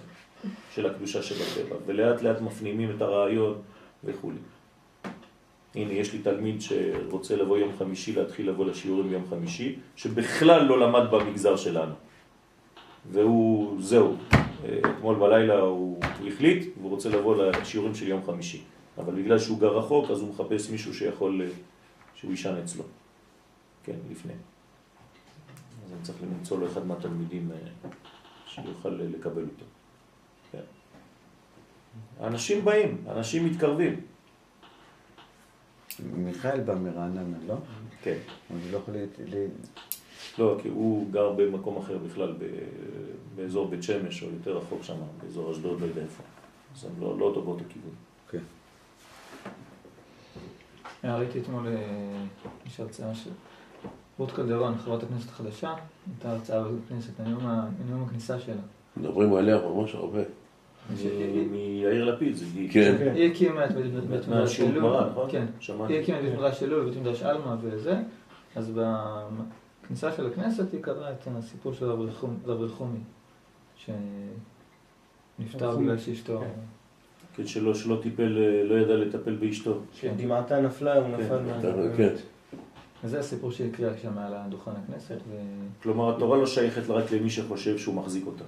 של 0.75 0.87
הקדושה 0.87 1.23
שבטבע, 1.23 1.77
ולאט 1.87 2.23
לאט 2.23 2.41
מפנימים 2.41 2.93
את 2.97 3.03
הרעיון 3.03 3.55
וכו'. 4.05 4.31
הנה, 5.75 5.93
יש 5.93 6.13
לי 6.13 6.19
תלמיד 6.19 6.61
שרוצה 6.61 7.37
לבוא 7.37 7.59
יום 7.59 7.73
חמישי, 7.79 8.13
להתחיל 8.13 8.49
לבוא 8.49 8.67
לשיעורים 8.67 9.09
ביום 9.09 9.25
חמישי, 9.31 9.79
שבכלל 9.97 10.65
לא 10.65 10.81
למד 10.81 11.11
במגזר 11.11 11.57
שלנו. 11.57 11.95
והוא, 13.11 13.83
זהו, 13.83 14.17
אתמול 14.65 15.17
בלילה 15.17 15.59
הוא, 15.59 16.01
החליט, 16.27 16.67
והוא 16.79 16.91
רוצה 16.91 17.09
לבוא 17.09 17.37
לשיעורים 17.37 17.95
של 17.95 18.09
יום 18.09 18.25
חמישי. 18.27 18.63
אבל 18.99 19.23
בגלל 19.23 19.39
שהוא 19.39 19.61
גר 19.61 19.79
רחוק, 19.79 20.11
אז 20.11 20.21
הוא 20.21 20.29
מחפש 20.29 20.71
מישהו 20.71 20.95
שיכול, 20.95 21.43
אה, 21.43 21.49
שהוא 22.15 22.31
יישן 22.31 22.55
אצלו. 22.65 22.85
כן, 23.85 23.97
לפני. 24.11 24.33
אז 24.33 25.93
אני 25.93 26.03
צריך 26.03 26.19
למצוא 26.23 26.59
לו 26.59 26.67
אחד 26.67 26.87
מהתלמידים 26.87 27.51
אה, 27.53 27.91
שיוכל 28.47 29.01
אה, 29.01 29.07
לקבל 29.07 29.43
אותו. 29.43 29.65
כן. 30.53 30.63
האנשים 32.21 32.65
באים, 32.65 33.05
אנשים 33.09 33.47
מתקרבים. 33.47 34.01
מיכאל 36.17 36.61
בא 36.61 36.75
מרעננה, 36.75 37.37
לא? 37.47 37.55
כן. 38.03 38.17
אני 38.51 38.73
לא 38.73 38.77
יכול... 38.79 38.95
ל- 39.29 39.47
לא, 40.39 40.57
כי 40.63 40.69
הוא 40.69 41.11
גר 41.13 41.33
במקום 41.33 41.77
אחר 41.77 41.99
בכלל, 41.99 42.33
ב- 42.39 42.47
באזור 43.37 43.69
בית 43.69 43.83
שמש, 43.83 44.23
או 44.23 44.29
יותר 44.31 44.57
רחוק 44.59 44.83
שם, 44.83 44.95
באזור 45.23 45.53
אשדוד, 45.53 45.81
לא 45.81 45.87
יודע 45.87 46.03
איפה. 46.03 46.23
אז 46.77 46.85
הם 46.85 46.91
לא, 47.01 47.19
לא 47.19 47.25
אותו 47.25 47.43
באותו 47.43 47.65
כיוון. 47.69 47.91
כן. 48.31 48.39
ראיתי 51.05 51.41
אתמול, 51.41 51.67
אה, 51.67 52.25
יש 52.67 52.81
הרצאה 52.81 53.15
של 53.15 53.31
רות 54.19 54.33
קלדרון, 54.33 54.79
חברת 54.79 55.03
הכנסת 55.03 55.29
החדשה, 55.29 55.75
הייתה 56.07 56.31
הרצאה 56.33 56.63
בכנסת, 56.69 57.21
נאום 57.21 57.47
ה- 57.47 57.69
נאום 57.91 58.03
הכניסה 58.03 58.41
שלה. 58.41 58.55
מדברים 58.97 59.35
עליה 59.35 59.59
ממש 59.69 59.95
הרבה. 59.95 60.21
מיאיר 61.83 62.05
לפיד, 62.05 62.35
זה 62.35 62.45
גיל. 62.55 62.73
כן. 62.73 63.13
היא 63.15 63.31
הקימה 63.31 63.65
את 63.65 63.73
בית 63.73 63.93
בית 63.93 64.29
מדרש 64.29 64.61
אלול? 64.61 64.95
כן. 65.29 65.47
היא 65.89 66.01
הקימה 66.01 66.19
את 66.19 66.25
בית 66.25 66.35
מדרש 66.35 66.63
אלול 66.63 66.81
ובית 66.81 67.01
מדרש 67.01 67.23
עלמה 67.23 67.57
וזה, 67.61 67.97
אז 68.57 68.73
בכניסה 69.83 70.13
של 70.13 70.27
הכנסת 70.27 70.73
היא 70.73 70.83
קראה 70.83 71.11
את 71.11 71.29
הסיפור 71.39 71.73
של 71.73 71.91
רב 72.45 72.63
רחומי, 72.63 72.99
שנפטר. 73.77 75.77
בגלל 75.77 75.99
שאשתו... 75.99 76.41
כן. 76.41 76.47
כן, 77.37 77.47
שלא, 77.47 77.99
טיפל, 78.03 78.39
אה, 78.39 78.65
לא 78.65 78.75
ידע 78.75 78.95
לטפל 78.95 79.35
באשתו. 79.35 79.81
שדמעתה 79.93 80.61
נפלה, 80.61 80.95
הוא 80.95 81.17
כן, 81.17 81.25
נפל 81.25 81.39
מה... 81.39 81.61
כן. 81.97 82.15
אז 83.05 83.11
זה 83.11 83.19
הסיפור 83.19 83.53
שהיא 83.53 83.69
הקריאה 83.73 83.93
שם 84.03 84.19
על 84.19 84.35
הדוכן 84.37 84.71
הכנסת, 84.71 85.19
ו... 85.31 85.35
כלומר, 85.83 86.17
התורה 86.17 86.39
לא 86.39 86.47
שייכת 86.47 86.91
רק 86.91 87.13
למי 87.13 87.31
שחושב 87.31 87.79
שהוא 87.79 87.95
מחזיק 87.95 88.27
אותה. 88.27 88.45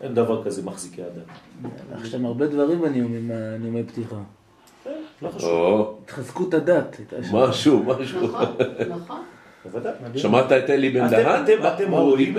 אין 0.00 0.14
דבר 0.14 0.44
כזה 0.44 0.62
מחזיקי 0.62 1.02
אדם. 1.02 1.70
יש 2.02 2.08
שם 2.08 2.26
הרבה 2.26 2.46
דברים 2.46 2.80
בנאומים, 2.80 3.30
נאומי 3.60 3.84
פתיחה. 3.84 4.16
לא 5.22 5.28
חשוב. 5.28 5.98
התחזקות 6.04 6.54
הדת. 6.54 6.96
משהו, 7.32 7.82
משהו. 7.82 8.22
נכון, 8.22 8.46
נכון. 8.88 9.22
שמעת 10.16 10.52
את 10.52 10.70
אלי 10.70 10.90
בן 10.90 11.08
דהן? 11.08 11.44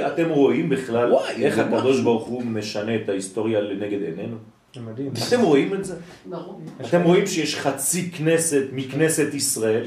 אתם, 0.05 0.29
רואים, 0.29 0.69
בכלל 0.69 1.13
איך 1.35 1.59
הקדוש. 1.59 2.01
ברוך 2.01 2.27
הוא 2.27 2.43
משנה 2.43 2.95
את 2.95 3.09
ההיסטוריה 3.09 3.61
לנגד 3.61 4.01
עינינו? 4.01 4.37
זה 4.75 4.81
מדהים. 4.81 5.11
אתם 5.27 5.41
רואים 5.41 5.73
את 5.73 5.85
זה? 5.85 5.95
ברור. 6.29 6.61
אתם 6.81 7.01
רואים 7.03 7.27
שיש 7.27 7.55
חצי 7.55 8.11
כנסת 8.11 8.63
מכנסת 8.73 9.33
ישראל 9.33 9.85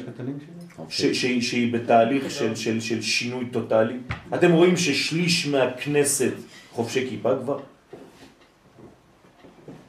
שהיא, 0.89 1.43
שהיא 1.43 1.73
בתהליך 1.73 2.31
של, 2.31 2.55
של, 2.55 2.81
של 2.81 3.03
שינוי 3.03 3.45
טוטלי? 3.53 3.97
אתם 4.35 4.53
רואים 4.53 4.77
ששליש 4.77 5.47
מהכנסת 5.47 6.33
חובשי 6.73 7.07
כיפה 7.11 7.35
כבר? 7.43 7.59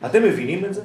אתם 0.06 0.24
מבינים 0.24 0.66
את 0.66 0.74
זה? 0.74 0.82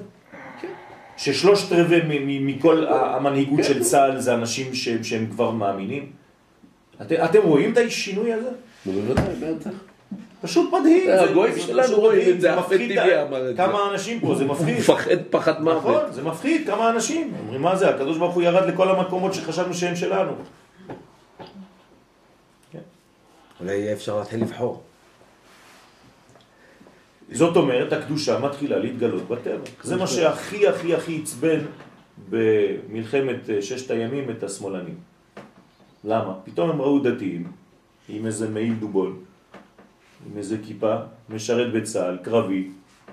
ששלושת 1.16 1.72
רבעי 1.72 2.00
מ- 2.00 2.26
מ- 2.26 2.46
מכל 2.46 2.86
ה- 2.86 3.16
המנהיגות 3.16 3.64
של 3.64 3.82
צה"ל 3.82 4.20
זה 4.20 4.34
אנשים 4.34 4.74
שהם, 4.74 5.04
שהם 5.04 5.26
כבר 5.30 5.50
מאמינים? 5.50 6.12
אתם, 7.02 7.14
אתם 7.24 7.42
רואים 7.42 7.72
את 7.72 7.78
השינוי 7.78 8.32
הזה? 8.32 8.50
בוודאי, 8.86 9.24
בטח. 9.40 9.70
פשוט 10.42 10.72
מדהים. 10.72 11.06
זה 11.06 11.16
זה- 11.16 11.30
הגויים 11.30 11.58
שלנו 11.58 11.96
רואים 11.96 12.30
את 12.34 12.40
זה, 12.40 12.50
אחמד 12.54 12.62
מפחיד 12.62 12.78
טיבי 12.88 13.22
אמר 13.28 13.50
את 13.50 13.56
זה. 13.56 13.62
כמה 13.62 13.90
אנשים 13.92 14.20
פה, 14.20 14.34
זה 14.34 14.44
הוא 14.44 14.50
מפחיד. 14.52 14.78
מפחד 14.78 15.16
פחד 15.30 15.62
מוות. 15.62 15.76
נכון, 15.78 16.12
זה 16.12 16.22
מפחיד, 16.22 16.66
כמה 16.66 16.90
אנשים. 16.90 17.34
אומרים, 17.44 17.62
מה 17.62 17.76
זה, 17.76 17.88
הקדוש 17.88 18.18
ברוך 18.18 18.34
הוא 18.34 18.42
ירד 18.42 18.68
לכל 18.68 18.88
המקומות 18.88 19.34
שחשבנו 19.34 19.74
שהם 19.74 19.96
שלנו. 19.96 20.32
אולי 23.60 23.72
יהיה 23.72 23.92
אפשר 23.92 24.18
להתחיל 24.18 24.42
לבחור. 24.42 24.82
זאת 27.32 27.56
אומרת, 27.56 27.92
הקדושה 27.92 28.38
מתחילה 28.38 28.78
להתגלות 28.78 29.28
בטבע. 29.28 29.64
זה 29.82 29.96
מה 29.96 30.06
שהכי 30.06 30.68
הכי 30.68 30.94
הכי 30.94 31.20
עצבן 31.22 31.58
במלחמת 32.30 33.50
אה, 33.50 33.62
ששת 33.62 33.90
הימים 33.90 34.30
את 34.30 34.42
השמאלנים. 34.42 34.94
למה? 36.04 36.34
פתאום 36.44 36.70
הם 36.70 36.82
ראו 36.82 36.98
דתיים 36.98 37.52
עם 38.08 38.26
איזה 38.26 38.48
מעיל 38.50 38.74
דובון, 38.74 39.18
עם 40.26 40.38
איזה 40.38 40.56
כיפה, 40.66 40.94
משרת 41.28 41.72
בצה"ל, 41.72 42.18
קרבי. 42.22 42.68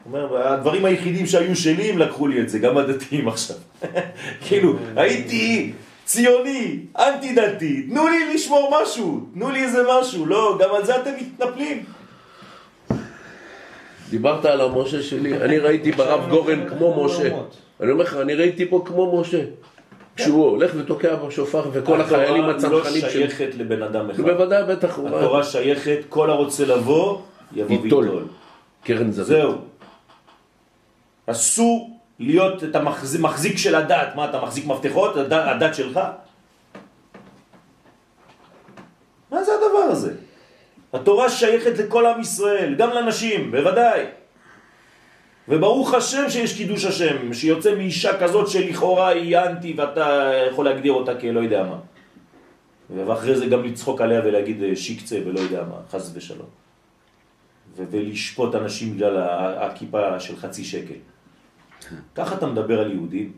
אומר, 0.06 0.48
הדברים 0.48 0.86
היחידים 0.86 1.26
שהיו 1.26 1.56
שלי, 1.56 1.90
הם 1.90 1.98
לקחו 1.98 2.28
לי 2.28 2.42
את 2.42 2.50
זה, 2.50 2.60
גם 2.60 2.78
הדתיים 2.78 3.28
עכשיו. 3.28 3.58
כאילו, 4.46 4.76
הייתי 4.96 5.72
ציוני, 6.06 6.80
אנטי 6.98 7.34
דתי, 7.34 7.82
תנו 7.82 8.08
לי 8.08 8.34
לשמור 8.34 8.80
משהו, 8.82 9.28
תנו 9.34 9.50
לי 9.50 9.64
איזה 9.64 9.84
משהו, 10.00 10.26
לא, 10.26 10.58
גם 10.62 10.76
על 10.76 10.86
זה 10.86 11.02
אתם 11.02 11.12
מתנפלים. 11.20 11.84
דיברת 14.10 14.46
על 14.46 14.62
המשה 14.62 15.04
שלי, 15.04 15.38
אני 15.38 15.58
ראיתי 15.58 15.92
ברב 15.92 16.30
גורן 16.30 16.70
כמו 16.70 17.06
משה. 17.06 17.30
אני 17.82 17.92
אומר 17.92 18.04
לך, 18.04 18.18
אני 18.22 18.36
ראיתי 18.36 18.66
פה 18.66 18.84
כמו 18.86 19.22
משה. 19.22 19.42
כשהוא 20.20 20.50
הולך 20.50 20.72
ותוקע 20.76 21.16
בשופר 21.16 21.64
וכל 21.72 22.02
החיילים 22.02 22.44
התורה 22.44 22.74
לא 22.74 22.80
הצנחנים 22.80 23.02
של... 23.02 23.10
שייכת 23.10 23.50
לבן 23.58 23.84
אדם 23.84 24.10
אחד. 24.10 24.22
בוודאי, 24.22 24.64
בטח. 24.64 25.00
התורה 25.00 25.44
שייכת, 25.44 26.00
כל 26.10 26.30
הרוצה 26.30 26.66
לבוא, 26.66 27.20
יבוא. 27.54 27.78
ויטול. 27.82 28.28
קרן 28.84 29.12
זווית. 29.12 29.28
זהו. 29.28 29.54
אסור 31.26 32.00
להיות 32.20 32.64
את 32.64 32.76
המחזיק 32.76 33.22
מחזיק 33.22 33.58
של 33.58 33.76
הדת. 33.76 34.16
מה, 34.16 34.30
אתה 34.30 34.42
מחזיק 34.42 34.66
מפתחות? 34.66 35.16
הדת 35.32 35.76
שלך? 35.76 36.00
מה 39.32 39.44
זה 39.44 39.52
הדבר 39.54 39.92
הזה? 39.92 40.14
התורה 40.94 41.30
שייכת 41.30 41.78
לכל 41.78 42.06
עם 42.06 42.22
ישראל, 42.22 42.76
גם 42.76 42.90
לנשים, 42.90 43.52
בוודאי. 43.52 44.06
וברוך 45.50 45.94
השם 45.94 46.30
שיש 46.30 46.58
קידוש 46.58 46.86
השם, 46.86 47.34
שיוצא 47.34 47.76
מאישה 47.76 48.20
כזאת 48.20 48.48
שלכאורה 48.48 49.08
היא 49.08 49.38
אנטי 49.38 49.74
ואתה 49.78 50.32
יכול 50.52 50.66
להגדיר 50.66 50.94
אותה 50.94 51.16
כלא 51.20 51.40
יודע 51.40 51.64
מה. 51.64 51.80
ואחרי 52.96 53.36
זה 53.36 53.46
גם 53.46 53.64
לצחוק 53.64 54.02
עליה 54.02 54.22
ולהגיד 54.26 54.64
אה, 54.64 54.76
שיקצה 54.76 55.20
ולא 55.26 55.40
יודע 55.40 55.64
מה, 55.64 55.76
חס 55.90 56.12
ושלום. 56.14 56.48
ולשפוט 57.76 58.56
אנשים 58.56 58.94
בגלל 58.94 59.18
הכיפה 59.60 60.20
של 60.20 60.36
חצי 60.36 60.64
שקל. 60.64 61.00
ככה 62.16 62.36
אתה 62.36 62.48
מדבר 62.48 62.80
על 62.80 62.92
יהודים? 62.92 63.32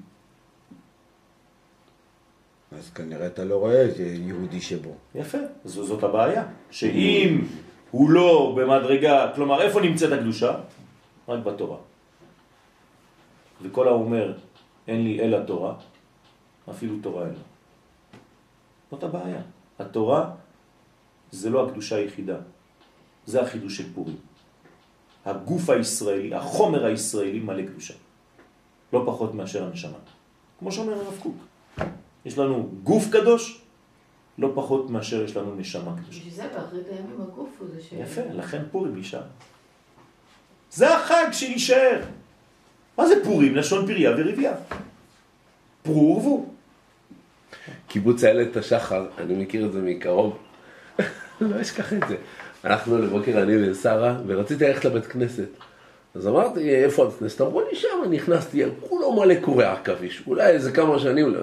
אז 2.72 2.90
כנראה 2.90 3.28
אתה 3.28 3.44
לא 3.44 3.56
רואה 3.56 3.88
יהודי 4.00 4.62
שבו. 4.62 4.96
יפה, 5.16 5.38
זו, 5.66 5.84
זאת 5.84 6.04
הבעיה. 6.04 6.44
שאם 6.72 7.42
הוא 7.92 8.10
לא 8.10 8.56
במדרגה, 8.58 9.32
כלומר, 9.36 9.62
איפה 9.62 9.82
נמצאת 9.82 10.12
הקדושה? 10.12 10.52
רק 11.28 11.40
בתורה. 11.44 11.78
וכל 13.62 13.88
האומר, 13.88 14.38
אין 14.88 15.04
לי 15.04 15.20
אלא 15.20 15.38
תורה, 15.46 15.76
אפילו 16.70 16.96
תורה 17.02 17.26
אין 17.26 17.34
לו. 17.34 17.40
זאת 18.92 19.04
הבעיה. 19.04 19.42
התורה 19.80 20.32
זה 21.32 21.50
לא 21.50 21.68
הקדושה 21.68 21.96
היחידה, 21.96 22.38
זה 23.26 23.42
החידוש 23.42 23.78
של 23.78 23.94
פורים. 23.94 24.18
הגוף 25.26 25.70
הישראלי, 25.70 26.36
החומר 26.36 26.86
הישראלי 26.86 27.40
מלא 27.40 27.66
קדושה. 27.66 27.94
לא 28.94 29.04
פחות 29.06 29.34
מאשר 29.34 29.64
הנשמה. 29.64 29.98
כמו 30.60 30.72
שאומר 30.72 30.94
הרב 30.94 31.20
קוק. 31.24 31.36
יש 32.26 32.38
לנו 32.38 32.70
גוף 32.84 33.10
קדוש, 33.12 33.62
לא 34.38 34.52
פחות 34.56 34.90
מאשר 34.90 35.24
יש 35.24 35.38
לנו 35.38 35.56
נשמה 35.56 35.96
קדושה. 35.96 36.20
בשביל 36.20 36.34
זה 36.34 36.48
באחרית 36.54 36.88
הימים 36.88 37.22
הגוף 37.22 37.50
הוא 37.60 37.68
זה 37.74 37.82
ש... 37.82 37.92
יפה, 37.92 38.22
לכן 38.34 38.62
פורים 38.72 38.96
נשאר. 38.96 39.24
זה 40.72 40.96
החג 40.96 41.26
שיישאר. 41.32 42.02
מה 42.98 43.08
זה 43.08 43.16
פורים? 43.24 43.56
לשון 43.56 43.88
פריה 43.88 44.12
ורבייה. 44.18 44.54
פרו 45.84 46.16
ורבו. 46.16 46.50
קיבוץ 47.88 48.24
איילת 48.24 48.58
השחר, 48.58 49.06
אני 49.18 49.34
מכיר 49.34 49.66
את 49.66 49.72
זה 49.72 49.82
מקרוב. 49.82 50.38
לא 51.42 51.62
אשכח 51.62 51.94
את 51.94 52.00
זה. 52.08 52.16
הלכנו 52.64 52.98
לבוקר 52.98 53.44
אני 53.44 53.72
ושרה, 53.72 54.18
ורציתי 54.28 54.68
ללכת 54.68 54.86
לבית 54.86 55.06
כנסת. 55.06 55.48
אז 56.16 56.28
אמרתי, 56.28 56.70
איפה 56.70 57.04
הבית 57.04 57.20
כנסת? 57.20 57.42
אמרו 57.42 57.62
לי 57.62 57.76
שם, 57.76 57.88
נכנסתי, 58.12 58.64
כולו 58.90 59.14
מלא 59.14 59.36
קורי 59.42 59.66
עכביש, 59.66 60.24
אולי 60.28 60.48
איזה 60.48 60.72
כמה 60.72 61.00
שנים 61.00 61.34
לא. 61.34 61.42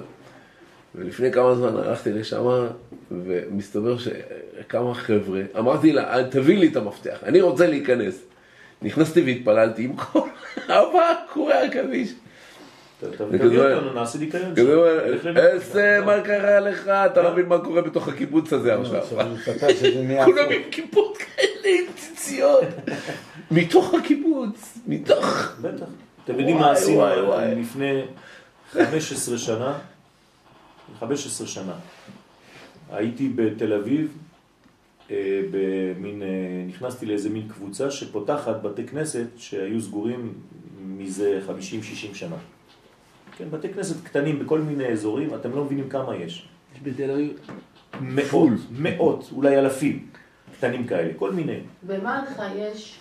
ולפני 0.95 1.33
כמה 1.33 1.55
זמן 1.55 1.77
הלכתי 1.77 2.13
לשם, 2.13 2.67
ומסתבר 3.11 3.97
שכמה 3.99 4.95
חבר'ה, 4.95 5.41
אמרתי 5.59 5.93
לה, 5.93 6.25
תביא 6.31 6.59
לי 6.59 6.69
את 6.69 6.77
המפתח, 6.77 7.19
אני 7.23 7.41
רוצה 7.41 7.67
להיכנס. 7.67 8.23
נכנסתי 8.83 9.21
והתפללתי 9.21 9.85
עם 9.85 9.97
כל 9.97 10.29
ארבעה 10.71 11.15
קורי 11.33 11.55
עכביש. 11.55 12.15
תביא 13.01 13.59
אותנו, 13.59 13.93
נעשה 13.93 14.19
ניקיון. 14.19 14.55
שם. 15.23 15.37
איזה, 15.37 15.99
מה 16.07 16.21
קרה 16.21 16.61
לך? 16.61 16.89
אתה 16.89 17.23
לא 17.23 17.33
מבין 17.33 17.47
מה 17.47 17.59
קורה 17.59 17.83
בתוך 17.83 18.09
הקיבוץ 18.09 18.53
הזה 18.53 18.75
עכשיו. 18.75 18.97
עכשיו 18.97 19.71
כולם. 20.25 20.45
עם 20.51 20.63
כיפות 20.71 21.17
כאלה, 21.19 21.79
עם 21.79 21.93
ציציות. 21.97 22.65
מתוך 23.51 23.95
הקיבוץ, 23.95 24.79
מתוך... 24.87 25.53
בטח. 25.61 25.87
אתם 26.25 26.39
יודעים 26.39 26.57
מה 26.57 26.71
עשינו 26.71 26.99
וואי. 26.99 27.55
לפני 27.55 28.03
15 28.73 29.39
שנה? 29.39 29.79
15 31.01 31.47
שנה. 31.47 31.73
הייתי 32.93 33.29
בתל 33.35 33.73
אביב, 33.73 34.07
אה, 34.07 34.28
במין, 35.51 36.23
אה, 36.23 36.29
נכנסתי 36.69 37.07
לאיזה 37.07 37.31
מין 37.31 37.49
קבוצה 37.49 37.91
שפותחת 37.91 38.63
בתי 38.63 38.87
כנסת 38.87 39.27
שהיו 39.37 39.81
סגורים 39.81 40.35
מזה 40.87 41.41
50-60 41.49 42.15
שנה. 42.15 42.37
כן, 43.37 43.51
בתי 43.51 43.69
כנסת 43.69 44.05
קטנים 44.05 44.39
בכל 44.39 44.61
מיני 44.61 44.87
אזורים, 44.87 45.35
אתם 45.35 45.53
לא 45.53 45.65
מבינים 45.65 45.89
כמה 45.89 46.17
יש. 46.17 46.49
יש 46.75 46.81
בתל 46.83 47.11
אביב. 47.11 47.33
מאות, 48.01 48.53
מאות, 48.71 49.31
אולי 49.33 49.59
אלפים 49.59 50.07
קטנים 50.59 50.87
כאלה, 50.87 51.15
כל 51.17 51.33
מיני. 51.33 51.61
במלחה 51.87 52.55
יש... 52.57 52.99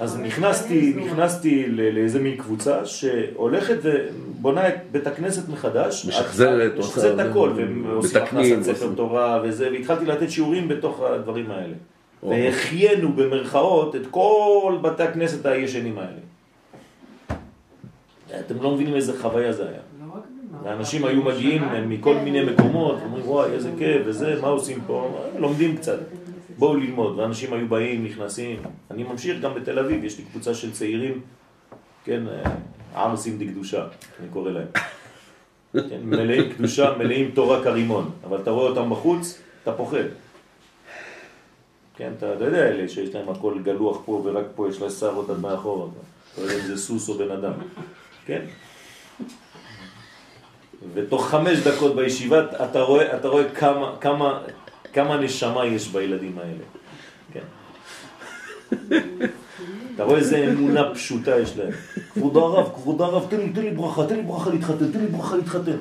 אז 0.00 0.18
נכנסתי. 0.18 0.94
נכנסתי 0.96 1.66
ל- 1.68 1.94
לאיזה 1.94 2.20
מין 2.20 2.36
קבוצה 2.36 2.86
שהולכת 2.86 3.76
ובונה 3.82 4.68
את 4.68 4.74
בית 4.92 5.06
הכנסת 5.06 5.48
מחדש. 5.48 6.06
משחזרת, 6.06 6.72
משחזרת 6.78 7.18
הכל, 7.30 7.50
ועושים 7.86 8.22
הכנסת 8.22 8.62
ספר 8.62 8.88
תורה 8.96 9.40
וזה, 9.44 9.68
והתחלתי 9.72 10.06
לתת 10.06 10.30
שיעורים 10.30 10.68
בתוך 10.68 11.00
הדברים 11.02 11.50
האלה. 11.50 11.74
או. 12.22 12.28
והחיינו 12.28 13.12
במרכאות 13.12 13.96
את 13.96 14.06
כל 14.10 14.78
בתי 14.82 15.02
הכנסת 15.02 15.46
הישנים 15.46 15.98
האלה. 15.98 16.18
אתם 18.40 18.62
לא 18.62 18.70
מבינים 18.74 18.94
איזה 18.94 19.12
חוויה 19.22 19.52
זה 19.52 19.62
היה. 19.68 19.78
לא. 20.06 20.14
ואנשים 20.64 21.04
היו 21.04 21.22
מגיעים 21.22 21.62
מכל 21.86 22.14
מיני 22.14 22.44
מקומות, 22.44 22.96
אומרים 23.04 23.28
וואי 23.28 23.50
איזה 23.50 23.70
כיף 23.78 24.02
וזה, 24.04 24.38
מה 24.42 24.48
עושים 24.48 24.78
פה? 24.86 25.18
לומדים 25.38 25.76
קצת. 25.76 25.98
בואו 26.58 26.76
ללמוד, 26.76 27.18
ואנשים 27.18 27.52
היו 27.52 27.68
באים, 27.68 28.04
נכנסים. 28.04 28.62
אני 28.90 29.02
ממשיך 29.02 29.40
גם 29.40 29.54
בתל 29.54 29.78
אביב, 29.78 30.04
יש 30.04 30.18
לי 30.18 30.24
קבוצה 30.24 30.54
של 30.54 30.72
צעירים, 30.72 31.20
כן, 32.04 32.22
אה, 32.28 32.52
ערסים 32.94 33.38
דקדושה, 33.38 33.86
אני 34.20 34.28
קורא 34.32 34.50
להם. 34.50 34.66
כן, 35.72 36.00
מלאים 36.02 36.52
קדושה, 36.52 36.94
מלאים 36.98 37.30
תורה 37.30 37.64
כרימון, 37.64 38.10
אבל 38.24 38.40
אתה 38.40 38.50
רואה 38.50 38.68
אותם 38.68 38.90
בחוץ, 38.90 39.38
אתה 39.62 39.72
פוחד. 39.72 40.04
כן, 41.96 42.12
אתה, 42.18 42.34
אתה 42.34 42.44
יודע 42.44 42.68
אלה 42.68 42.88
שיש 42.88 43.14
להם 43.14 43.28
הכל 43.28 43.58
גלוח 43.62 43.98
פה 44.04 44.22
ורק 44.24 44.44
פה 44.54 44.68
יש 44.68 44.80
לה 44.80 44.90
שערות 44.90 45.30
עד 45.30 45.38
מאחורה. 45.38 45.86
אתה 46.32 46.40
לא 46.40 46.46
יודע 46.46 46.62
אם 46.62 46.66
זה 46.66 46.76
סוס 46.76 47.08
או 47.08 47.14
בן 47.14 47.30
אדם, 47.30 47.52
כן? 48.26 48.40
ותוך 50.94 51.28
חמש 51.28 51.58
דקות 51.58 51.96
בישיבה 51.96 52.64
אתה 52.64 52.80
רואה, 52.80 53.16
אתה 53.16 53.28
רואה 53.28 53.50
כמה, 53.50 53.96
כמה, 54.00 54.42
כמה 54.98 55.16
נשמה 55.16 55.66
יש 55.66 55.88
בילדים 55.88 56.38
האלה. 56.38 56.64
כן. 57.32 57.44
אתה 59.94 60.04
רואה 60.04 60.18
איזה 60.18 60.46
אמונה 60.48 60.94
פשוטה 60.94 61.40
יש 61.40 61.56
להם. 61.56 61.70
כבוד 62.12 62.36
הרב, 62.36 62.74
כבוד 62.74 63.02
הרב, 63.02 63.26
תן 63.30 63.36
לי, 63.36 63.48
תן 63.48 63.60
לי 63.60 63.70
ברכה, 63.70 64.06
תן 64.06 64.16
לי 64.16 64.22
ברכה 64.22 64.50
להתחתן, 64.50 64.92
תן 64.92 65.00
לי 65.00 65.06
ברכה 65.06 65.36
להתחתן. 65.36 65.76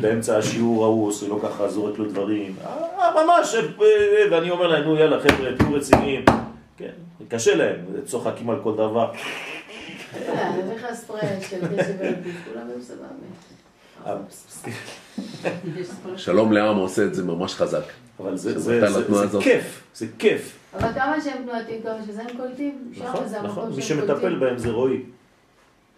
באמצע 0.00 0.38
השיעור 0.38 0.84
ההוא 0.84 1.08
עושה 1.08 1.28
לו 1.28 1.40
ככה, 1.40 1.68
זורק 1.68 1.98
לו 1.98 2.04
דברים. 2.04 2.56
אה, 2.64 3.24
ממש, 3.24 3.54
אה, 3.54 3.60
אה, 3.60 4.24
ואני 4.30 4.50
אומר 4.50 4.66
להם, 4.66 4.84
נו 4.84 4.96
יאללה 4.96 5.20
חבר'ה, 5.20 5.56
תהיו 5.58 5.74
רציניים. 5.74 6.24
כן, 6.76 6.92
קשה 7.28 7.54
להם, 7.54 7.76
צוחקים 8.04 8.50
על 8.50 8.60
כל 8.62 8.74
דבר. 8.74 9.12
אני 10.14 10.62
אביא 10.62 10.74
לך 10.74 10.94
ספרי 10.94 11.20
של 11.20 11.76
קשב 11.76 11.94
וריכוז, 11.98 12.32
כולם 12.52 12.66
היו 12.68 12.82
סבבה. 12.82 13.08
שלום 16.16 16.52
לעם 16.52 16.76
עושה 16.76 17.04
את 17.04 17.14
זה 17.14 17.24
ממש 17.24 17.54
חזק. 17.54 17.82
אבל 18.20 18.36
זה, 18.36 18.58
זה, 18.58 18.80
זה, 18.80 18.92
זה 18.92 19.22
הזאת. 19.22 19.42
כיף, 19.42 19.82
זה 19.94 20.06
כיף. 20.18 20.58
אבל 20.74 20.88
כמה 20.94 21.20
שהם 21.24 21.42
תנועתיים, 21.42 21.82
כמה 21.82 21.94
שזה 22.06 22.22
הם 22.22 22.36
קולטים, 22.36 22.92
שם 22.98 23.04
נכון, 23.04 23.28
זה 23.28 23.42
נכון. 23.42 23.72
מי 23.76 23.82
שמטפל. 23.82 24.38
בהם 24.38 24.58
זה 24.58 24.70
רועי. 24.70 25.02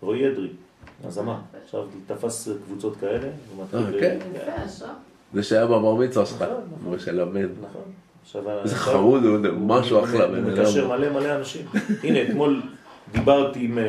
רועי 0.01 0.29
אדרי, 0.33 0.49
הזמה. 1.05 1.41
עכשיו 1.65 1.85
תפס 2.07 2.49
קבוצות 2.67 2.97
כאלה. 2.97 3.29
ומתחיל- 3.57 3.95
אה, 3.95 4.01
כן. 4.01 4.19
זה 5.35 5.43
שהיה 5.43 5.67
בבר 5.67 5.95
מצווה 5.95 6.27
שלך. 6.27 6.45
משה 6.91 7.13
לבן. 7.13 7.43
נכון. 7.61 7.83
עכשיו, 8.23 8.51
איזה 8.63 8.77
עכשיו- 8.77 8.93
חמוד 8.95 9.25
הוא, 9.25 9.39
משהו 9.61 10.05
אחלה 10.05 10.25
הוא 10.25 10.37
מקשר. 10.37 10.89
מלא 10.89 11.11
מלא 11.13 11.37
אנשים. 11.37 11.67
הנה, 12.03 12.23
אתמול 12.23 12.63
דיברתי 13.13 13.65
עם, 13.65 13.79
אה, 13.79 13.85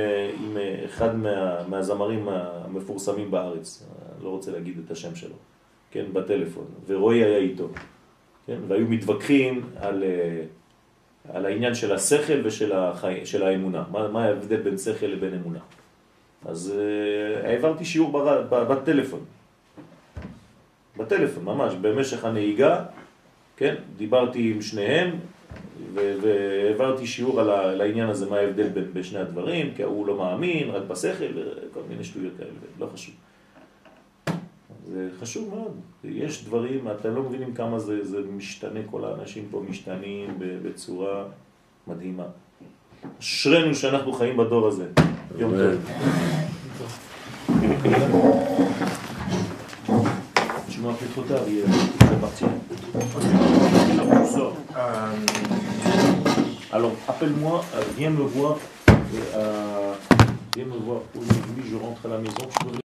אה, 0.58 0.86
אחד 0.86 1.16
מה, 1.16 1.56
מהזמרים 1.68 2.28
המפורסמים 2.30 3.32
בארץ, 3.32 3.84
לא 4.24 4.30
רוצה 4.30 4.52
להגיד 4.52 4.78
את 4.86 4.92
השם 4.92 5.16
שלו, 5.16 5.36
כן, 5.92 6.06
בטלפון, 6.14 6.66
ורועי 6.88 7.24
היה 7.24 7.38
איתו, 7.38 7.70
כן, 8.48 8.58
והיו 8.68 8.86
מתווכחים 8.88 9.70
על, 9.80 10.04
אה, 10.04 10.44
על 11.34 11.46
העניין 11.46 11.76
של 11.76 11.94
השכל 11.94 12.42
ושל 12.44 12.74
החי, 12.74 13.26
של 13.26 13.44
האמונה, 13.44 13.84
מה, 13.92 14.08
מה 14.08 14.26
ההבדל 14.26 14.62
בין 14.62 14.78
שכל 14.78 15.06
לבין 15.06 15.34
אמונה. 15.34 15.60
אז 16.46 16.74
אה, 16.78 17.50
העברתי 17.50 17.86
שיעור 17.86 18.12
בר, 18.12 18.64
בטלפון, 18.64 19.26
בטלפון 20.98 21.46
ממש, 21.46 21.74
במשך 21.82 22.26
הנהיגה, 22.26 22.86
כן, 23.58 23.76
דיברתי 23.98 24.52
עם 24.52 24.62
שניהם 24.62 25.20
והעברתי 25.94 27.08
שיעור 27.08 27.42
על, 27.42 27.50
על 27.50 27.82
העניין 27.82 28.10
הזה, 28.10 28.30
מה 28.30 28.38
ההבדל 28.38 28.70
בין 28.70 28.94
בשני 28.94 29.20
הדברים, 29.20 29.74
כי 29.76 29.84
הוא 29.84 30.08
לא 30.08 30.18
מאמין, 30.18 30.70
רק 30.70 30.84
בשכל, 30.88 31.26
וכל 31.36 31.80
מיני 31.90 32.04
שטויות 32.04 32.34
כאלה, 32.38 32.50
לא 32.80 32.88
חשוב. 32.94 33.16
זה 34.88 35.10
חשוב 35.22 35.50
מאוד. 35.56 35.72
יש 36.04 36.46
דברים, 36.46 36.88
אתם 36.92 37.16
לא 37.16 37.24
מבינים 37.24 37.54
כמה 37.54 37.80
זה, 37.80 38.06
זה 38.06 38.18
משתנה, 38.38 38.80
כל 38.92 39.06
האנשים 39.06 39.48
פה 39.52 39.64
משתנים 39.70 40.40
ב- 40.40 40.68
בצורה 40.68 41.24
מדהימה. 41.88 42.24
אשרינו 43.20 43.76
שאנחנו 43.76 44.14
חיים 44.14 44.38
בדור 44.38 44.68
הזה. 44.68 44.88
יום. 45.38 45.52
טוב. 46.78 46.98
Je. 50.70 50.82
Alors, 56.72 56.92
appelle-moi, 57.08 57.64
euh, 57.76 57.82
viens 57.98 58.10
me 58.10 58.24
voir. 58.24 58.58
euh, 59.36 59.94
viens 60.56 60.66
me 60.66 60.78
voir 60.86 61.02
aujourd'hui, 61.16 61.64
je 61.70 61.76
rentre 61.76 62.06
à 62.06 62.10
la 62.10 62.18
maison. 62.18 62.48
Peux 62.62 62.72